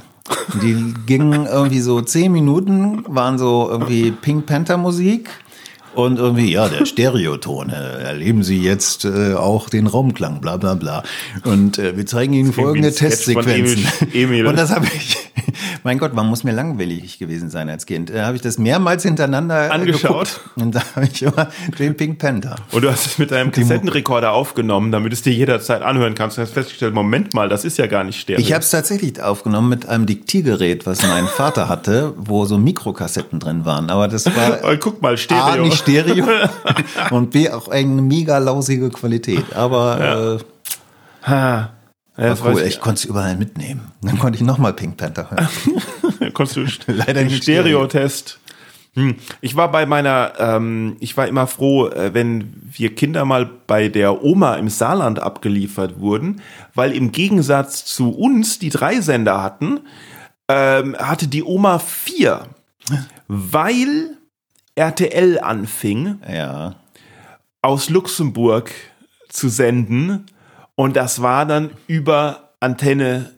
Und 0.53 0.63
Die 0.63 0.93
gingen 1.05 1.45
irgendwie 1.45 1.79
so 1.81 2.01
10 2.01 2.31
Minuten, 2.31 3.03
waren 3.07 3.37
so 3.37 3.67
irgendwie 3.69 4.11
Pink 4.11 4.45
Panther 4.45 4.77
Musik. 4.77 5.29
Und 5.93 6.19
irgendwie, 6.19 6.51
ja, 6.51 6.67
der 6.67 6.85
Stereoton, 6.85 7.69
äh, 7.69 8.03
erleben 8.03 8.43
Sie 8.43 8.59
jetzt 8.61 9.05
äh, 9.05 9.33
auch 9.33 9.69
den 9.69 9.87
Raumklang, 9.87 10.41
bla 10.41 10.57
bla 10.57 10.73
bla. 10.73 11.03
Und 11.45 11.77
äh, 11.79 11.95
wir 11.95 12.05
zeigen 12.05 12.33
Ihnen 12.33 12.51
folgende 12.51 12.93
Testsequenzen. 12.93 13.87
Emil- 14.11 14.23
Emil. 14.23 14.47
Und 14.47 14.57
das 14.59 14.71
habe 14.75 14.87
ich, 14.93 15.15
mein 15.83 15.97
Gott, 15.97 16.13
man 16.13 16.27
muss 16.27 16.43
mir 16.43 16.51
langweilig 16.51 17.19
gewesen 17.19 17.49
sein 17.49 17.69
als 17.69 17.85
Kind. 17.85 18.09
Da 18.09 18.25
habe 18.25 18.35
ich 18.35 18.41
das 18.41 18.57
mehrmals 18.57 19.03
hintereinander 19.03 19.67
äh, 19.67 19.69
Angeschaut? 19.69 20.27
geguckt. 20.27 20.39
Und 20.55 20.75
da 20.75 20.81
habe 20.95 21.05
ich 21.11 21.21
immer 21.21 21.49
den 21.79 21.95
Pink 21.97 22.19
Panther. 22.19 22.55
Und 22.71 22.83
du 22.83 22.91
hast 22.91 23.05
es 23.05 23.17
mit 23.17 23.31
deinem 23.31 23.51
Kassettenrekorder 23.51 24.31
aufgenommen, 24.31 24.91
damit 24.91 25.13
es 25.13 25.21
dir 25.21 25.33
jederzeit 25.33 25.81
anhören 25.81 26.15
kannst. 26.15 26.37
Du 26.37 26.41
hast 26.41 26.53
festgestellt, 26.53 26.93
Moment 26.93 27.33
mal, 27.33 27.49
das 27.49 27.65
ist 27.65 27.77
ja 27.77 27.87
gar 27.87 28.03
nicht 28.03 28.19
Stereo. 28.19 28.41
Ich 28.41 28.53
habe 28.53 28.61
es 28.61 28.69
tatsächlich 28.69 29.21
aufgenommen 29.21 29.69
mit 29.69 29.87
einem 29.87 30.05
Diktiergerät, 30.05 30.85
was 30.85 31.05
mein 31.07 31.27
Vater 31.27 31.69
hatte, 31.69 32.13
wo 32.17 32.45
so 32.45 32.57
Mikrokassetten 32.57 33.39
drin 33.39 33.65
waren. 33.65 33.89
Aber 33.89 34.07
das 34.07 34.25
war 34.25 34.59
Oh, 34.63 34.75
guck 34.79 35.01
mal, 35.01 35.13
A, 35.13 35.17
Stereo. 35.17 35.63
nicht 35.63 35.77
Stereo 35.77 36.25
und 37.11 37.31
B, 37.31 37.49
auch 37.49 37.67
eine 37.67 38.01
mega 38.01 38.37
lausige 38.37 38.89
Qualität. 38.89 39.45
Aber 39.53 40.39
Ha. 41.27 41.71
Ja, 42.17 42.29
das 42.29 42.43
war 42.43 42.51
cool, 42.53 42.61
weiß 42.61 42.67
ich 42.67 42.79
konnte 42.79 42.99
es 42.99 43.05
überall 43.05 43.35
mitnehmen. 43.35 43.91
Dann 44.01 44.17
konnte 44.19 44.37
ich 44.37 44.43
nochmal 44.43 44.73
Pink 44.73 44.97
Panther 44.97 45.29
hören. 45.31 45.47
ich. 46.21 46.33
Konntest 46.33 46.57
du 46.87 46.91
Leider 46.93 47.23
nicht 47.23 47.43
Stereotest. 47.43 48.39
Hm. 48.93 49.15
Ich 49.41 49.57
war 49.57 49.69
bei 49.71 49.85
meiner, 49.85 50.33
ähm, 50.39 50.95
ich 51.01 51.17
war 51.17 51.27
immer 51.27 51.47
froh, 51.47 51.87
äh, 51.89 52.13
wenn 52.13 52.53
wir 52.63 52.95
Kinder 52.95 53.25
mal 53.25 53.45
bei 53.45 53.89
der 53.89 54.23
Oma 54.23 54.55
im 54.55 54.69
Saarland 54.69 55.19
abgeliefert 55.19 55.99
wurden, 55.99 56.41
weil 56.73 56.93
im 56.93 57.11
Gegensatz 57.11 57.83
zu 57.83 58.11
uns, 58.11 58.57
die 58.59 58.69
drei 58.69 59.01
Sender 59.01 59.43
hatten, 59.43 59.81
ähm, 60.47 60.95
hatte 60.97 61.27
die 61.27 61.43
Oma 61.43 61.79
vier, 61.79 62.47
weil 63.27 64.15
RTL 64.75 65.39
anfing, 65.39 66.19
Ja. 66.31 66.75
aus 67.61 67.89
Luxemburg 67.89 68.71
zu 69.27 69.49
senden 69.49 70.25
und 70.75 70.95
das 70.95 71.21
war 71.21 71.45
dann 71.45 71.71
über 71.87 72.51
Antenne 72.59 73.31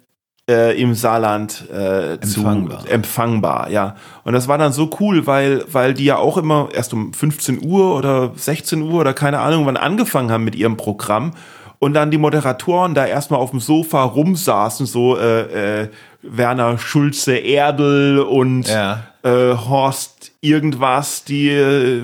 äh, 0.49 0.79
im 0.81 0.95
Saarland 0.95 1.65
äh, 1.71 2.13
Empfangbar. 2.13 2.79
zu 2.79 2.87
empfangbar, 2.87 3.69
ja. 3.69 3.95
Und 4.23 4.33
das 4.33 4.47
war 4.47 4.57
dann 4.57 4.71
so 4.71 4.89
cool, 4.99 5.27
weil 5.27 5.65
weil 5.71 5.93
die 5.93 6.05
ja 6.05 6.17
auch 6.17 6.37
immer 6.37 6.69
erst 6.73 6.93
um 6.93 7.13
15 7.13 7.65
Uhr 7.65 7.95
oder 7.95 8.31
16 8.35 8.81
Uhr 8.81 9.01
oder 9.01 9.13
keine 9.13 9.39
Ahnung 9.39 9.65
wann 9.65 9.77
angefangen 9.77 10.31
haben 10.31 10.45
mit 10.45 10.55
ihrem 10.55 10.77
Programm 10.77 11.33
und 11.79 11.93
dann 11.93 12.11
die 12.11 12.17
Moderatoren 12.17 12.95
da 12.95 13.05
erstmal 13.05 13.39
auf 13.39 13.51
dem 13.51 13.59
Sofa 13.59 14.03
rumsaßen, 14.03 14.85
so 14.85 15.17
äh, 15.17 15.83
äh, 15.83 15.89
Werner 16.21 16.77
Schulze 16.77 17.35
Erdel 17.37 18.19
und 18.19 18.67
Ja. 18.67 19.03
äh, 19.23 19.53
Horst 19.55 20.31
irgendwas, 20.41 21.23
die, 21.23 22.01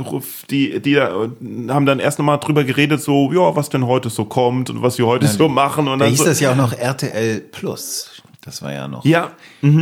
die, 0.49 0.79
die 0.79 0.99
haben 0.99 1.85
dann 1.85 1.99
erst 1.99 2.19
nochmal 2.19 2.39
drüber 2.39 2.63
geredet, 2.63 3.01
so, 3.01 3.31
ja, 3.31 3.55
was 3.55 3.69
denn 3.69 3.85
heute 3.85 4.09
so 4.09 4.25
kommt 4.25 4.69
und 4.69 4.81
was 4.81 4.97
wir 4.97 5.05
heute 5.05 5.27
so 5.27 5.47
machen. 5.47 5.87
Und 5.87 5.99
Da 5.99 6.05
dann 6.05 6.09
hieß 6.09 6.19
so, 6.19 6.25
das 6.25 6.39
ja 6.39 6.51
auch 6.51 6.55
noch 6.55 6.73
RTL 6.73 7.39
Plus. 7.39 8.09
Das 8.45 8.61
war 8.61 8.73
ja 8.73 8.89
noch. 8.89 9.05
ja, 9.05 9.31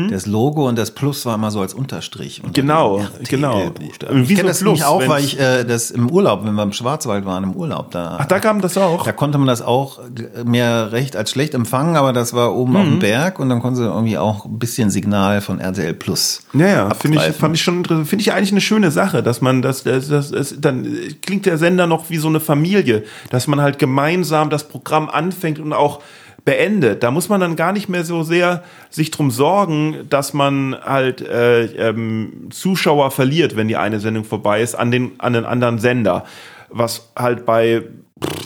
Das 0.09 0.27
Logo 0.27 0.67
und 0.69 0.77
das 0.77 0.91
Plus 0.91 1.25
war 1.25 1.33
immer 1.33 1.49
so 1.49 1.61
als 1.61 1.73
Unterstrich. 1.73 2.43
unter 2.43 2.61
Genau, 2.61 2.97
RTL 2.99 3.25
genau. 3.27 3.69
Buchstaben. 3.71 4.21
Ich 4.23 4.29
Wie 4.29 4.35
kenne 4.35 4.53
so 4.53 4.65
das 4.65 4.79
Plus, 4.79 4.83
auch, 4.83 5.07
weil 5.07 5.23
ich 5.23 5.39
äh, 5.39 5.63
das 5.63 5.89
im 5.89 6.11
Urlaub, 6.11 6.45
wenn 6.45 6.53
wir 6.53 6.61
im 6.61 6.71
Schwarzwald 6.71 7.25
waren, 7.25 7.43
im 7.43 7.53
Urlaub, 7.55 7.89
da, 7.89 8.17
ach, 8.19 8.25
da 8.25 8.39
kam 8.39 8.61
das 8.61 8.77
auch. 8.77 9.03
da 9.03 9.13
konnte 9.13 9.39
man 9.39 9.47
das 9.47 9.63
auch 9.63 9.99
äh, 9.99 10.43
mehr 10.43 10.91
recht 10.91 11.15
als 11.15 11.31
schlecht 11.31 11.55
empfangen, 11.55 11.95
aber 11.95 12.13
das 12.13 12.33
war 12.33 12.53
oben 12.55 12.73
Mhm. 12.73 12.77
auf 12.77 12.83
dem 12.85 12.99
Berg 12.99 13.39
und 13.39 13.49
dann 13.49 13.61
konnte 13.61 13.79
sie 13.79 13.85
irgendwie 13.87 14.19
auch 14.19 14.45
ein 14.45 14.59
bisschen 14.59 14.91
Signal 14.91 15.41
von 15.41 15.59
RTL 15.59 15.95
Plus. 15.95 16.43
Ja, 16.53 16.67
ja, 16.67 16.93
finde 16.93 17.17
ich, 17.17 17.35
fand 17.35 17.55
ich 17.55 17.63
schon, 17.63 17.83
finde 17.83 18.17
ich 18.17 18.31
eigentlich 18.31 18.51
eine 18.51 18.61
schöne 18.61 18.91
Sache, 18.91 19.23
dass 19.23 19.41
man 19.41 19.63
das, 19.63 19.81
das, 19.83 20.07
das, 20.07 20.29
das 20.29 20.55
dann 20.59 20.85
klingt 21.25 21.47
der 21.47 21.57
Sender 21.57 21.87
noch 21.87 22.11
wie 22.11 22.17
so 22.17 22.27
eine 22.27 22.39
Familie, 22.39 23.03
dass 23.31 23.47
man 23.47 23.59
halt 23.59 23.79
gemeinsam 23.79 24.51
das 24.51 24.65
Programm 24.67 25.09
anfängt 25.09 25.57
und 25.57 25.73
auch 25.73 26.01
beendet. 26.45 27.03
Da 27.03 27.11
muss 27.11 27.29
man 27.29 27.39
dann 27.39 27.55
gar 27.55 27.71
nicht 27.71 27.89
mehr 27.89 28.03
so 28.03 28.23
sehr 28.23 28.63
sich 28.89 29.11
drum 29.11 29.31
sorgen, 29.31 30.07
dass 30.09 30.33
man 30.33 30.75
halt 30.83 31.21
äh, 31.21 31.65
ähm, 31.89 32.47
Zuschauer 32.49 33.11
verliert, 33.11 33.55
wenn 33.55 33.67
die 33.67 33.77
eine 33.77 33.99
Sendung 33.99 34.23
vorbei 34.23 34.61
ist, 34.61 34.75
an 34.75 34.91
den, 34.91 35.19
an 35.19 35.33
den 35.33 35.45
anderen 35.45 35.79
Sender. 35.79 36.25
Was 36.69 37.11
halt 37.15 37.45
bei 37.45 37.83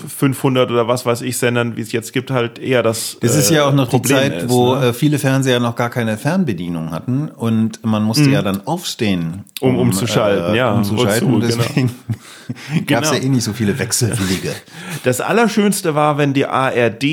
500 0.07 0.71
oder 0.71 0.88
was 0.88 1.05
weiß 1.05 1.21
ich 1.21 1.38
Sendern, 1.38 1.75
wie 1.75 1.81
es 1.81 1.91
jetzt 1.91 2.13
gibt, 2.13 2.31
halt 2.31 2.59
eher 2.59 2.83
das 2.83 3.17
Das 3.19 3.35
ist 3.35 3.51
äh, 3.51 3.55
ja 3.55 3.65
auch 3.67 3.73
noch 3.73 3.89
Problem 3.89 4.17
die 4.17 4.29
Zeit, 4.29 4.43
ist, 4.43 4.49
wo 4.49 4.75
ne? 4.75 4.88
äh, 4.88 4.93
viele 4.93 5.19
Fernseher 5.19 5.59
noch 5.59 5.75
gar 5.75 5.89
keine 5.89 6.17
Fernbedienung 6.17 6.91
hatten 6.91 7.29
und 7.29 7.83
man 7.85 8.03
musste 8.03 8.29
ja 8.29 8.41
dann 8.41 8.65
aufstehen, 8.65 9.43
Mhm. 9.61 9.67
Um 9.67 9.79
umzuschalten, 9.79 10.55
ja, 10.55 10.73
umzuschalten. 10.73 11.31
wozu, 11.33 11.47
genau. 11.47 11.63
Deswegen 11.63 11.91
gab 12.88 13.03
es 13.03 13.09
Genau. 13.09 13.13
ja 13.13 13.25
eh 13.25 13.29
nicht 13.29 13.43
so 13.43 13.53
viele 13.53 13.77
Wechselwillige. 13.79 14.51
Das 15.03 15.21
Allerschönste 15.21 15.95
war, 15.95 16.17
wenn 16.17 16.33
die 16.33 16.45
ARD 16.45 17.03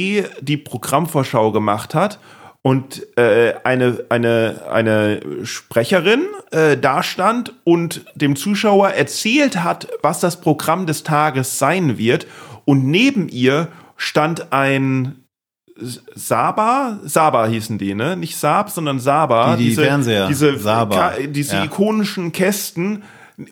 die 0.40 0.56
Programmvorschau 0.56 1.52
gemacht 1.52 1.94
hat 1.94 2.18
und 2.62 3.02
äh, 3.18 3.54
eine, 3.64 4.04
eine, 4.08 4.62
eine 4.70 5.20
Sprecherin 5.44 6.22
äh, 6.52 6.76
da 6.76 7.02
stand 7.02 7.52
und 7.64 8.02
dem 8.14 8.36
Zuschauer 8.36 8.90
erzählt 8.90 9.62
hat, 9.64 9.88
was 10.02 10.20
das 10.20 10.40
Programm 10.40 10.86
des 10.86 11.02
Tages 11.02 11.58
sein 11.58 11.98
wird. 11.98 12.26
Und 12.64 12.86
neben 12.86 13.28
ihr 13.28 13.68
stand 13.96 14.52
ein 14.52 15.16
Saba, 16.14 17.00
Saba 17.02 17.46
hießen 17.46 17.78
die, 17.78 17.94
ne? 17.94 18.16
Nicht 18.16 18.36
Saab, 18.36 18.70
sondern 18.70 19.00
Saba. 19.00 19.56
Die- 19.56 19.70
die 19.70 19.74
Fernseher. 19.74 20.28
Diese, 20.28 20.58
Saba. 20.58 21.14
Diese 21.28 21.56
Ja. 21.56 21.64
ikonischen 21.64 22.32
Kästen. 22.32 23.02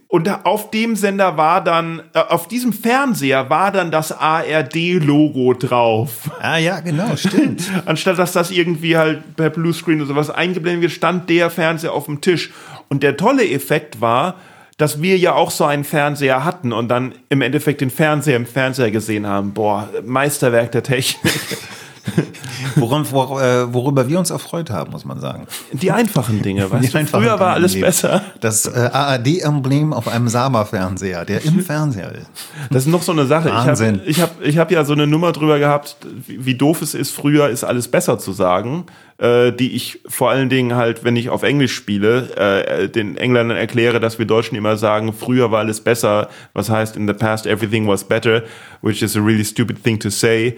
Und 0.06 0.28
auf 0.44 0.70
dem 0.70 0.94
Sender 0.94 1.36
war 1.38 1.64
dann, 1.64 2.02
äh, 2.12 2.18
auf 2.20 2.46
diesem 2.46 2.72
Fernseher 2.72 3.48
war 3.48 3.72
dann 3.72 3.90
das 3.90 4.12
ARD-Logo 4.12 5.54
drauf. 5.54 6.30
Ah 6.40 6.58
ja, 6.58 6.80
genau, 6.80 7.16
stimmt. 7.16 7.62
Anstatt 7.86 8.18
dass 8.18 8.32
das 8.32 8.50
irgendwie 8.50 8.96
halt 8.98 9.36
per 9.36 9.50
Bluescreen 9.50 9.98
oder 10.00 10.08
sowas 10.08 10.30
eingeblendet 10.30 10.82
wird, 10.82 10.92
stand 10.92 11.28
der 11.30 11.50
Fernseher 11.50 11.92
auf 11.94 12.04
dem 12.04 12.20
Tisch. 12.20 12.50
Und 12.88 13.02
der 13.02 13.16
tolle 13.16 13.48
Effekt 13.50 14.00
war, 14.00 14.34
dass 14.80 15.02
wir 15.02 15.18
ja 15.18 15.34
auch 15.34 15.50
so 15.50 15.64
einen 15.64 15.84
Fernseher 15.84 16.42
hatten 16.44 16.72
und 16.72 16.88
dann 16.88 17.12
im 17.28 17.42
Endeffekt 17.42 17.82
den 17.82 17.90
Fernseher 17.90 18.36
im 18.36 18.46
Fernseher 18.46 18.90
gesehen 18.90 19.26
haben. 19.26 19.52
Boah, 19.52 19.88
Meisterwerk 20.04 20.72
der 20.72 20.82
Technik. 20.82 21.32
Worum, 22.76 23.10
wor, 23.10 23.42
äh, 23.42 23.72
worüber 23.72 24.08
wir 24.08 24.18
uns 24.18 24.30
erfreut 24.30 24.70
haben, 24.70 24.90
muss 24.90 25.04
man 25.04 25.20
sagen. 25.20 25.46
Die 25.72 25.90
einfachen 25.90 26.42
Dinge, 26.42 26.70
weißt 26.70 26.84
Die 26.84 26.90
du? 26.90 26.98
einfachen 26.98 27.22
Früher 27.22 27.38
war 27.38 27.54
alles 27.54 27.78
besser. 27.78 28.22
Das 28.40 28.66
äh, 28.66 28.90
ARD-Emblem 28.92 29.92
auf 29.92 30.08
einem 30.08 30.28
Saba-Fernseher, 30.28 31.24
der 31.24 31.44
im 31.44 31.60
Fernseher 31.64 32.12
ist. 32.12 32.30
Das 32.70 32.84
ist 32.84 32.92
noch 32.92 33.02
so 33.02 33.12
eine 33.12 33.26
Sache. 33.26 33.50
Wahnsinn. 33.50 34.00
Ich 34.06 34.20
habe 34.20 34.32
ich 34.40 34.40
hab, 34.40 34.48
ich 34.48 34.58
hab 34.58 34.70
ja 34.70 34.84
so 34.84 34.92
eine 34.92 35.06
Nummer 35.06 35.32
drüber 35.32 35.58
gehabt, 35.58 35.96
wie, 36.26 36.44
wie 36.46 36.54
doof 36.54 36.82
es 36.82 36.94
ist, 36.94 37.10
früher 37.10 37.48
ist 37.48 37.64
alles 37.64 37.88
besser 37.88 38.18
zu 38.18 38.32
sagen, 38.32 38.86
äh, 39.18 39.52
die 39.52 39.72
ich 39.72 40.00
vor 40.06 40.30
allen 40.30 40.48
Dingen 40.48 40.74
halt, 40.74 41.04
wenn 41.04 41.16
ich 41.16 41.28
auf 41.28 41.42
Englisch 41.42 41.74
spiele, 41.74 42.34
äh, 42.36 42.88
den 42.88 43.16
Engländern 43.16 43.56
erkläre, 43.56 44.00
dass 44.00 44.18
wir 44.18 44.26
Deutschen 44.26 44.56
immer 44.56 44.76
sagen, 44.76 45.12
früher 45.12 45.50
war 45.50 45.60
alles 45.60 45.80
besser, 45.80 46.28
was 46.54 46.70
heißt 46.70 46.96
in 46.96 47.06
the 47.06 47.14
past 47.14 47.46
everything 47.46 47.86
was 47.86 48.04
better, 48.04 48.42
which 48.82 49.02
is 49.02 49.16
a 49.16 49.20
really 49.20 49.44
stupid 49.44 49.82
thing 49.82 49.98
to 49.98 50.10
say. 50.10 50.56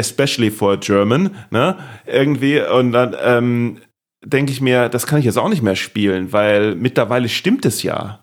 Especially 0.00 0.50
for 0.50 0.76
German, 0.78 1.30
ne? 1.50 1.76
Irgendwie 2.06 2.60
und 2.60 2.92
dann 2.92 3.16
ähm, 3.22 3.78
denke 4.24 4.52
ich 4.52 4.60
mir, 4.60 4.88
das 4.88 5.06
kann 5.06 5.18
ich 5.18 5.24
jetzt 5.24 5.38
auch 5.38 5.48
nicht 5.48 5.62
mehr 5.62 5.76
spielen, 5.76 6.32
weil 6.32 6.74
mittlerweile 6.74 7.28
stimmt 7.28 7.64
es 7.64 7.82
ja. 7.82 8.20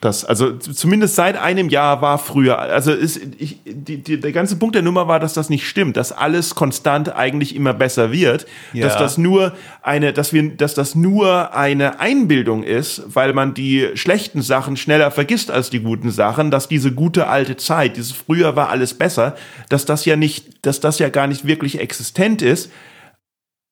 Das, 0.00 0.24
also 0.24 0.52
zumindest 0.52 1.16
seit 1.16 1.36
einem 1.36 1.70
Jahr 1.70 2.00
war 2.00 2.18
früher, 2.18 2.56
also 2.60 2.92
ist, 2.92 3.20
ich, 3.36 3.58
die, 3.64 3.96
die, 3.96 4.20
der 4.20 4.30
ganze 4.30 4.54
Punkt 4.54 4.76
der 4.76 4.82
Nummer 4.82 5.08
war, 5.08 5.18
dass 5.18 5.32
das 5.34 5.50
nicht 5.50 5.66
stimmt, 5.66 5.96
dass 5.96 6.12
alles 6.12 6.54
konstant 6.54 7.16
eigentlich 7.16 7.56
immer 7.56 7.74
besser 7.74 8.12
wird, 8.12 8.46
Ja. 8.72 8.86
dass 8.86 8.96
das 8.96 9.18
nur 9.18 9.54
eine, 9.82 10.12
dass 10.12 10.32
wir, 10.32 10.50
dass 10.50 10.74
das 10.74 10.94
nur 10.94 11.52
eine 11.52 11.98
Einbildung 11.98 12.62
ist, 12.62 13.02
weil 13.08 13.32
man 13.32 13.54
die 13.54 13.88
schlechten 13.94 14.40
Sachen 14.40 14.76
schneller 14.76 15.10
vergisst 15.10 15.50
als 15.50 15.68
die 15.68 15.80
guten 15.80 16.12
Sachen, 16.12 16.52
dass 16.52 16.68
diese 16.68 16.92
gute 16.92 17.26
alte 17.26 17.56
Zeit, 17.56 17.96
dieses 17.96 18.12
früher 18.12 18.54
war 18.54 18.68
alles 18.68 18.94
besser, 18.94 19.34
dass 19.68 19.84
das 19.84 20.04
ja 20.04 20.14
nicht, 20.14 20.64
dass 20.64 20.78
das 20.78 21.00
ja 21.00 21.08
gar 21.08 21.26
nicht 21.26 21.44
wirklich 21.44 21.80
existent 21.80 22.40
ist. 22.40 22.70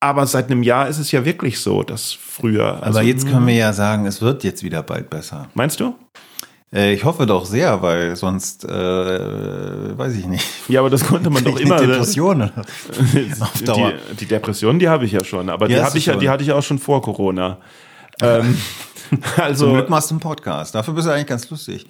Aber 0.00 0.26
seit 0.26 0.50
einem 0.50 0.62
Jahr 0.62 0.88
ist 0.88 0.98
es 0.98 1.10
ja 1.10 1.24
wirklich 1.24 1.58
so, 1.58 1.82
dass 1.82 2.12
früher. 2.12 2.82
Aber 2.82 3.02
jetzt 3.02 3.26
können 3.26 3.46
wir 3.46 3.54
ja 3.54 3.72
sagen, 3.72 4.06
es 4.06 4.20
wird 4.20 4.44
jetzt 4.44 4.62
wieder 4.62 4.82
bald 4.82 5.08
besser. 5.08 5.48
Meinst 5.54 5.80
du? 5.80 5.94
Äh, 6.72 6.92
ich 6.92 7.04
hoffe 7.04 7.26
doch 7.26 7.46
sehr, 7.46 7.80
weil 7.80 8.14
sonst 8.16 8.64
äh, 8.64 8.68
weiß 8.68 10.14
ich 10.16 10.26
nicht. 10.26 10.46
Ja, 10.68 10.80
aber 10.80 10.90
das 10.90 11.06
konnte 11.06 11.30
man 11.30 11.42
doch 11.44 11.58
immer. 11.58 11.76
Depressionen. 11.76 12.50
auf 13.40 13.62
Dauer. 13.62 13.92
Die, 14.12 14.16
die 14.16 14.26
Depression, 14.26 14.78
die 14.78 14.88
habe 14.88 15.06
ich 15.06 15.12
ja 15.12 15.24
schon, 15.24 15.48
aber 15.48 15.68
Ja, 15.68 15.78
die 15.78 15.84
habe 15.84 15.98
ich 15.98 16.06
ja, 16.06 16.16
die 16.16 16.28
hatte 16.28 16.44
ich 16.44 16.52
auch 16.52 16.62
schon 16.62 16.78
vor 16.78 17.00
Corona. 17.02 17.58
ähm, 18.20 18.58
Zum 19.08 19.20
also 19.36 19.72
Glück 19.72 19.88
machst 19.88 20.10
du 20.10 20.14
einen 20.14 20.20
Podcast. 20.20 20.74
Dafür 20.74 20.92
bist 20.94 21.06
du 21.06 21.12
eigentlich 21.12 21.26
ganz 21.26 21.48
lustig. 21.48 21.86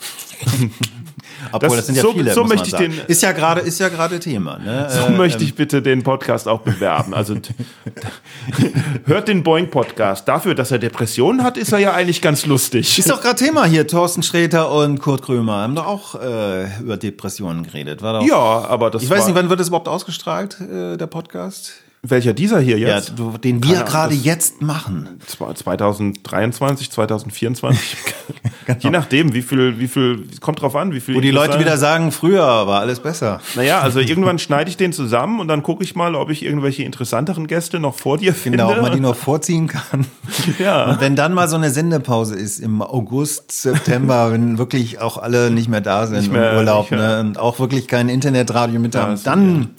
Obwohl, 1.52 1.68
Das- 1.68 1.76
das, 1.78 1.86
sind 1.86 1.94
ja 1.96 2.02
so- 2.02 2.12
viele. 2.12 2.32
so 2.34 2.44
möchte 2.44 2.66
ich 2.66 2.70
sagen. 2.72 2.92
den- 2.92 3.06
ist 3.06 3.22
ja 3.22 3.32
gerade 3.32 3.60
ist 3.60 3.78
ja 3.80 3.88
gerade 3.88 4.18
Thema. 4.20 4.58
Ne? 4.58 4.88
so 4.90 5.06
Äh, 5.06 5.10
möchte 5.10 5.44
ich 5.44 5.54
bitte 5.54 5.82
den 5.82 6.02
Podcast 6.02 6.48
auch 6.48 6.60
bewerben. 6.60 7.14
Also 7.14 7.36
hört 9.06 9.28
den 9.28 9.42
Boing 9.42 9.70
Podcast. 9.70 10.26
Dafür, 10.28 10.54
dass 10.54 10.70
er 10.70 10.78
Depressionen 10.78 11.42
hat, 11.42 11.56
ist 11.56 11.72
er 11.72 11.78
ja 11.78 11.92
eigentlich 11.94 12.22
ganz 12.22 12.46
lustig. 12.46 12.98
Ist 12.98 13.10
doch 13.10 13.20
gerade 13.20 13.36
Thema 13.36 13.64
hier. 13.64 13.86
Thorsten 13.86 14.22
Sträter 14.22 14.70
und 14.72 15.00
Kurt 15.00 15.22
Krömer 15.22 15.56
haben 15.62 15.74
doch 15.74 15.86
auch 15.86 16.14
äh, 16.20 16.80
über 16.80 16.96
Depressionen 16.96 17.64
geredet. 17.64 18.02
War 18.02 18.20
doch, 18.20 18.26
Ja, 18.26 18.36
aber 18.36 18.90
das 18.90 19.02
Ich 19.02 19.10
weiß 19.10 19.26
nicht, 19.26 19.34
wann 19.34 19.48
wird 19.48 19.60
das 19.60 19.68
überhaupt 19.68 19.88
ausgestrahlt, 19.88 20.58
äh, 20.60 20.96
der 20.96 21.06
Podcast? 21.06 21.72
welcher 22.08 22.34
dieser 22.34 22.60
hier 22.60 22.78
Ja, 22.78 22.96
jetzt? 22.98 23.14
du, 23.16 23.36
den 23.36 23.64
wir 23.64 23.82
gerade 23.82 24.14
jetzt 24.14 24.62
machen. 24.62 25.18
Zwei- 25.26 25.52
2023, 25.54 26.88
2024. 26.92 27.96
Je 28.80 28.90
nachdem, 28.90 29.32
wie 29.32 29.42
viel, 29.42 29.78
wie 29.78 29.88
viel, 29.88 30.24
kommt 30.40 30.60
drauf 30.60 30.74
an, 30.76 30.92
wie 30.92 31.00
viel. 31.00 31.14
Wo 31.14 31.20
die 31.20 31.30
Leute 31.30 31.58
wieder 31.60 31.76
sagen, 31.78 32.10
früher 32.12 32.42
war 32.66 32.80
alles 32.80 33.00
besser. 33.00 33.40
Naja, 33.54 33.80
also 33.80 34.00
irgendwann 34.00 34.38
schneide 34.38 34.68
ich 34.70 34.76
den 34.76 34.92
zusammen 34.92 35.40
und 35.40 35.48
dann 35.48 35.62
gucke 35.62 35.84
ich 35.84 35.94
mal, 35.94 36.14
ob 36.14 36.30
ich 36.30 36.44
irgendwelche 36.44 36.82
interessanteren 36.82 37.46
Gäste 37.46 37.78
noch 37.80 37.94
vor 37.94 38.18
dir 38.18 38.34
finde. 38.34 38.58
Genau, 38.58 38.72
ob 38.72 38.82
man 38.82 38.92
die 38.92 39.00
noch 39.00 39.16
vorziehen 39.16 39.68
kann. 39.68 40.06
Ja. 40.58 40.90
Und 40.90 41.00
wenn 41.00 41.16
dann 41.16 41.34
mal 41.34 41.48
so 41.48 41.56
eine 41.56 41.70
Sendepause 41.70 42.34
ist 42.36 42.58
im 42.60 42.80
August, 42.82 43.50
September, 43.52 44.32
wenn 44.32 44.58
wirklich 44.58 45.00
auch 45.00 45.18
alle 45.18 45.50
nicht 45.50 45.68
mehr 45.68 45.80
da 45.80 46.06
sind 46.06 46.32
mehr- 46.32 46.52
im 46.52 46.56
Urlaub 46.58 46.90
nicht 46.90 47.00
ne, 47.00 47.20
und 47.20 47.38
auch 47.38 47.58
wirklich 47.58 47.86
kein 47.88 48.08
Internetradio 48.08 48.80
mit 48.80 48.94
haben, 48.96 49.12
das- 49.12 49.22
dann 49.22 49.70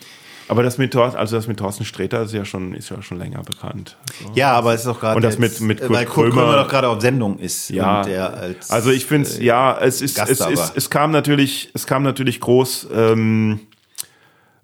Aber 0.50 0.64
das 0.64 0.78
mit 0.78 0.93
Thorsten, 0.93 1.20
also 1.20 1.36
das 1.36 1.48
mit 1.48 1.58
Thorsten 1.60 1.84
Sträter 1.84 2.22
ist 2.22 2.34
ja 2.34 2.45
schon, 2.45 2.74
ist 2.74 2.89
ja 2.89 3.02
schon 3.02 3.20
länger 3.20 3.41
bekannt. 3.43 3.98
Also, 4.22 4.32
ja, 4.34 4.54
aber 4.54 4.74
es 4.74 4.82
ist 4.82 4.88
auch 4.88 5.00
gerade 5.00 5.18
Und 5.18 5.22
das 5.24 5.38
mit- 5.38 5.60
mit 5.60 5.82
äh, 5.82 5.86
Kurt 5.88 5.98
weil 5.98 6.06
Kurt 6.06 6.32
Krömer- 6.32 6.41
Krömer 6.43 6.64
doch 6.64 6.68
gerade 6.70 6.88
auf 6.88 7.02
Sendung 7.02 7.38
ist 7.39 7.70
ja, 7.70 8.02
als 8.28 8.70
also 8.72 8.91
ich 8.91 9.06
finde 9.06 9.28
es, 9.28 9.39
ja, 9.39 9.78
es 9.78 10.02
ist, 10.02 10.16
Gast 10.16 10.32
es 10.32 10.39
ist, 10.39 10.72
es 10.78 10.89
kam 10.89 11.12
natürlich, 11.12 11.70
es 11.74 11.86
kam 11.86 12.04
natürlich 12.04 12.39
groß, 12.39 12.88
ähm, 12.93 13.60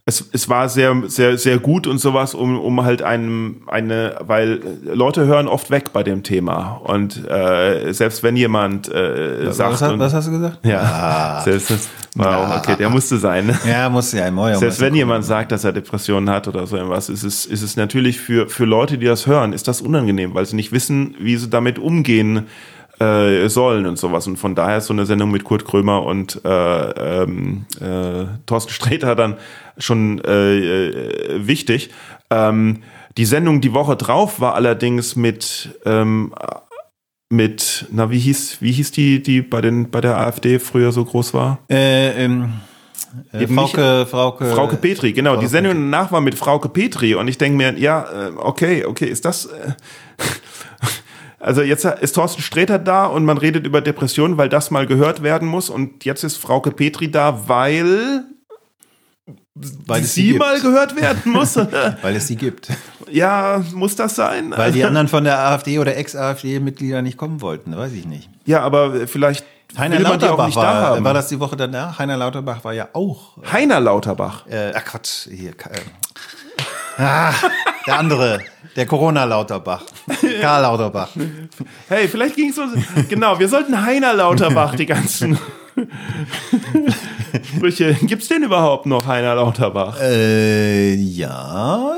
es, 0.06 0.30
es 0.34 0.50
war 0.50 0.68
sehr, 0.68 0.94
sehr, 1.08 1.38
sehr 1.38 1.60
gut 1.60 1.88
und 1.88 1.98
sowas, 1.98 2.34
um, 2.34 2.60
um 2.60 2.84
halt 2.84 3.02
einem, 3.02 3.62
eine, 3.68 4.18
weil 4.20 4.60
Leute 4.84 5.26
hören 5.28 5.48
oft 5.48 5.72
weg 5.72 5.94
bei 5.94 6.04
dem 6.04 6.24
Thema. 6.24 6.82
Und 6.84 7.26
äh, 7.30 7.94
selbst 7.94 8.22
wenn 8.22 8.36
jemand 8.36 8.94
äh, 8.94 9.54
sagt. 9.54 9.80
was, 9.80 9.82
und, 9.84 10.00
was 10.00 10.14
hast 10.14 10.28
du 10.28 10.32
gesagt? 10.32 10.60
ja, 10.66 11.40
selbst, 11.46 11.90
wow, 12.16 12.58
okay, 12.58 12.76
der 12.78 12.90
musste 12.90 13.18
sein. 13.18 13.58
Ja, 13.66 13.90
muss 13.90 14.12
ja 14.12 14.30
Neujahr. 14.30 14.60
Selbst 14.60 14.82
wenn 14.82 14.94
jemand 14.94 15.24
sagt, 15.24 15.54
dass 15.54 15.64
er 15.64 15.72
Depressionen 15.72 16.30
hat 16.30 16.50
oder 16.50 16.68
so 16.68 16.76
irgendwas, 16.76 17.08
ist 17.08 17.24
es, 17.24 17.46
ist 17.46 17.62
es 17.62 17.78
natürlich 17.78 18.20
für, 18.20 18.50
für 18.50 18.66
Leute, 18.66 18.98
die 18.98 19.06
das 19.06 19.26
hören, 19.26 19.54
ist 19.54 19.70
das 19.70 19.82
unangenehm, 19.82 20.34
weil 20.34 20.46
sie 20.46 20.58
nicht 20.58 20.74
wissen, 20.74 21.16
wie 21.20 21.38
sie 21.38 21.50
damit 21.50 21.80
umgehen 21.80 22.48
äh, 23.04 23.50
sollen 23.50 23.86
und 23.86 23.98
sowas. 23.98 24.28
Und 24.28 24.38
von 24.38 24.56
daher 24.56 24.78
ist 24.78 24.88
so 24.88 24.94
eine 24.94 25.06
Sendung 25.06 25.32
mit 25.32 25.44
Kurt 25.44 25.66
Krömer 25.66 26.04
und 26.04 26.40
äh, 26.46 27.24
ähm, 27.24 27.66
äh, 27.82 28.26
Thorsten 28.46 28.72
Sträter 28.74 29.16
dann 29.16 29.38
schon 29.78 30.20
äh, 30.24 30.88
äh, 30.88 31.48
wichtig. 31.48 31.90
Ähm, 32.30 32.84
die 33.18 33.26
Sendung 33.26 33.62
die 33.62 33.74
Woche 33.74 33.96
drauf 33.96 34.40
war 34.40 34.56
allerdings 34.56 35.16
mit 35.16 35.70
ähm, 35.86 36.34
mit, 37.30 37.88
na, 37.92 38.12
wie 38.12 38.20
hieß, 38.20 38.58
wie 38.62 38.72
hieß 38.72 38.92
die, 38.92 39.24
die 39.24 39.42
bei 39.42 39.60
den, 39.60 39.90
bei 39.90 40.02
der 40.02 40.20
AfD 40.20 40.60
früher 40.60 40.92
so 40.92 41.04
groß 41.04 41.34
war? 41.34 41.58
Äh, 41.68 42.26
ähm, 42.26 42.54
äh, 43.34 43.44
Eben 43.44 43.56
nicht- 43.56 43.74
Frauke, 43.74 44.06
Frauke, 44.06 44.46
Frauke 44.46 44.76
Petri, 44.78 45.14
genau. 45.14 45.32
Frauke 45.32 45.42
die 45.46 45.50
Sendung 45.50 45.74
danach 45.74 46.12
war 46.12 46.22
mit 46.22 46.36
Frauke 46.36 46.70
Petri 46.70 47.16
und 47.16 47.28
ich 47.28 47.40
denke 47.40 47.58
mir, 47.58 47.78
ja, 47.80 48.06
okay, 48.38 48.86
okay, 48.86 49.06
ist 49.06 49.26
das. 49.26 49.50
Äh, 51.44 51.46
also 51.46 51.62
jetzt 51.62 51.86
ist 51.86 52.14
Thorsten 52.14 52.42
Sträter 52.42 52.80
da 52.80 53.06
und 53.06 53.26
man 53.26 53.38
redet 53.38 53.66
über 53.66 53.82
Depressionen, 53.82 54.38
weil 54.38 54.50
das 54.50 54.72
mal 54.72 54.88
gehört 54.88 55.24
werden 55.24 55.48
muss 55.48 55.70
und 55.70 56.06
jetzt 56.06 56.24
ist 56.24 56.38
Frauke 56.38 56.72
Petri 56.72 57.12
da, 57.12 57.48
weil, 57.48 58.24
weil 59.56 60.04
sie 60.04 60.28
gibt. 60.28 60.40
mal 60.40 60.60
gehört 60.60 61.00
werden 61.00 61.32
muss. 61.32 61.56
Weil 62.02 62.16
es 62.16 62.28
sie 62.28 62.36
gibt. 62.36 62.70
ja, 63.12 63.64
muss 63.74 63.96
das 63.96 64.16
sein? 64.16 64.52
Weil 64.56 64.72
die 64.72 64.84
anderen 64.84 65.08
von 65.08 65.24
der 65.24 65.40
AfD 65.40 65.80
oder 65.80 65.96
Ex-AfD-Mitglieder 65.96 67.02
nicht 67.02 67.18
kommen 67.18 67.40
wollten, 67.42 67.78
weiß 67.78 67.94
ich 67.94 68.06
nicht. 68.06 68.30
ja, 68.46 68.62
aber 68.62 69.08
vielleicht 69.08 69.46
Heiner 69.78 70.00
Lauterbach 70.00 70.46
nicht 70.46 70.58
da 70.58 70.92
war, 70.92 71.04
war 71.04 71.14
das 71.14 71.30
die 71.30 71.40
Woche 71.40 71.56
danach? 71.56 71.98
Heiner 71.98 72.18
Lauterbach 72.18 72.64
war 72.64 72.74
ja 72.74 72.90
auch. 72.94 73.38
Heiner 73.52 73.80
Lauterbach. 73.80 74.46
Äh, 74.48 74.72
ach 74.76 74.86
Quatsch, 74.86 75.28
hier. 75.30 75.52
Äh, 75.52 77.02
ah, 77.02 77.34
der 77.88 78.00
andere, 78.00 78.40
der 78.76 78.86
Corona-Lauterbach. 78.86 79.84
Karl 80.42 80.62
Lauterbach. 80.64 81.10
Hey, 81.90 82.08
vielleicht 82.08 82.36
ging 82.36 82.50
es 82.50 82.58
uns. 82.58 82.74
genau, 83.10 83.40
wir 83.40 83.48
sollten 83.50 83.82
Heiner 83.86 84.14
Lauterbach 84.14 84.76
die 84.76 84.86
ganzen 84.86 85.38
Sprüche. 87.56 87.94
Gibt's 88.02 88.28
den 88.28 88.44
überhaupt 88.44 88.86
noch, 88.86 89.08
Heiner 89.08 89.36
Lauterbach? 89.36 90.00
Äh, 90.02 90.94
ja, 90.96 91.96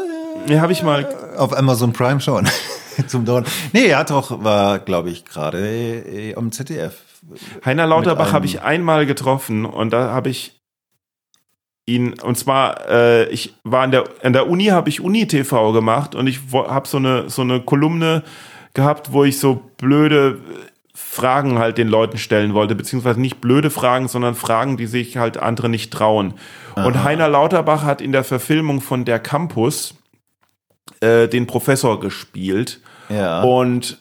Ja, 0.47 0.61
habe 0.61 0.71
ich 0.73 0.83
mal. 0.83 1.07
auf 1.37 1.55
Amazon 1.57 1.93
Prime 1.93 2.19
schon. 2.21 2.47
Zum 3.07 3.25
Down. 3.25 3.43
Nee, 3.73 3.87
er 3.87 3.99
hat 3.99 4.09
doch, 4.09 4.43
war, 4.43 4.79
glaube 4.79 5.09
ich, 5.09 5.25
gerade 5.25 5.59
äh, 5.59 6.35
am 6.35 6.51
ZDF. 6.51 6.93
Heiner 7.65 7.87
Lauterbach 7.87 8.31
habe 8.31 8.45
ich 8.45 8.61
einmal 8.61 9.05
getroffen 9.05 9.65
und 9.65 9.91
da 9.91 10.11
habe 10.11 10.29
ich 10.29 10.53
ihn, 11.85 12.19
und 12.19 12.37
zwar, 12.37 12.89
äh, 12.89 13.29
ich 13.29 13.53
war 13.63 13.83
an 13.83 13.91
der, 13.91 14.05
an 14.23 14.33
der 14.33 14.49
Uni, 14.49 14.65
habe 14.65 14.89
ich 14.89 15.01
Uni-TV 15.01 15.71
gemacht 15.73 16.15
und 16.15 16.27
ich 16.27 16.39
habe 16.51 16.87
so 16.87 16.97
eine, 16.97 17.29
so 17.29 17.41
eine 17.41 17.61
Kolumne 17.61 18.23
gehabt, 18.73 19.11
wo 19.11 19.23
ich 19.23 19.39
so 19.39 19.61
blöde 19.77 20.39
Fragen 20.93 21.59
halt 21.59 21.77
den 21.77 21.87
Leuten 21.87 22.17
stellen 22.17 22.53
wollte, 22.53 22.75
beziehungsweise 22.75 23.19
nicht 23.19 23.41
blöde 23.41 23.69
Fragen, 23.69 24.07
sondern 24.07 24.35
Fragen, 24.35 24.77
die 24.77 24.87
sich 24.87 25.17
halt 25.17 25.37
andere 25.37 25.69
nicht 25.69 25.91
trauen. 25.91 26.33
Und 26.75 27.03
Heiner 27.03 27.29
Lauterbach 27.29 27.83
hat 27.83 28.01
in 28.01 28.11
der 28.11 28.23
Verfilmung 28.23 28.81
von 28.81 29.05
Der 29.05 29.19
Campus 29.19 29.95
äh, 30.99 31.27
den 31.27 31.47
Professor 31.47 31.99
gespielt. 31.99 32.81
Ja. 33.09 33.43
Und 33.43 33.99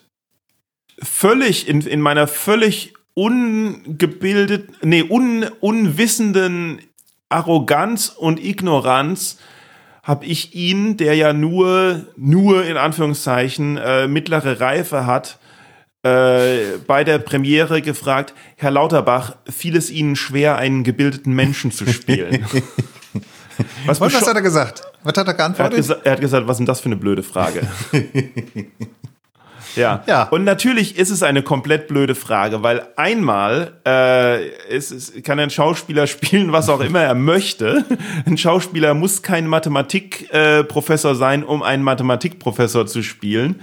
völlig, 1.00 1.68
in, 1.68 1.82
in 1.82 2.00
meiner 2.00 2.26
völlig 2.26 2.94
ungebildet, 3.14 4.84
nee, 4.84 5.04
un, 5.08 5.44
unwissenden 5.60 6.80
Arroganz 7.34 8.08
und 8.08 8.42
Ignoranz 8.42 9.38
habe 10.02 10.26
ich 10.26 10.54
ihn, 10.54 10.96
der 10.96 11.14
ja 11.14 11.32
nur, 11.32 12.06
nur 12.16 12.64
in 12.64 12.76
Anführungszeichen 12.76 13.76
äh, 13.76 14.06
mittlere 14.06 14.60
Reife 14.60 15.06
hat, 15.06 15.38
äh, 16.02 16.78
bei 16.86 17.02
der 17.02 17.18
Premiere 17.18 17.80
gefragt, 17.80 18.34
Herr 18.56 18.70
Lauterbach, 18.70 19.36
fiel 19.48 19.76
es 19.76 19.90
Ihnen 19.90 20.16
schwer, 20.16 20.56
einen 20.56 20.84
gebildeten 20.84 21.32
Menschen 21.32 21.72
zu 21.72 21.86
spielen? 21.86 22.44
was 23.86 24.00
was 24.00 24.14
hat 24.14 24.36
er 24.36 24.42
gesagt? 24.42 24.82
Was 25.02 25.16
hat 25.16 25.18
er 25.18 25.22
er 25.24 25.28
hat, 25.28 25.36
geantwortet? 25.38 26.00
er 26.04 26.12
hat 26.12 26.20
gesagt, 26.20 26.46
was 26.46 26.56
ist 26.56 26.58
denn 26.58 26.66
das 26.66 26.80
für 26.80 26.86
eine 26.86 26.96
blöde 26.96 27.22
Frage? 27.22 27.66
ja. 29.76 30.02
Ja. 30.06 30.24
Und 30.24 30.44
natürlich 30.44 30.96
ist 30.96 31.10
es 31.10 31.22
eine 31.22 31.42
komplett 31.42 31.88
blöde 31.88 32.14
Frage, 32.14 32.62
weil 32.62 32.86
einmal 32.96 33.72
äh, 33.86 34.48
es, 34.68 34.90
es 34.90 35.12
kann 35.22 35.38
ein 35.38 35.50
Schauspieler 35.50 36.06
spielen, 36.06 36.52
was 36.52 36.68
auch 36.68 36.80
immer 36.80 37.00
er 37.00 37.14
möchte. 37.14 37.84
Ein 38.26 38.38
Schauspieler 38.38 38.94
muss 38.94 39.22
kein 39.22 39.46
Mathematikprofessor 39.46 41.12
äh, 41.12 41.16
sein, 41.16 41.44
um 41.44 41.62
einen 41.62 41.82
Mathematikprofessor 41.82 42.86
zu 42.86 43.02
spielen. 43.02 43.60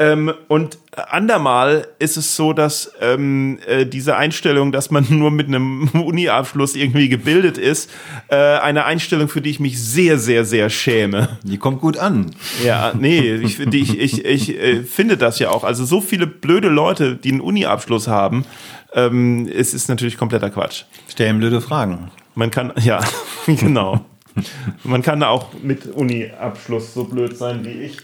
Ähm, 0.00 0.32
und 0.48 0.78
andermal 0.92 1.86
ist 2.00 2.16
es 2.16 2.34
so, 2.34 2.52
dass 2.52 2.92
ähm, 3.00 3.60
äh, 3.64 3.86
diese 3.86 4.16
Einstellung, 4.16 4.72
dass 4.72 4.90
man 4.90 5.06
nur 5.10 5.30
mit 5.30 5.46
einem 5.46 5.88
Uni-Abschluss 5.92 6.74
irgendwie 6.74 7.08
gebildet 7.08 7.58
ist, 7.58 7.90
äh, 8.26 8.34
eine 8.34 8.86
Einstellung, 8.86 9.28
für 9.28 9.40
die 9.40 9.50
ich 9.50 9.60
mich 9.60 9.80
sehr, 9.80 10.18
sehr, 10.18 10.44
sehr 10.44 10.68
schäme. 10.68 11.38
Die 11.44 11.58
kommt 11.58 11.80
gut 11.80 11.96
an. 11.96 12.34
Ja, 12.64 12.92
nee, 12.98 13.34
ich, 13.34 13.58
die, 13.66 13.82
ich, 13.82 13.96
ich, 14.00 14.24
ich 14.24 14.58
äh, 14.58 14.82
finde 14.82 15.16
das 15.16 15.38
ja 15.38 15.50
auch. 15.50 15.62
Also 15.62 15.84
so 15.84 16.00
viele 16.00 16.26
blöde 16.26 16.68
Leute, 16.68 17.14
die 17.14 17.30
einen 17.30 17.40
Uni-Abschluss 17.40 18.08
haben, 18.08 18.44
ähm, 18.94 19.48
es 19.48 19.74
ist 19.74 19.88
natürlich 19.88 20.16
kompletter 20.16 20.50
Quatsch. 20.50 20.84
Stellen 21.08 21.38
blöde 21.38 21.60
Fragen. 21.60 22.10
Man 22.34 22.50
kann, 22.50 22.72
ja, 22.80 22.98
genau. 23.46 24.04
Man 24.82 25.02
kann 25.02 25.22
auch 25.22 25.52
mit 25.62 25.86
Uni-Abschluss 25.86 26.94
so 26.94 27.04
blöd 27.04 27.36
sein 27.36 27.64
wie 27.64 27.84
ich. 27.84 27.98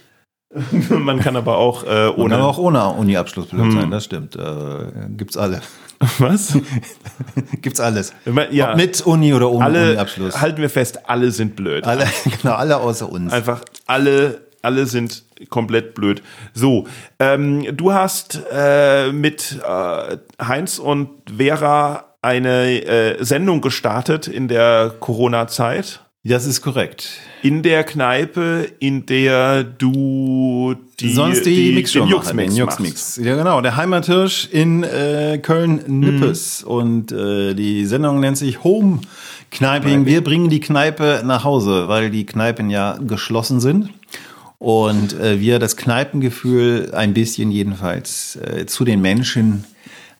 Man 0.91 1.21
kann 1.21 1.37
aber 1.37 1.59
auch 1.59 1.85
äh, 1.85 2.09
ohne. 2.09 2.31
dann 2.31 2.41
auch 2.43 2.59
ohne 2.59 2.85
Uni-Abschluss 2.89 3.47
blöd 3.47 3.73
sein, 3.73 3.91
das 3.91 4.05
stimmt. 4.05 4.35
Äh, 4.35 5.09
gibt's 5.17 5.37
alle. 5.37 5.61
Was? 6.19 6.59
gibt's 7.63 7.79
alles. 7.79 8.13
Man- 8.25 8.53
ja. 8.53 8.71
Ob 8.73 8.77
mit 8.77 9.01
Uni 9.03 9.33
oder 9.33 9.51
ohne 9.51 9.65
Alle, 9.65 9.89
Uni-Abschluss. 9.91 10.41
halten 10.41 10.61
wir 10.61 10.71
fest, 10.71 11.09
alle 11.09 11.31
sind 11.31 11.55
blöd. 11.57 11.87
Alle, 11.87 12.07
genau, 12.43 12.55
alle 12.55 12.79
außer 12.79 13.09
uns. 13.11 13.33
Einfach 13.33 13.61
alle, 13.87 14.41
alle 14.63 14.87
sind 14.87 15.23
komplett 15.51 15.95
blöd. 15.95 16.23
So, 16.53 16.87
ähm, 17.21 17.65
du 17.77 17.93
hast 17.93 18.41
äh, 18.53 19.13
mit 19.13 19.57
äh, 19.67 20.17
Heinz 20.45 20.79
und 20.79 21.11
Vera 21.37 22.07
eine 22.23 22.83
äh, 22.85 23.25
Sendung 23.25 23.61
gestartet 23.61 24.27
in 24.27 24.49
der 24.49 24.93
Corona-Zeit. 25.01 26.01
Das 26.23 26.45
ist 26.45 26.61
korrekt. 26.61 27.09
In 27.43 27.63
der 27.63 27.83
Kneipe, 27.83 28.71
in 28.79 29.07
der 29.07 29.65
du 29.65 30.75
die, 31.01 31.15
Sonst 31.15 31.47
die, 31.47 31.73
Mixshow 31.73 32.01
den 32.01 32.09
Juxmix 32.09 32.49
machst. 32.49 32.59
Juxmix. 32.59 33.17
Ja, 33.17 33.37
genau. 33.37 33.63
Der 33.63 33.77
Heimathirsch 33.77 34.47
in 34.53 34.83
äh, 34.83 35.39
Köln-Nippes. 35.43 36.63
Und 36.63 37.11
äh, 37.11 37.55
die 37.55 37.87
Sendung 37.87 38.21
nennt 38.21 38.37
sich 38.37 38.63
Home 38.63 39.01
Kniping. 39.51 40.05
Wir 40.05 40.23
bringen 40.23 40.51
die 40.51 40.61
Kneipe 40.61 41.23
nach 41.25 41.45
Hause, 41.45 41.89
weil 41.89 42.11
die 42.11 42.27
Kneipen 42.27 42.69
ja 42.69 42.99
geschlossen 42.99 43.61
sind. 43.61 43.89
Und 44.59 45.19
äh, 45.19 45.41
wir 45.41 45.59
das 45.59 45.79
Kneipengefühl 45.79 46.91
ein 46.95 47.15
bisschen 47.15 47.51
jedenfalls 47.51 48.37
äh, 48.37 48.67
zu 48.67 48.85
den 48.85 49.01
Menschen 49.01 49.65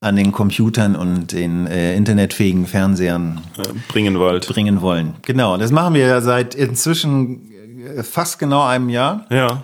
an 0.01 0.17
den 0.17 0.33
Computern 0.33 0.97
und 0.97 1.33
den 1.33 1.67
äh, 1.67 1.95
internetfähigen 1.95 2.67
Fernsehern 2.67 3.41
bringen 3.89 4.19
wollt. 4.19 4.49
bringen 4.49 4.81
wollen. 4.81 5.15
Genau, 5.23 5.57
das 5.59 5.71
machen 5.73 5.93
wir 5.95 6.07
ja 6.07 6.21
seit 6.23 6.55
inzwischen 6.55 7.51
äh, 7.99 8.03
fast 8.03 8.39
genau 8.39 8.65
einem 8.67 8.89
Jahr. 8.89 9.27
Ja. 9.31 9.63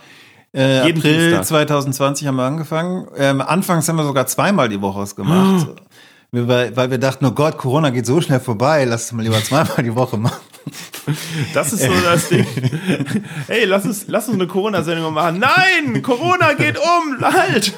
Äh, 0.54 0.86
Jeden 0.86 0.98
April 0.98 1.18
Dienstag. 1.30 1.44
2020 1.46 2.26
haben 2.26 2.36
wir 2.36 2.44
angefangen. 2.44 3.06
Ähm, 3.16 3.40
anfangs 3.40 3.88
haben 3.88 3.96
wir 3.96 4.04
sogar 4.04 4.26
zweimal 4.26 4.68
die 4.68 4.80
Woche 4.80 5.00
was 5.00 5.16
gemacht. 5.16 5.68
Wir- 6.32 6.48
Weil, 6.48 6.76
weil 6.76 6.90
wir 6.90 6.98
dachten, 6.98 7.24
oh 7.24 7.30
Gott, 7.30 7.56
Corona 7.56 7.88
geht 7.90 8.04
so 8.04 8.20
schnell 8.20 8.40
vorbei, 8.40 8.84
lass 8.84 9.04
es 9.06 9.12
mal 9.12 9.22
lieber 9.22 9.42
zweimal 9.42 9.82
die 9.82 9.94
Woche 9.94 10.18
machen. 10.18 10.36
Das 11.54 11.72
ist 11.72 11.82
so 11.84 11.92
das 12.04 12.28
Ding. 12.28 12.44
Hey, 13.46 13.64
lass 13.64 13.84
uns, 13.86 14.04
lass 14.08 14.26
uns 14.28 14.34
eine 14.34 14.46
Corona-Sendung 14.48 15.14
machen. 15.14 15.38
Nein, 15.38 16.02
Corona 16.02 16.52
geht 16.54 16.76
um, 16.78 17.20
halt. 17.22 17.72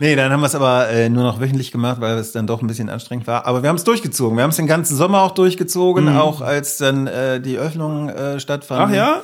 Nee, 0.00 0.16
dann 0.16 0.32
haben 0.32 0.40
wir 0.40 0.46
es 0.46 0.54
aber 0.54 0.88
äh, 0.88 1.08
nur 1.08 1.22
noch 1.22 1.40
wöchentlich 1.40 1.72
gemacht, 1.72 2.00
weil 2.00 2.16
es 2.18 2.32
dann 2.32 2.46
doch 2.46 2.60
ein 2.60 2.66
bisschen 2.66 2.90
anstrengend 2.90 3.26
war. 3.26 3.46
Aber 3.46 3.62
wir 3.62 3.68
haben 3.68 3.76
es 3.76 3.84
durchgezogen. 3.84 4.36
Wir 4.36 4.42
haben 4.42 4.50
es 4.50 4.56
den 4.56 4.66
ganzen 4.66 4.96
Sommer 4.96 5.22
auch 5.22 5.32
durchgezogen, 5.32 6.08
auch 6.16 6.40
als 6.40 6.78
dann 6.78 7.06
äh, 7.06 7.40
die 7.40 7.58
Öffnungen 7.58 8.08
äh, 8.08 8.40
stattfanden. 8.40 8.88
Ach 8.90 8.94
ja? 8.94 9.22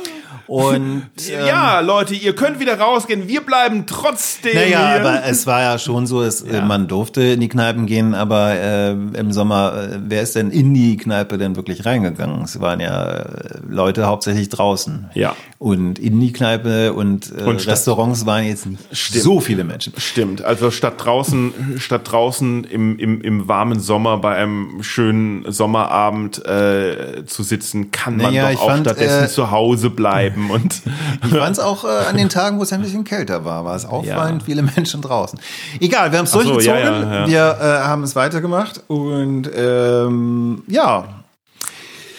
Und 0.51 1.05
ähm, 1.31 1.47
ja, 1.47 1.79
Leute, 1.79 2.13
ihr 2.17 2.35
könnt 2.35 2.59
wieder 2.59 2.77
rausgehen. 2.77 3.29
Wir 3.29 3.41
bleiben 3.41 3.85
trotzdem 3.87 4.53
Naja, 4.57 4.95
hier. 4.95 5.01
aber 5.01 5.25
es 5.25 5.47
war 5.47 5.63
ja 5.63 5.79
schon 5.79 6.09
so, 6.09 6.23
es, 6.25 6.43
äh, 6.43 6.61
man 6.61 6.89
durfte 6.89 7.23
in 7.23 7.39
die 7.41 7.49
Kneipen 7.49 7.87
gehen, 7.87 8.17
aber 8.17 8.55
äh, 8.55 8.91
im 8.91 9.31
Sommer, 9.31 9.75
äh, 9.75 9.99
wer 10.09 10.23
ist 10.23 10.35
denn 10.35 10.51
in 10.51 10.75
die 10.75 10.97
Kneipe 10.97 11.39
denn 11.39 11.55
wirklich 11.55 11.87
reingegangen? 11.87 12.43
Es 12.43 12.61
waren 12.61 12.81
ja 12.81 13.13
äh, 13.13 13.27
Leute 13.69 14.07
hauptsächlich 14.07 14.49
draußen. 14.49 15.11
Ja. 15.15 15.37
Und 15.59 16.01
in 16.01 16.19
die 16.19 16.33
Kneipe 16.33 16.95
und, 16.95 17.31
äh, 17.31 17.45
Und 17.45 17.65
Restaurants 17.69 18.27
waren 18.27 18.45
jetzt 18.45 18.67
nicht 18.67 18.83
Stimmt. 18.91 19.23
so 19.23 19.39
viele 19.39 19.63
Menschen. 19.63 19.93
Stimmt, 19.99 20.43
also 20.43 20.73
statt 20.73 20.95
draußen, 20.97 21.79
statt 21.79 22.11
draußen 22.11 22.65
im, 22.65 22.99
im, 22.99 23.21
im 23.21 23.47
warmen 23.47 23.79
Sommer 23.79 24.19
bei 24.19 24.35
einem 24.35 24.83
schönen 24.83 25.45
Sommerabend 25.53 26.45
äh, 26.45 27.25
zu 27.25 27.45
sitzen, 27.45 27.93
kann 27.93 28.17
man 28.17 28.35
Naja, 28.35 28.51
doch 28.51 28.63
auch 28.63 28.71
fand, 28.71 28.87
stattdessen 28.87 29.27
äh, 29.27 29.29
zu 29.29 29.53
Hause 29.53 29.91
bleiben 29.91 30.40
und 30.49 30.83
Ich 31.25 31.31
fand 31.31 31.51
es 31.51 31.59
auch 31.59 31.85
äh, 31.85 31.89
an 32.09 32.17
den 32.17 32.29
Tagen, 32.29 32.59
wo 32.59 32.63
es 32.63 32.73
ein 32.73 32.81
bisschen 32.83 33.03
kälter 33.03 33.45
war, 33.45 33.65
war 33.65 33.75
es 33.75 33.85
auffallend, 33.85 34.45
viele 34.45 34.63
Menschen 34.63 35.03
draußen. 35.03 35.41
Egal, 35.81 36.13
wir 36.13 36.19
haben 36.19 36.27
es 36.27 36.31
so, 36.31 36.41
durchgezogen, 36.41 36.81
ja, 36.81 37.01
ja, 37.03 37.15
ja. 37.23 37.27
wir 37.27 37.59
äh, 37.61 37.65
haben 37.87 38.05
es 38.05 38.15
weitergemacht 38.15 38.83
und 38.87 39.51
ähm, 39.57 40.63
ja, 40.69 41.05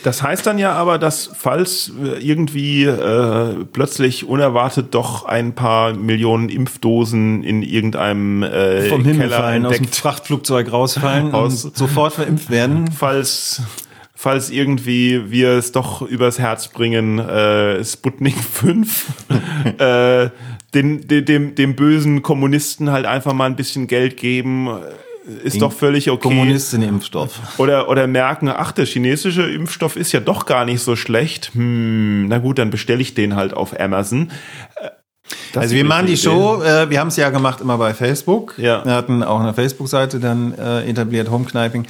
Das 0.03 0.23
heißt 0.23 0.45
dann 0.47 0.57
ja 0.57 0.73
aber, 0.73 0.97
dass 0.97 1.29
falls 1.37 1.91
äh, 2.03 2.17
irgendwie 2.19 2.85
äh, 2.85 3.65
plötzlich 3.71 4.27
unerwartet 4.27 4.95
doch 4.95 5.25
ein 5.25 5.53
paar 5.53 5.93
Millionen 5.93 6.49
Impfdosen 6.49 7.43
in 7.43 7.61
irgendeinem 7.61 8.41
äh, 8.41 8.89
vom 8.89 9.03
Himmel 9.03 9.27
Keller 9.27 9.37
fallen, 9.37 9.65
aus 9.65 9.73
dem 9.73 9.83
entdeckt, 9.83 9.95
Frachtflugzeug 9.95 10.71
rausfallen 10.71 11.33
Aus- 11.33 11.65
und 11.65 11.77
sofort 11.77 12.13
verimpft 12.13 12.49
werden. 12.49 12.89
falls 12.91 13.61
falls 14.21 14.51
irgendwie 14.51 15.31
wir 15.31 15.49
es 15.53 15.71
doch 15.71 16.03
übers 16.03 16.37
Herz 16.37 16.67
bringen, 16.67 17.17
äh, 17.17 17.83
Sputnik 17.83 18.35
5, 18.53 19.07
äh, 19.79 20.29
den, 20.75 21.07
den, 21.07 21.25
dem, 21.25 21.55
dem 21.55 21.75
bösen 21.75 22.21
Kommunisten 22.21 22.91
halt 22.91 23.07
einfach 23.07 23.33
mal 23.33 23.45
ein 23.45 23.55
bisschen 23.55 23.87
Geld 23.87 24.17
geben, 24.17 24.67
äh, 24.67 25.43
ist 25.43 25.59
doch 25.59 25.73
völlig 25.73 26.11
okay. 26.11 26.21
Kommunistinnen-Impfstoff. 26.21 27.57
Oder, 27.57 27.89
oder 27.89 28.05
merken, 28.05 28.47
ach, 28.49 28.71
der 28.71 28.85
chinesische 28.85 29.41
Impfstoff 29.41 29.95
ist 29.95 30.11
ja 30.11 30.19
doch 30.19 30.45
gar 30.45 30.65
nicht 30.65 30.83
so 30.83 30.95
schlecht. 30.95 31.51
Hm, 31.55 32.27
na 32.27 32.37
gut, 32.37 32.59
dann 32.59 32.69
bestelle 32.69 33.01
ich 33.01 33.15
den 33.15 33.35
halt 33.35 33.55
auf 33.55 33.79
Amazon. 33.79 34.29
Äh, 34.75 34.89
das 35.51 35.63
Also 35.63 35.75
wir 35.75 35.83
machen 35.83 36.05
die. 36.05 36.17
Show, 36.17 36.61
äh, 36.61 36.91
wir 36.91 36.99
haben 36.99 37.07
es 37.07 37.15
ja 37.15 37.31
gemacht 37.31 37.59
immer 37.59 37.79
bei 37.79 37.95
Facebook. 37.95 38.53
Ja. 38.59 38.85
Wir 38.85 38.93
hatten 38.93 39.23
auch 39.23 39.39
eine 39.39 39.55
Facebook-Seite 39.55 40.19
dann 40.19 40.53
äh, 40.53 40.87
etabliert, 40.87 41.31
Homekniping. 41.31 41.87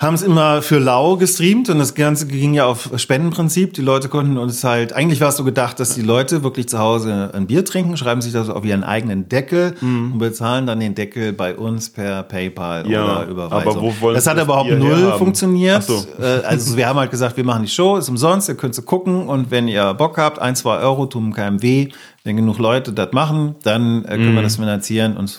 Haben 0.00 0.14
es 0.14 0.22
immer 0.22 0.62
für 0.62 0.78
lau 0.78 1.16
gestreamt 1.18 1.68
und 1.68 1.78
das 1.78 1.94
Ganze 1.94 2.26
ging 2.26 2.54
ja 2.54 2.64
auf 2.64 2.88
Spendenprinzip. 2.96 3.74
Die 3.74 3.82
Leute 3.82 4.08
konnten 4.08 4.38
uns 4.38 4.64
halt, 4.64 4.94
eigentlich 4.94 5.20
war 5.20 5.28
es 5.28 5.36
so 5.36 5.44
gedacht, 5.44 5.78
dass 5.78 5.94
die 5.94 6.00
Leute 6.00 6.42
wirklich 6.42 6.70
zu 6.70 6.78
Hause 6.78 7.30
ein 7.34 7.46
Bier 7.46 7.66
trinken, 7.66 7.98
schreiben 7.98 8.22
sich 8.22 8.32
das 8.32 8.48
auf 8.48 8.64
ihren 8.64 8.82
eigenen 8.82 9.28
Deckel 9.28 9.74
und 9.82 10.16
bezahlen 10.18 10.66
dann 10.66 10.80
den 10.80 10.94
Deckel 10.94 11.34
bei 11.34 11.54
uns 11.54 11.90
per 11.90 12.22
PayPal 12.22 12.84
Mhm. 12.84 12.90
Ja, 12.92 13.04
oder 13.04 13.26
Überweisung. 13.28 13.72
aber 13.72 13.82
wo 13.82 13.92
wollen 14.00 14.14
das 14.14 14.26
hat 14.26 14.38
das 14.38 14.44
überhaupt 14.44 14.70
Bier 14.70 14.78
null 14.78 15.12
funktioniert. 15.18 15.82
So. 15.82 16.02
Äh, 16.18 16.46
Also 16.46 16.78
wir 16.78 16.88
haben 16.88 16.98
halt 16.98 17.10
gesagt, 17.10 17.36
wir 17.36 17.44
machen 17.44 17.64
die 17.64 17.68
Show, 17.68 17.98
ist 17.98 18.08
umsonst, 18.08 18.48
ihr 18.48 18.54
könnt 18.54 18.74
sie 18.74 18.80
gucken 18.82 19.28
und 19.28 19.50
wenn 19.50 19.68
ihr 19.68 19.92
Bock 19.92 20.16
habt, 20.16 20.38
ein, 20.38 20.56
zwei 20.56 20.78
Euro 20.78 21.04
tun 21.04 21.34
keinem 21.34 21.60
weh, 21.60 21.88
wenn 22.24 22.36
genug 22.36 22.56
Leute 22.56 22.94
das 22.94 23.12
machen, 23.12 23.54
dann 23.64 24.06
äh, 24.06 24.12
können 24.12 24.30
Mhm. 24.32 24.34
wir 24.36 24.42
das 24.44 24.56
finanzieren 24.56 25.18
und 25.18 25.38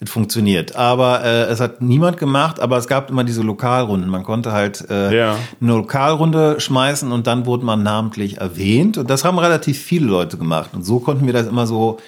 es 0.00 0.10
funktioniert. 0.10 0.76
Aber 0.76 1.24
äh, 1.24 1.44
es 1.46 1.60
hat 1.60 1.82
niemand 1.82 2.18
gemacht, 2.18 2.60
aber 2.60 2.76
es 2.76 2.86
gab 2.86 3.10
immer 3.10 3.24
diese 3.24 3.42
Lokalrunden. 3.42 4.08
Man 4.08 4.22
konnte 4.22 4.52
halt 4.52 4.88
äh, 4.90 5.16
Ja. 5.16 5.36
eine 5.60 5.72
Lokalrunde 5.72 6.60
schmeißen 6.60 7.10
und 7.10 7.26
dann 7.26 7.46
wurde 7.46 7.64
man 7.64 7.82
namentlich 7.82 8.38
erwähnt. 8.38 8.96
Und 8.98 9.10
das 9.10 9.24
haben 9.24 9.38
relativ 9.38 9.78
viele 9.82 10.06
Leute 10.06 10.36
gemacht. 10.38 10.70
Und 10.72 10.84
so 10.84 11.00
konnten 11.00 11.26
wir 11.26 11.32
das 11.32 11.46
immer 11.48 11.66
so 11.66 11.98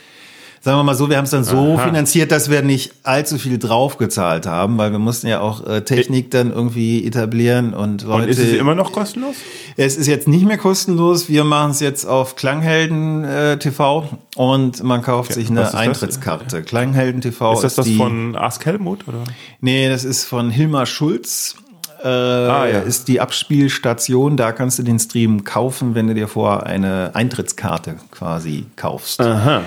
sagen 0.62 0.78
wir 0.78 0.82
mal 0.84 0.94
so, 0.94 1.08
wir 1.08 1.16
haben 1.16 1.24
es 1.24 1.30
dann 1.30 1.44
so 1.44 1.74
Aha. 1.76 1.86
finanziert, 1.86 2.30
dass 2.32 2.50
wir 2.50 2.62
nicht 2.62 2.92
allzu 3.02 3.38
viel 3.38 3.58
draufgezahlt 3.58 4.46
haben, 4.46 4.76
weil 4.78 4.92
wir 4.92 4.98
mussten 4.98 5.26
ja 5.26 5.40
auch 5.40 5.66
äh, 5.66 5.82
Technik 5.82 6.30
dann 6.30 6.52
irgendwie 6.52 7.06
etablieren 7.06 7.72
und 7.72 8.02
Leute. 8.02 8.24
Und 8.24 8.28
ist 8.28 8.38
es 8.38 8.52
immer 8.52 8.74
noch 8.74 8.92
kostenlos? 8.92 9.36
Es 9.76 9.96
ist 9.96 10.06
jetzt 10.06 10.28
nicht 10.28 10.44
mehr 10.44 10.58
kostenlos. 10.58 11.28
Wir 11.28 11.44
machen 11.44 11.70
es 11.70 11.80
jetzt 11.80 12.04
auf 12.04 12.36
Klanghelden 12.36 13.24
äh, 13.24 13.58
TV 13.58 14.06
und 14.36 14.82
man 14.82 15.00
kauft 15.02 15.32
sich 15.32 15.44
was 15.44 15.50
eine 15.50 15.62
ist? 15.62 15.74
Eintrittskarte. 15.74 16.62
Klanghelden 16.62 17.22
TV 17.22 17.54
Ist 17.54 17.64
das 17.64 17.74
das 17.76 17.86
die, 17.86 17.96
von 17.96 18.36
Ask 18.36 18.66
Helmut? 18.66 19.08
Oder? 19.08 19.24
Nee, 19.61 19.88
das 19.88 20.04
ist 20.04 20.24
von 20.24 20.50
Hilmar 20.50 20.86
Schulz. 20.86 21.56
Äh, 22.02 22.08
Ah, 22.08 22.66
ja. 22.66 22.80
Ist 22.80 23.08
die 23.08 23.20
Abspielstation. 23.20 24.36
Da 24.38 24.52
kannst 24.52 24.78
du 24.78 24.82
den 24.82 24.98
Stream 24.98 25.44
kaufen, 25.44 25.94
wenn 25.94 26.06
du 26.06 26.14
dir 26.14 26.28
vorher 26.28 26.64
eine 26.64 27.11
Eintrittskarte 27.14 27.96
quasi 28.11 28.64
kaufst. 28.76 29.20
Aha. 29.20 29.62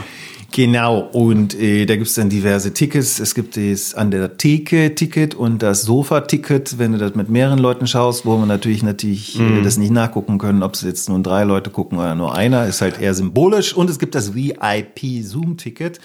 Genau, 0.56 1.00
und 1.00 1.60
äh, 1.60 1.88
da 1.88 1.96
gibt's 1.96 2.14
dann 2.14 2.30
diverse 2.30 2.72
Tickets. 2.76 3.20
Es 3.20 3.34
gibt 3.34 3.58
das 3.58 3.96
an 3.96 4.12
der 4.12 4.38
Theke-Ticket 4.38 5.34
und 5.34 5.64
das 5.64 5.82
Sofa-Ticket, 5.82 6.78
wenn 6.78 6.92
du 6.92 7.00
das 7.00 7.16
mit 7.16 7.28
mehreren 7.28 7.58
Leuten 7.58 7.88
schaust, 7.88 8.24
wo 8.24 8.38
man 8.38 8.48
natürlich 8.50 8.84
natürlich 8.84 9.40
äh, 9.40 9.64
das 9.64 9.78
nicht 9.78 9.90
nachgucken 9.90 10.38
können, 10.38 10.62
ob 10.62 10.76
es 10.76 10.82
jetzt 10.84 11.10
nur 11.10 11.18
drei 11.24 11.44
Leute 11.44 11.72
gucken 11.72 11.98
oder 11.98 12.14
nur 12.14 12.36
einer, 12.36 12.68
ist 12.68 12.82
halt 12.82 13.02
eher 13.02 13.16
symbolisch. 13.16 13.74
Und 13.74 13.90
es 13.90 13.98
gibt 13.98 14.14
das 14.14 14.36
VIP-Zoom-Ticket, 14.36 16.00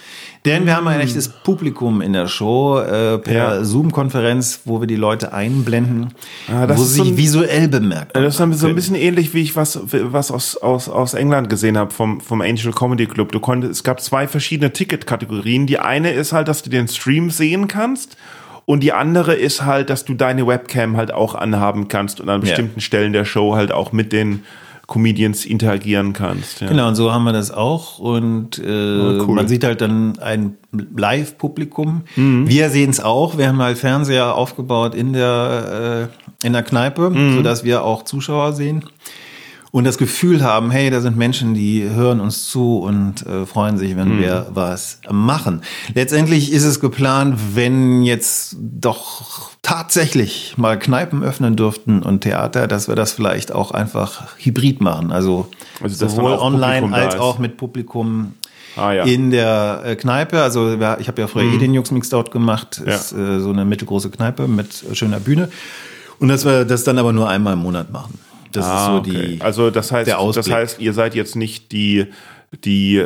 denn 0.45 0.65
wir 0.65 0.75
haben 0.75 0.87
ein 0.87 0.99
echtes 0.99 1.29
Publikum 1.29 2.01
in 2.01 2.13
der 2.13 2.27
Show 2.27 2.79
äh, 2.79 3.19
per 3.19 3.33
Ja. 3.33 3.63
Zoom-Konferenz, 3.63 4.61
wo 4.65 4.79
wir 4.81 4.87
die 4.87 4.95
Leute 4.95 5.31
einblenden, 5.31 6.07
Ah, 6.51 6.67
wo 6.69 6.83
sie 6.83 6.97
so 6.97 7.03
sich 7.03 7.17
visuell 7.17 7.67
bemerkt. 7.67 8.15
Das 8.15 8.39
ist 8.39 8.59
so 8.59 8.65
ein 8.67 8.73
bisschen 8.73 8.95
ähnlich, 8.95 9.35
wie 9.35 9.41
ich 9.41 9.55
was, 9.55 9.79
was 9.83 10.31
aus, 10.31 10.57
aus, 10.57 10.89
aus 10.89 11.13
England 11.13 11.51
gesehen 11.51 11.77
habe 11.77 11.91
vom, 11.91 12.19
vom 12.19 12.41
Angel 12.41 12.71
Comedy 12.71 13.05
Club. 13.05 13.31
Du 13.31 13.39
konntest, 13.39 13.73
es 13.73 13.83
gab 13.83 14.01
zwei 14.01 14.27
verschiedene 14.27 14.38
verschiedene 14.39 14.71
Ticketkategorien. 14.71 15.67
Die 15.67 15.79
eine 15.79 16.11
ist 16.11 16.31
halt, 16.31 16.47
dass 16.47 16.61
du 16.63 16.69
den 16.69 16.87
Stream 16.87 17.29
sehen 17.29 17.67
kannst. 17.67 18.15
Und 18.65 18.81
die 18.83 18.93
andere 18.93 19.33
ist 19.35 19.65
halt, 19.65 19.89
dass 19.89 20.05
du 20.05 20.13
deine 20.13 20.45
Webcam 20.47 20.95
halt 20.95 21.11
auch 21.11 21.35
anhaben 21.35 21.87
kannst 21.87 22.21
und 22.21 22.29
an 22.29 22.39
bestimmten 22.41 22.81
Stellen 22.81 23.13
der 23.13 23.25
Show 23.25 23.55
halt 23.55 23.71
auch 23.71 23.91
mit 23.91 24.13
den 24.13 24.43
Comedians 24.87 25.45
interagieren 25.45 26.13
kannst. 26.13 26.61
Ja. 26.61 26.67
Genau, 26.67 26.87
und 26.87 26.95
so 26.95 27.11
haben 27.11 27.23
wir 27.23 27.33
das 27.33 27.51
auch. 27.51 27.99
Und 27.99 28.59
äh, 28.59 28.61
Oh, 28.63 29.25
cool. 29.27 29.35
man 29.35 29.47
sieht 29.47 29.63
halt 29.63 29.81
dann 29.81 30.17
ein 30.19 30.55
Live-Publikum. 30.95 32.03
Mhm. 32.15 32.47
Wir 32.47 32.69
sehen 32.69 32.89
es 32.91 32.99
auch. 32.99 33.37
Wir 33.37 33.47
haben 33.49 33.61
halt 33.61 33.77
Fernseher 33.77 34.35
aufgebaut 34.35 34.95
in 34.95 35.13
der, 35.13 36.09
äh, 36.43 36.45
in 36.47 36.53
der 36.53 36.63
Kneipe, 36.63 37.09
Mhm. 37.09 37.35
sodass 37.35 37.63
wir 37.63 37.83
auch 37.83 38.03
Zuschauer 38.03 38.53
sehen. 38.53 38.85
Und 39.71 39.83
das 39.83 39.99
Gefühl 39.99 40.41
haben, 40.43 40.71
hey, 40.71 40.89
da 40.89 40.99
sind 40.99 41.15
Menschen, 41.15 41.53
die 41.53 41.87
hören 41.87 42.19
uns 42.19 42.49
zu 42.49 42.79
und 42.79 43.25
äh, 43.27 43.45
freuen 43.45 43.77
sich, 43.77 43.95
wenn 43.95 44.15
Mhm. 44.15 44.19
wir 44.19 44.47
was 44.51 44.99
machen. 45.11 45.61
Letztendlich 45.93 46.51
ist 46.51 46.63
es 46.63 46.79
geplant, 46.79 47.37
wenn 47.53 48.01
jetzt 48.01 48.55
doch 48.59 49.51
tatsächlich 49.61 50.55
mal 50.57 50.79
Kneipen 50.79 51.21
öffnen 51.23 51.55
dürften 51.55 52.01
und 52.01 52.21
Theater, 52.21 52.67
dass 52.67 52.87
wir 52.87 52.95
das 52.95 53.11
vielleicht 53.11 53.51
auch 53.51 53.69
einfach 53.71 54.23
hybrid 54.37 54.81
machen. 54.81 55.11
Also, 55.11 55.47
Also, 55.83 56.07
sowohl 56.07 56.31
online 56.33 56.91
als 56.91 57.15
auch 57.19 57.37
mit 57.37 57.57
Publikum 57.57 58.33
Ah, 58.75 58.91
ja. 58.93 59.03
in 59.03 59.29
der 59.31 59.81
äh, 59.85 59.95
Kneipe. 59.95 60.41
Also 60.41 60.73
ich 60.99 61.07
habe 61.07 61.21
ja 61.21 61.27
früher 61.27 61.43
eh 61.53 61.57
den 61.57 61.73
Jux 61.73 61.91
Out 62.13 62.31
gemacht. 62.31 62.81
Ja. 62.85 62.95
Ist 62.95 63.11
äh, 63.13 63.39
so 63.39 63.49
eine 63.51 63.65
mittelgroße 63.65 64.09
Kneipe 64.09 64.47
mit 64.47 64.83
äh, 64.89 64.95
schöner 64.95 65.19
Bühne. 65.19 65.49
Und 66.19 66.29
dass 66.29 66.43
wir 66.45 66.65
das 66.65 66.83
dann 66.83 66.97
aber 66.97 67.13
nur 67.13 67.29
einmal 67.29 67.53
im 67.53 67.59
Monat 67.59 67.91
machen. 67.91 68.19
Das 68.51 68.65
ist 68.65 68.71
Ah, 68.71 68.85
so 68.87 68.97
okay. 68.99 69.35
die. 69.35 69.41
Also 69.41 69.69
das 69.71 69.91
heißt, 69.91 70.09
das 70.35 70.49
heißt, 70.49 70.79
ihr 70.79 70.93
seid 70.93 71.15
jetzt 71.15 71.35
nicht 71.35 71.71
die 71.71 72.07
die 72.63 72.95
äh, 72.97 73.03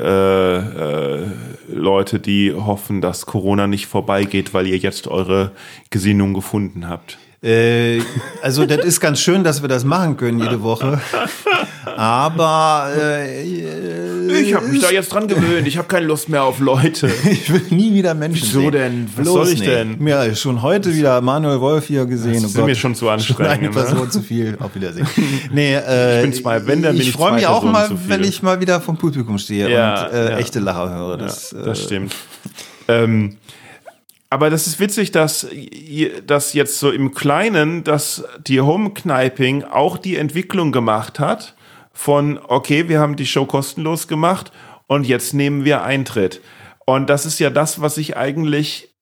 äh, 0.57 1.25
Leute, 1.67 2.19
die 2.21 2.53
hoffen, 2.53 3.01
dass 3.01 3.25
Corona 3.25 3.67
nicht 3.67 3.87
vorbeigeht, 3.87 4.53
weil 4.53 4.67
ihr 4.67 4.77
jetzt 4.77 5.07
eure 5.07 5.51
Gesinnung 5.89 6.33
gefunden 6.33 6.87
habt. 6.87 7.17
Äh, 7.43 7.99
also 8.41 8.65
das 8.65 8.85
ist 8.85 8.99
ganz 9.01 9.19
schön, 9.19 9.43
dass 9.43 9.61
wir 9.61 9.67
das 9.69 9.83
machen 9.83 10.15
können 10.17 10.39
jede 10.39 10.61
Woche. 10.63 11.01
Aber 11.85 12.89
äh, 12.97 13.43
Ich 14.41 14.53
habe 14.53 14.67
mich 14.67 14.81
da 14.81 14.89
jetzt 14.91 15.09
dran 15.13 15.27
gewöhnt. 15.27 15.67
Ich 15.67 15.77
habe 15.77 15.87
keine 15.87 16.05
Lust 16.05 16.29
mehr 16.29 16.43
auf 16.43 16.59
Leute. 16.59 17.11
ich 17.29 17.51
will 17.51 17.61
nie 17.69 17.93
wieder 17.93 18.13
Menschen 18.13 18.47
Wieso 18.47 18.61
sehen. 18.61 18.71
denn? 18.71 19.09
Was 19.15 19.23
Bloß 19.23 19.33
soll 19.33 19.47
ich 19.53 19.59
nicht. 19.59 19.71
denn? 19.71 20.07
Ja, 20.07 20.33
schon 20.35 20.61
heute 20.61 20.95
wieder 20.95 21.19
Manuel 21.21 21.59
Wolf 21.59 21.85
hier 21.87 22.05
gesehen. 22.05 22.35
Das 22.35 22.43
Oh 22.43 22.47
ist 22.47 22.55
Gott. 22.55 22.65
mir 22.65 22.75
schon 22.75 22.95
zu 22.95 23.09
anstrengend, 23.09 23.37
Schon 23.37 23.45
eine 23.51 23.67
ne? 23.67 23.73
Person 23.73 24.09
zu 24.11 24.21
viel. 24.21 24.57
Auf 24.59 24.73
Wiedersehen. 24.75 25.07
Nee, 25.51 25.75
äh, 25.75 26.17
Ich 26.17 26.21
bin 26.23 26.33
zwei- 26.41 26.65
wenn, 26.65 26.81
dann 26.81 26.93
bin 26.93 27.01
ich 27.01 27.09
ich 27.09 27.13
freue 27.13 27.33
mich 27.33 27.45
auch 27.47 27.63
mal, 27.63 27.89
wenn 28.07 28.23
ich 28.23 28.41
mal 28.41 28.59
wieder 28.61 28.79
vom 28.79 28.97
Publikum 28.97 29.37
stehe 29.37 29.69
Ja, 29.69 30.05
und 30.05 30.13
äh, 30.13 30.31
ja. 30.31 30.37
echte 30.37 30.59
Lacher 30.59 30.89
höre. 30.95 31.17
Das, 31.17 31.51
ja, 31.51 31.61
das 31.63 31.79
äh, 31.79 31.83
stimmt. 31.83 32.15
ähm, 32.87 33.35
aber 34.33 34.49
das 34.49 34.65
ist 34.65 34.79
witzig, 34.79 35.11
dass, 35.11 35.47
dass 36.25 36.53
jetzt 36.53 36.79
so 36.79 36.89
im 36.89 37.13
Kleinen, 37.13 37.83
dass 37.83 38.23
die 38.47 38.61
Home-Kniping 38.61 39.63
auch 39.63 39.99
die 39.99 40.15
Entwicklung 40.15 40.71
gemacht 40.71 41.19
hat 41.19 41.55
von, 41.91 42.39
okay, 42.47 42.89
wir 42.89 42.99
haben 42.99 43.15
die 43.15 43.27
Show 43.27 43.45
kostenlos 43.45 44.07
gemacht 44.07 44.51
und 44.87 45.05
jetzt 45.05 45.35
nehmen 45.35 45.65
wir 45.65 45.83
Eintritt. 45.83 46.41
Und 46.83 47.11
das 47.11 47.27
ist 47.27 47.37
ja 47.37 47.51
das, 47.51 47.79
was 47.79 47.99
ich 47.99 48.17
eigentlich 48.17 48.95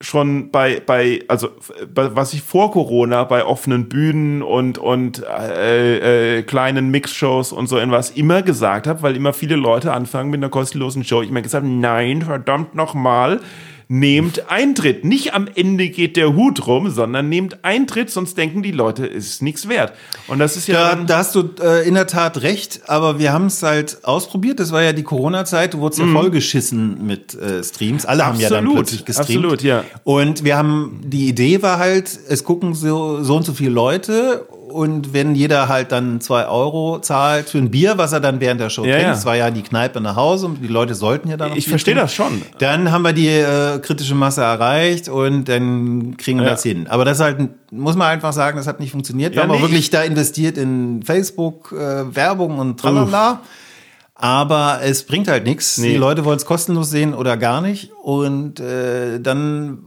schon 0.00 0.50
bei, 0.50 0.80
bei, 0.80 1.22
also 1.28 1.50
was 1.94 2.32
ich 2.32 2.40
vor 2.40 2.72
Corona 2.72 3.24
bei 3.24 3.44
offenen 3.44 3.90
Bühnen 3.90 4.42
und, 4.42 4.78
und 4.78 5.22
äh, 5.24 6.38
äh, 6.38 6.42
kleinen 6.42 6.90
Mixshows 6.90 7.52
und 7.52 7.66
so 7.66 7.76
etwas 7.76 8.12
immer 8.12 8.40
gesagt 8.40 8.86
habe, 8.86 9.02
weil 9.02 9.14
immer 9.14 9.34
viele 9.34 9.56
Leute 9.56 9.92
anfangen 9.92 10.30
mit 10.30 10.38
einer 10.38 10.48
kostenlosen 10.48 11.04
Show. 11.04 11.20
Ich 11.20 11.30
mir 11.30 11.42
gesagt, 11.42 11.66
nein, 11.66 12.22
verdammt 12.22 12.74
nochmal, 12.74 13.40
nehmt 13.88 14.50
Eintritt. 14.50 15.04
Nicht 15.04 15.34
am 15.34 15.48
Ende 15.54 15.88
geht 15.88 16.16
der 16.16 16.34
Hut 16.34 16.66
rum, 16.66 16.90
sondern 16.90 17.28
nehmt 17.28 17.64
Eintritt, 17.64 18.10
sonst 18.10 18.36
denken 18.36 18.62
die 18.62 18.72
Leute, 18.72 19.06
es 19.06 19.26
ist 19.26 19.42
nichts 19.42 19.68
wert. 19.68 19.92
Und 20.26 20.38
das 20.38 20.56
ist 20.56 20.66
ja 20.68 20.94
Da, 20.94 21.02
da 21.04 21.18
hast 21.18 21.34
du 21.34 21.50
äh, 21.62 21.86
in 21.86 21.94
der 21.94 22.06
Tat 22.06 22.42
recht, 22.42 22.82
aber 22.86 23.18
wir 23.18 23.32
haben 23.32 23.46
es 23.46 23.62
halt 23.62 23.98
ausprobiert. 24.04 24.58
Das 24.58 24.72
war 24.72 24.82
ja 24.82 24.92
die 24.92 25.02
Corona-Zeit, 25.02 25.74
du 25.74 25.78
wurdest 25.78 26.00
ja 26.00 26.06
vollgeschissen 26.08 27.06
mit 27.06 27.34
äh, 27.34 27.62
Streams. 27.62 28.04
Alle 28.04 28.26
haben 28.26 28.40
ja 28.40 28.48
dann 28.48 28.64
Mhm. 28.64 28.70
Absolut, 28.70 28.86
plötzlich 28.86 29.04
gestreamt. 29.04 29.44
absolut, 29.44 29.62
ja. 29.62 29.84
Und 30.04 30.44
wir 30.44 30.56
haben, 30.56 31.00
die 31.04 31.28
Idee 31.28 31.62
war 31.62 31.78
halt, 31.78 32.18
es 32.28 32.44
gucken 32.44 32.74
so, 32.74 33.22
so 33.22 33.36
und 33.36 33.44
so 33.44 33.52
viele 33.52 33.70
Leute 33.70 34.46
und 34.74 35.12
wenn 35.12 35.34
jeder 35.34 35.68
halt 35.68 35.92
dann 35.92 36.20
zwei 36.20 36.46
Euro 36.46 36.98
zahlt 36.98 37.48
für 37.48 37.58
ein 37.58 37.70
Bier, 37.70 37.96
was 37.96 38.12
er 38.12 38.20
dann 38.20 38.40
während 38.40 38.60
der 38.60 38.70
Show 38.70 38.84
Ja, 38.84 38.92
trinkt, 38.94 39.02
ja. 39.06 39.10
das 39.14 39.24
war 39.24 39.36
ja 39.36 39.50
die 39.50 39.62
Kneipe 39.62 40.00
nach 40.00 40.16
Hause 40.16 40.46
und 40.46 40.60
die 40.62 40.66
Leute 40.66 40.94
sollten 40.94 41.28
ja 41.30 41.36
dann 41.36 41.56
ich 41.56 41.68
verstehe 41.68 41.94
das 41.94 42.12
schon. 42.12 42.42
Dann 42.58 42.90
haben 42.90 43.02
wir 43.02 43.12
die 43.12 43.28
äh, 43.28 43.78
kritische 43.78 44.14
Masse 44.14 44.42
erreicht 44.42 45.08
und 45.08 45.44
dann 45.48 46.16
kriegen 46.16 46.40
wir 46.40 46.46
Ja. 46.46 46.52
das 46.52 46.62
hin. 46.64 46.86
Aber 46.88 47.04
das 47.04 47.20
halt, 47.20 47.38
muss 47.70 47.94
man 47.96 48.08
einfach 48.08 48.32
sagen, 48.32 48.56
das 48.56 48.66
hat 48.66 48.80
nicht 48.80 48.90
funktioniert. 48.90 49.32
Wir 49.34 49.42
Ja, 49.42 49.48
haben 49.48 49.54
nee, 49.56 49.62
wirklich 49.62 49.90
da 49.90 50.02
investiert 50.02 50.58
in 50.58 51.02
Facebook, 51.04 51.72
äh, 51.72 52.14
Werbung 52.14 52.58
und 52.58 52.80
tralala. 52.80 53.40
Aber 54.16 54.78
es 54.84 55.02
bringt 55.02 55.26
halt 55.26 55.44
nichts. 55.44 55.76
Nee. 55.78 55.90
Die 55.90 55.96
Leute 55.96 56.24
wollen 56.24 56.36
es 56.36 56.46
kostenlos 56.46 56.88
sehen 56.88 57.14
oder 57.14 57.36
gar 57.36 57.60
nicht. 57.60 57.90
Und 58.00 58.60
äh, 58.60 59.18
dann, 59.18 59.78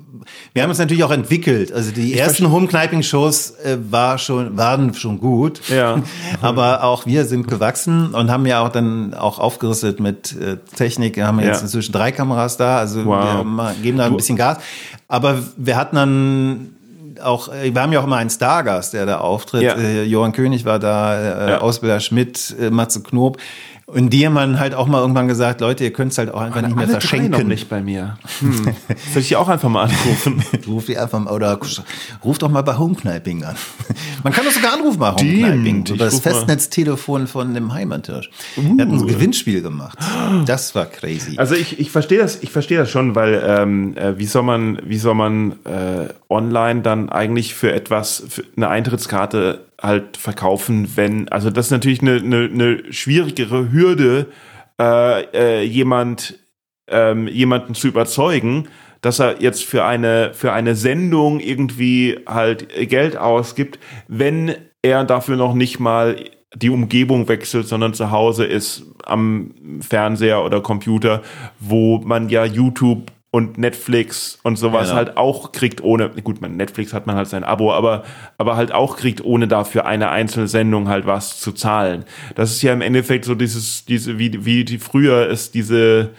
wir 0.53 0.63
haben 0.63 0.69
uns 0.69 0.79
natürlich 0.79 1.05
auch 1.05 1.11
entwickelt. 1.11 1.71
Also 1.71 1.91
die 1.91 2.13
ersten 2.13 2.51
Home-Kniping-Shows 2.51 3.51
äh, 3.63 3.77
war 3.89 4.17
schon, 4.17 4.57
waren 4.57 4.93
schon 4.93 5.21
gut. 5.21 5.61
Ja. 5.69 6.03
Aber 6.41 6.83
auch 6.83 7.05
wir 7.05 7.23
sind 7.23 7.47
gewachsen 7.47 8.13
und 8.13 8.29
haben 8.29 8.45
ja 8.45 8.59
auch 8.65 8.69
dann 8.69 9.13
auch 9.13 9.39
aufgerüstet 9.39 10.01
mit 10.01 10.35
äh, 10.35 10.57
Technik. 10.75 11.15
Wir 11.15 11.25
haben 11.25 11.39
jetzt 11.39 11.57
Ja. 11.59 11.61
inzwischen 11.61 11.93
drei 11.93 12.11
Kameras 12.11 12.57
da. 12.57 12.79
Also 12.79 13.05
Wow. 13.05 13.23
wir 13.37 13.43
ma- 13.45 13.73
geben 13.81 13.97
da 13.97 14.07
ein 14.07 14.17
bisschen 14.17 14.35
Gas. 14.35 14.57
Aber 15.07 15.39
wir 15.55 15.77
hatten 15.77 15.95
dann 15.95 16.75
auch, 17.23 17.47
äh, 17.47 17.73
wir 17.73 17.81
haben 17.81 17.93
ja 17.93 18.01
auch 18.01 18.05
immer 18.05 18.17
einen 18.17 18.29
Stargast, 18.29 18.91
der 18.93 19.05
da 19.05 19.19
auftritt. 19.19 19.61
Ja. 19.63 19.75
Äh, 19.75 20.03
Johann 20.03 20.33
König 20.33 20.65
war 20.65 20.79
da, 20.79 21.15
äh, 21.47 21.49
Ja. 21.51 21.57
Ausbilder 21.61 22.01
Schmidt, 22.01 22.53
äh, 22.59 22.69
Matze 22.69 23.01
Knob. 23.01 23.37
Und 23.89 24.09
die 24.09 24.25
haben 24.25 24.35
dann 24.35 24.59
halt 24.59 24.75
auch 24.75 24.87
mal 24.87 24.99
irgendwann 24.99 25.29
gesagt, 25.29 25.61
Leute, 25.61 25.85
ihr 25.85 25.93
könnt 25.93 26.11
es 26.11 26.17
halt 26.17 26.29
auch 26.29 26.41
einfach 26.41 26.61
nicht 26.61 26.75
mehr 26.75 26.83
Alle 26.83 26.93
drei 26.95 26.99
verschenken. 26.99 27.31
noch 27.31 27.43
nicht 27.43 27.69
bei 27.69 27.81
mir. 27.81 28.17
Hm. 28.39 28.65
Soll 29.13 29.21
ich 29.21 29.29
die 29.29 29.37
auch 29.37 29.47
einfach 29.47 29.69
mal 29.69 29.83
anrufen? 29.83 30.43
Ruf 30.67 30.87
die 30.87 30.97
einfach 30.97 31.21
mal, 31.21 31.31
oder 31.31 31.57
ruf 32.21 32.37
doch 32.37 32.49
mal 32.49 32.63
bei 32.63 32.77
Homekniping 32.77 33.45
an. 33.45 33.55
Man 34.23 34.33
kann 34.33 34.43
doch 34.43 34.51
sogar 34.51 34.73
anrufen 34.73 34.99
bei 34.99 35.11
Homekniping. 35.11 35.85
Über 35.85 36.03
das. 36.03 36.19
Festnetztelefon 36.19 37.27
von 37.27 37.53
dem 37.53 37.73
Heimattisch. 37.73 38.29
Wir 38.57 38.71
hatten 38.71 38.99
ein 38.99 39.07
Gewinnspiel 39.07 39.61
gemacht. 39.61 39.97
Das 40.45 40.75
war 40.75 40.85
crazy. 40.85 41.37
Also 41.37 41.55
ich, 41.55 41.79
ich 41.79 41.89
verstehe 41.89 42.19
das, 42.19 42.43
ich 42.43 42.51
verstehe 42.51 42.79
das 42.79 42.91
schon, 42.91 43.15
weil 43.15 43.41
ähm, 43.47 43.95
äh, 43.95 44.19
wie 44.19 44.25
soll 44.25 44.43
man, 44.43 44.79
wie 44.83 44.97
soll 44.97 45.15
man 45.15 45.53
äh, 45.63 46.09
online 46.27 46.81
dann 46.81 47.07
eigentlich 47.07 47.55
für 47.55 47.71
etwas, 47.71 48.21
für 48.27 48.43
eine 48.57 48.67
Eintrittskarte 48.67 49.66
halt 49.81 50.17
verkaufen, 50.17 50.95
wenn, 50.95 51.29
also 51.29 51.49
das 51.49 51.67
ist 51.67 51.71
natürlich 51.71 52.01
eine, 52.01 52.15
eine, 52.15 52.49
eine 52.51 52.93
schwierigere 52.93 53.71
Hürde, 53.71 54.27
äh, 54.79 55.21
äh, 55.33 55.63
jemand, 55.63 56.39
ähm, 56.87 57.27
jemanden 57.27 57.75
zu 57.75 57.87
überzeugen, 57.87 58.67
dass 59.01 59.19
er 59.19 59.41
jetzt 59.41 59.63
für 59.63 59.85
eine, 59.85 60.33
für 60.33 60.53
eine 60.53 60.75
Sendung 60.75 61.39
irgendwie 61.39 62.19
halt 62.27 62.69
Geld 62.89 63.17
ausgibt, 63.17 63.79
wenn 64.07 64.55
er 64.81 65.03
dafür 65.03 65.35
noch 65.35 65.53
nicht 65.53 65.79
mal 65.79 66.17
die 66.55 66.69
Umgebung 66.69 67.27
wechselt, 67.27 67.67
sondern 67.67 67.93
zu 67.93 68.11
Hause 68.11 68.45
ist 68.45 68.85
am 69.03 69.53
Fernseher 69.81 70.43
oder 70.43 70.61
Computer, 70.61 71.21
wo 71.59 71.99
man 71.99 72.29
ja 72.29 72.45
YouTube 72.45 73.11
und 73.29 73.57
Netflix 73.57 74.39
und 74.43 74.57
sowas 74.57 74.87
Genau. 74.87 74.95
halt 74.95 75.17
auch 75.17 75.51
kriegt 75.51 75.83
ohne, 75.83 76.09
gut, 76.09 76.41
man, 76.41 76.55
Netflix 76.55 76.93
hat 76.93 77.07
man 77.07 77.15
halt 77.15 77.27
sein 77.27 77.43
Abo, 77.43 77.73
aber, 77.73 78.03
aber 78.37 78.55
halt 78.55 78.71
auch 78.71 78.95
kriegt, 78.97 79.23
ohne 79.23 79.47
dafür 79.47 79.85
eine 79.85 80.09
einzelne 80.09 80.47
Sendung 80.47 80.87
halt 80.87 81.05
was 81.05 81.39
zu 81.39 81.51
zahlen. 81.51 82.05
Das 82.35 82.51
ist 82.51 82.61
ja 82.61 82.71
im 82.73 82.81
Endeffekt 82.81 83.25
so 83.25 83.35
dieses, 83.35 83.85
diese, 83.85 84.17
wie, 84.17 84.45
wie 84.45 84.63
die 84.63 84.79
früher 84.79 85.27
ist 85.27 85.55
diese, 85.55 86.11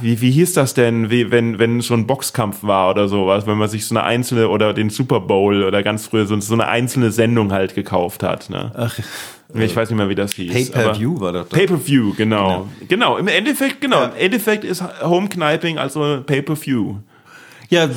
wie, 0.00 0.20
wie 0.20 0.30
hieß 0.30 0.52
das 0.52 0.74
denn, 0.74 1.10
wie, 1.10 1.30
wenn, 1.30 1.58
wenn 1.58 1.80
so 1.80 1.94
ein 1.94 2.06
Boxkampf 2.06 2.62
war 2.62 2.90
oder 2.90 3.08
sowas, 3.08 3.46
wenn 3.46 3.58
man 3.58 3.68
sich 3.68 3.86
so 3.86 3.94
eine 3.94 4.04
einzelne 4.04 4.48
oder 4.48 4.74
den 4.74 4.90
Super 4.90 5.20
Bowl 5.20 5.64
oder 5.64 5.82
ganz 5.82 6.06
früher 6.06 6.26
so, 6.26 6.38
so 6.40 6.54
eine 6.54 6.68
einzelne 6.68 7.10
Sendung 7.10 7.52
halt 7.52 7.74
gekauft 7.74 8.22
hat. 8.22 8.50
Ne? 8.50 8.70
Ach, 8.76 8.96
ich 9.54 9.74
weiß 9.74 9.90
nicht 9.90 9.96
mehr, 9.96 10.08
wie 10.08 10.14
das 10.14 10.32
hieß. 10.34 10.52
Pay-per-view 10.52 11.20
war 11.20 11.32
doch. 11.32 11.48
Pay-per-view, 11.48 12.14
genau. 12.16 12.68
genau. 12.88 13.16
Im 13.16 13.28
Endeffekt, 13.28 13.80
genau. 13.80 14.00
Ja. 14.00 14.06
Im 14.06 14.16
Endeffekt 14.16 14.64
ist 14.64 14.82
Home-Kniping 15.02 15.78
also 15.78 16.22
Pay-per-view. 16.24 16.96
Ja, 17.68 17.88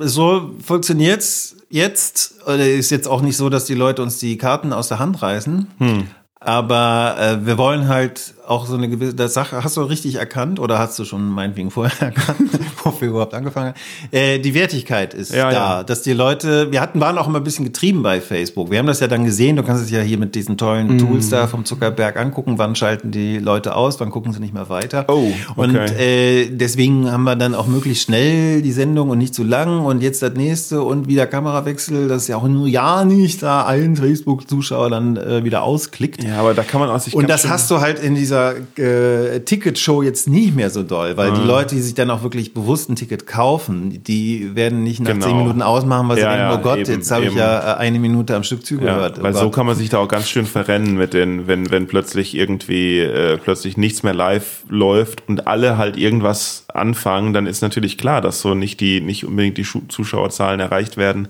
so 0.00 0.50
funktioniert's 0.64 1.56
jetzt. 1.70 2.34
Oder 2.46 2.68
ist 2.68 2.90
jetzt 2.90 3.08
auch 3.08 3.22
nicht 3.22 3.36
so, 3.36 3.48
dass 3.48 3.64
die 3.64 3.74
Leute 3.74 4.02
uns 4.02 4.18
die 4.18 4.36
Karten 4.36 4.72
aus 4.72 4.88
der 4.88 4.98
Hand 4.98 5.22
reißen. 5.22 5.68
Hm. 5.78 6.06
Aber 6.40 7.16
äh, 7.18 7.46
wir 7.46 7.58
wollen 7.58 7.88
halt 7.88 8.34
auch 8.50 8.66
so 8.66 8.76
eine 8.76 8.88
gewisse 8.88 9.14
das 9.14 9.32
Sache, 9.34 9.62
hast 9.62 9.76
du 9.76 9.82
richtig 9.82 10.16
erkannt 10.16 10.58
oder 10.60 10.78
hast 10.78 10.98
du 10.98 11.04
schon 11.04 11.28
meinetwegen 11.28 11.70
vorher 11.70 12.00
erkannt, 12.00 12.50
wofür 12.82 13.00
wir 13.00 13.08
überhaupt 13.10 13.34
angefangen 13.34 13.68
haben? 13.68 13.76
Äh, 14.10 14.38
die 14.40 14.54
Wertigkeit 14.54 15.14
ist 15.14 15.32
Ja, 15.32 15.50
da, 15.50 15.78
ja. 15.78 15.84
dass 15.84 16.02
die 16.02 16.12
Leute, 16.12 16.72
wir 16.72 16.80
hatten, 16.80 17.00
waren 17.00 17.16
auch 17.18 17.28
immer 17.28 17.38
ein 17.38 17.44
bisschen 17.44 17.64
getrieben 17.64 18.02
bei 18.02 18.20
Facebook. 18.20 18.70
Wir 18.70 18.78
haben 18.80 18.86
das 18.86 19.00
ja 19.00 19.06
dann 19.06 19.24
gesehen, 19.24 19.56
du 19.56 19.62
kannst 19.62 19.84
es 19.84 19.90
ja 19.90 20.00
hier 20.00 20.18
mit 20.18 20.34
diesen 20.34 20.56
tollen 20.56 20.88
Mhm. 20.94 20.98
Tools 20.98 21.28
da 21.28 21.46
vom 21.46 21.64
Zuckerberg 21.64 22.16
angucken, 22.18 22.54
wann 22.58 22.74
schalten 22.74 23.10
die 23.12 23.38
Leute 23.38 23.76
aus, 23.76 24.00
wann 24.00 24.10
gucken 24.10 24.32
sie 24.32 24.40
nicht 24.40 24.52
mehr 24.54 24.68
weiter. 24.68 25.04
Oh, 25.08 25.30
Und 25.56 25.76
okay. 25.76 26.42
äh, 26.44 26.50
deswegen 26.50 27.10
haben 27.10 27.22
wir 27.24 27.36
dann 27.36 27.54
auch 27.54 27.66
möglichst 27.68 28.04
schnell 28.04 28.62
die 28.62 28.72
Sendung 28.72 29.10
und 29.10 29.18
nicht 29.18 29.34
zu 29.34 29.44
lang 29.44 29.84
und 29.84 30.02
jetzt 30.02 30.22
das 30.22 30.34
nächste 30.34 30.82
und 30.82 31.06
wieder 31.06 31.26
Kamerawechsel, 31.26 32.08
dass 32.08 32.26
ja 32.28 32.36
auch 32.36 32.48
nur 32.48 32.66
ja 32.66 33.04
nicht 33.04 33.42
da 33.42 33.64
ein 33.66 33.94
Facebook-Zuschauer 33.96 34.90
dann 34.90 35.16
äh, 35.16 35.44
wieder 35.44 35.62
ausklickt. 35.62 36.24
Ja, 36.24 36.38
aber 36.40 36.54
da 36.54 36.62
kann 36.64 36.80
man 36.80 36.90
auch 36.90 36.98
sich 36.98 37.14
Und 37.14 37.28
das 37.28 37.48
hast 37.48 37.70
du 37.70 37.80
halt 37.80 37.98
in 38.02 38.14
dieser 38.14 38.39
äh, 38.76 39.40
Ticketshow 39.40 40.02
jetzt 40.02 40.28
nicht 40.28 40.54
mehr 40.54 40.70
so 40.70 40.82
doll, 40.82 41.16
weil 41.16 41.30
Ah. 41.30 41.34
die 41.34 41.46
Leute, 41.46 41.74
die 41.74 41.80
sich 41.80 41.94
dann 41.94 42.10
auch 42.10 42.22
wirklich 42.22 42.54
bewusst 42.54 42.88
ein 42.90 42.96
Ticket 42.96 43.26
kaufen, 43.26 44.02
die 44.04 44.54
werden 44.54 44.82
nicht 44.82 45.00
nach 45.00 45.10
Genau. 45.12 45.26
zehn 45.26 45.36
Minuten 45.36 45.62
ausmachen, 45.62 46.08
weil 46.08 46.16
sie 46.16 46.22
Ja, 46.22 46.30
denken, 46.36 46.50
ja, 46.52 46.58
oh 46.58 46.62
Gott, 46.62 46.78
eben, 46.78 46.90
jetzt 46.92 47.10
habe 47.10 47.24
ich 47.26 47.34
ja 47.34 47.74
äh, 47.74 47.76
eine 47.78 47.98
Minute 47.98 48.34
am 48.36 48.42
Stück 48.42 48.60
Ja, 48.60 48.64
zugehört. 48.66 49.22
weil 49.22 49.30
Aber- 49.30 49.38
so 49.38 49.50
kann 49.50 49.66
man 49.66 49.76
sich 49.76 49.88
da 49.88 49.98
auch 49.98 50.08
ganz 50.08 50.28
schön 50.28 50.46
verrennen 50.46 50.96
mit 50.96 51.12
den, 51.14 51.46
wenn, 51.46 51.70
wenn 51.70 51.86
plötzlich 51.86 52.34
irgendwie 52.36 52.98
äh, 53.00 53.36
plötzlich 53.38 53.76
nichts 53.76 54.02
mehr 54.02 54.14
live 54.14 54.64
läuft 54.68 55.22
und 55.28 55.46
alle 55.46 55.76
halt 55.78 55.96
irgendwas 55.96 56.64
anfangen, 56.72 57.32
dann 57.32 57.46
ist 57.46 57.62
natürlich 57.62 57.98
klar, 57.98 58.20
dass 58.20 58.40
so 58.40 58.54
nicht 58.54 58.80
die, 58.80 59.00
nicht 59.00 59.24
unbedingt 59.26 59.58
die 59.58 59.66
Zuschauerzahlen 59.88 60.60
erreicht 60.60 60.96
werden 60.96 61.28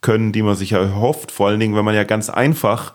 können, 0.00 0.30
die 0.32 0.42
man 0.42 0.54
sich 0.54 0.70
ja 0.70 0.78
erhofft. 0.78 1.32
Vor 1.32 1.48
allen 1.48 1.58
Dingen, 1.58 1.74
wenn 1.74 1.84
man 1.84 1.94
ja 1.94 2.04
ganz 2.04 2.30
einfach 2.30 2.94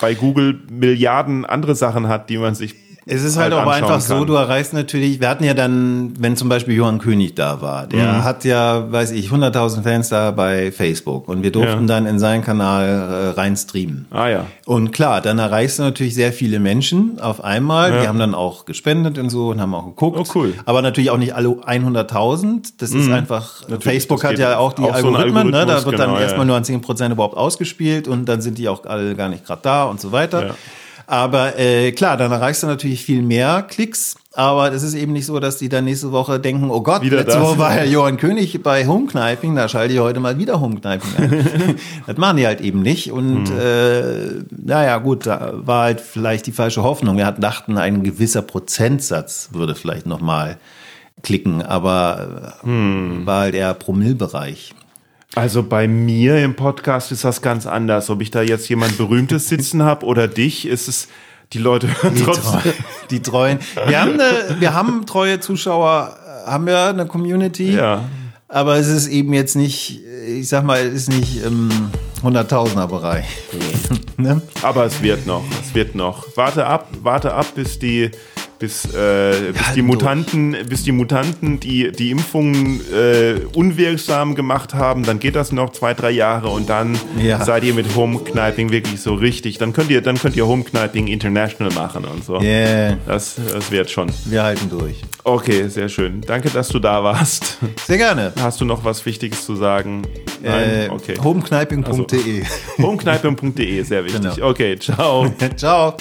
bei 0.00 0.14
Google 0.14 0.60
Milliarden 0.70 1.44
andere 1.44 1.74
Sachen 1.74 2.08
hat, 2.08 2.30
die 2.30 2.38
man 2.38 2.54
sich 2.54 2.74
Es 3.08 3.22
ist 3.22 3.36
halt, 3.36 3.52
aber 3.52 3.72
anschauen 3.72 3.84
einfach 3.92 4.00
so, 4.00 4.14
kann. 4.16 4.26
du 4.26 4.34
erreichst 4.34 4.72
natürlich, 4.72 5.20
wir 5.20 5.28
hatten 5.28 5.44
ja 5.44 5.54
dann, 5.54 6.14
wenn 6.18 6.36
zum 6.36 6.48
Beispiel 6.48 6.74
Johann 6.74 6.98
König 6.98 7.36
da 7.36 7.60
war, 7.62 7.86
der 7.86 8.14
Mhm. 8.14 8.24
hat 8.24 8.44
ja, 8.44 8.90
weiß 8.90 9.12
ich, 9.12 9.30
100.000 9.30 9.84
Fans 9.84 10.08
da 10.08 10.32
bei 10.32 10.72
Facebook 10.72 11.28
und 11.28 11.44
wir 11.44 11.52
durften 11.52 11.82
Ja. 11.82 11.86
dann 11.86 12.06
in 12.06 12.18
seinen 12.18 12.42
Kanal 12.42 12.84
äh, 12.88 13.40
rein 13.40 13.56
streamen. 13.56 14.06
Ah 14.10 14.26
ja. 14.28 14.46
Und 14.64 14.90
klar, 14.90 15.20
dann 15.20 15.38
erreichst 15.38 15.78
du 15.78 15.84
natürlich 15.84 16.16
sehr 16.16 16.32
viele 16.32 16.58
Menschen 16.58 17.20
auf 17.20 17.44
einmal. 17.44 17.92
Ja. 17.94 18.00
Die 18.02 18.08
haben 18.08 18.18
dann 18.18 18.34
auch 18.34 18.64
gespendet 18.64 19.18
und 19.18 19.30
so 19.30 19.50
und 19.50 19.60
haben 19.60 19.72
auch 19.74 19.84
geguckt. 19.86 20.18
Oh, 20.20 20.24
cool. 20.34 20.54
Aber 20.64 20.82
natürlich 20.82 21.10
auch 21.10 21.16
nicht 21.18 21.32
alle 21.32 21.48
100.000. 21.64 22.72
Das 22.78 22.90
ist 22.90 23.08
einfach, 23.10 23.62
Natürlich, 23.62 23.84
Facebook 23.84 24.24
hat 24.24 24.36
ja 24.38 24.58
auch 24.58 24.72
die 24.72 24.82
auch 24.82 24.96
so 24.96 25.08
Algorithmen. 25.14 25.50
ne? 25.50 25.64
Da 25.64 25.84
wird 25.84 25.98
dann 25.98 26.08
genau, 26.10 26.20
erstmal 26.20 26.40
ja. 26.40 26.44
nur 26.46 26.56
an 26.56 26.64
10% 26.64 27.12
überhaupt 27.12 27.36
ausgespielt 27.36 28.08
und 28.08 28.24
dann 28.28 28.40
sind 28.40 28.58
die 28.58 28.68
auch 28.68 28.84
alle 28.84 29.14
gar 29.14 29.28
nicht 29.28 29.44
gerade 29.46 29.60
da 29.62 29.84
und 29.84 30.00
so 30.00 30.12
weiter. 30.12 30.46
Ja. 30.48 30.54
Aber 31.08 31.58
äh, 31.58 31.92
klar, 31.92 32.16
dann 32.16 32.32
erreichst 32.32 32.62
du 32.62 32.66
natürlich 32.66 33.04
viel 33.04 33.22
mehr 33.22 33.62
Klicks. 33.62 34.16
Aber 34.32 34.70
es 34.72 34.82
ist 34.82 34.92
eben 34.94 35.12
nicht 35.14 35.24
so, 35.24 35.40
dass 35.40 35.56
die 35.56 35.68
dann 35.70 35.84
nächste 35.86 36.12
Woche 36.12 36.38
denken, 36.38 36.70
oh 36.70 36.82
Gott, 36.82 37.00
Wieder 37.02 37.16
letzte 37.18 37.38
das. 37.38 37.42
Woche 37.42 37.58
war 37.58 37.70
Herr 37.70 37.86
Johann 37.86 38.18
König 38.18 38.62
bei 38.62 38.86
Homekniping, 38.86 39.56
da 39.56 39.66
schalte 39.68 39.94
ich 39.94 40.00
heute 40.00 40.20
mal 40.20 40.36
wieder 40.38 40.60
Homekniping 40.60 41.10
ein. 41.16 41.76
das 42.06 42.16
machen 42.18 42.36
die 42.36 42.46
halt 42.46 42.60
eben 42.60 42.82
nicht. 42.82 43.12
Und 43.12 43.48
Hm. 43.48 43.58
äh, 43.58 44.44
naja, 44.50 44.98
gut, 44.98 45.26
da 45.26 45.52
war 45.54 45.84
halt 45.84 46.00
vielleicht 46.02 46.46
die 46.46 46.52
falsche 46.52 46.82
Hoffnung. 46.82 47.16
Wir 47.16 47.24
hatten, 47.24 47.40
dachten, 47.40 47.78
ein 47.78 48.02
gewisser 48.02 48.42
Prozentsatz 48.42 49.50
würde 49.52 49.74
vielleicht 49.74 50.04
nochmal 50.06 50.58
klicken, 51.22 51.62
aber 51.62 52.52
äh, 52.62 52.66
Hm. 52.66 53.22
war 53.24 53.40
halt 53.40 53.54
eher 53.54 53.72
Promillbereich. 53.72 54.74
Also 55.34 55.62
bei 55.62 55.88
mir 55.88 56.42
im 56.42 56.54
Podcast 56.54 57.12
ist 57.12 57.24
das 57.24 57.42
ganz 57.42 57.66
anders. 57.66 58.08
Ob 58.10 58.22
ich 58.22 58.30
da 58.30 58.42
jetzt 58.42 58.68
jemand 58.68 58.96
Berühmtes 58.96 59.48
sitzen 59.50 59.82
habe 59.82 60.06
oder 60.06 60.28
dich, 60.28 60.66
ist 60.66 60.88
es, 60.88 61.08
die 61.52 61.58
Leute 61.58 61.88
hören 62.02 62.14
Die, 62.14 62.22
trotzdem. 62.22 62.60
Treu, 62.60 62.70
die 63.10 63.22
treuen. 63.22 63.58
Wir 63.86 64.00
haben, 64.00 64.12
eine, 64.12 64.60
wir 64.60 64.74
haben 64.74 65.06
treue 65.06 65.40
Zuschauer, 65.40 66.16
äh, 66.46 66.50
haben 66.50 66.66
wir 66.66 66.86
eine 66.86 67.06
Community. 67.06 67.72
Ja. 67.72 68.04
Aber 68.48 68.76
es 68.76 68.86
ist 68.86 69.08
eben 69.08 69.32
jetzt 69.32 69.56
nicht, 69.56 70.00
ich 70.28 70.48
sag 70.48 70.64
mal, 70.64 70.78
es 70.78 70.94
ist 70.94 71.08
nicht 71.08 71.42
im 71.44 71.68
100.000er 72.22 72.86
Bereich. 72.86 73.26
ne? 74.16 74.40
Aber 74.62 74.84
es 74.84 75.02
wird 75.02 75.26
noch, 75.26 75.42
es 75.60 75.74
wird 75.74 75.94
noch. 75.94 76.24
Warte 76.36 76.66
ab, 76.66 76.88
warte 77.02 77.34
ab, 77.34 77.46
bis 77.54 77.78
die, 77.78 78.10
bis, 78.58 78.84
äh, 78.94 79.52
bis 79.52 79.72
die 79.74 79.82
Mutanten, 79.82 80.56
bis 80.68 80.82
die 80.84 80.92
Mutanten 80.92 81.60
die, 81.60 81.92
die 81.92 82.10
Impfungen 82.10 82.80
äh, 82.92 83.34
unwirksam 83.54 84.34
gemacht 84.34 84.72
haben, 84.74 85.02
dann 85.04 85.18
geht 85.18 85.36
das 85.36 85.52
noch 85.52 85.72
zwei, 85.72 85.92
drei 85.94 86.10
Jahre 86.10 86.48
und 86.48 86.68
dann 86.70 86.98
Ja. 87.18 87.44
seid 87.44 87.64
ihr 87.64 87.74
mit 87.74 87.94
Home-Kniping 87.94 88.70
wirklich 88.70 89.00
so 89.00 89.14
richtig. 89.14 89.58
Dann 89.58 89.72
könnt 89.72 89.90
ihr, 89.90 90.00
dann 90.00 90.18
könnt 90.18 90.36
ihr 90.36 90.46
Home-Kniping 90.46 91.06
International 91.08 91.72
machen 91.74 92.04
und 92.06 92.24
so. 92.24 92.40
Yeah, 92.40 92.96
Das, 93.06 93.36
das 93.52 93.70
wird 93.70 93.90
schon. 93.90 94.10
wir 94.24 94.42
halten 94.42 94.70
durch. 94.70 95.02
Okay, 95.24 95.68
sehr 95.68 95.88
schön. 95.88 96.20
Danke, 96.22 96.48
dass 96.50 96.68
du 96.68 96.78
da 96.78 97.02
warst. 97.04 97.58
Sehr 97.86 97.98
gerne. 97.98 98.32
Hast 98.40 98.60
du 98.60 98.64
noch 98.64 98.84
was 98.84 99.04
Wichtiges 99.04 99.44
zu 99.44 99.56
sagen? 99.56 100.02
Äh, 100.42 100.88
okay. 100.88 101.14
Homekniping.de. 101.22 102.42
Homekniping.de, 102.78 103.82
sehr 103.82 104.04
wichtig. 104.04 104.22
Genau. 104.34 104.48
Okay, 104.50 104.78
ciao. 104.78 105.26
Ciao. 105.56 105.96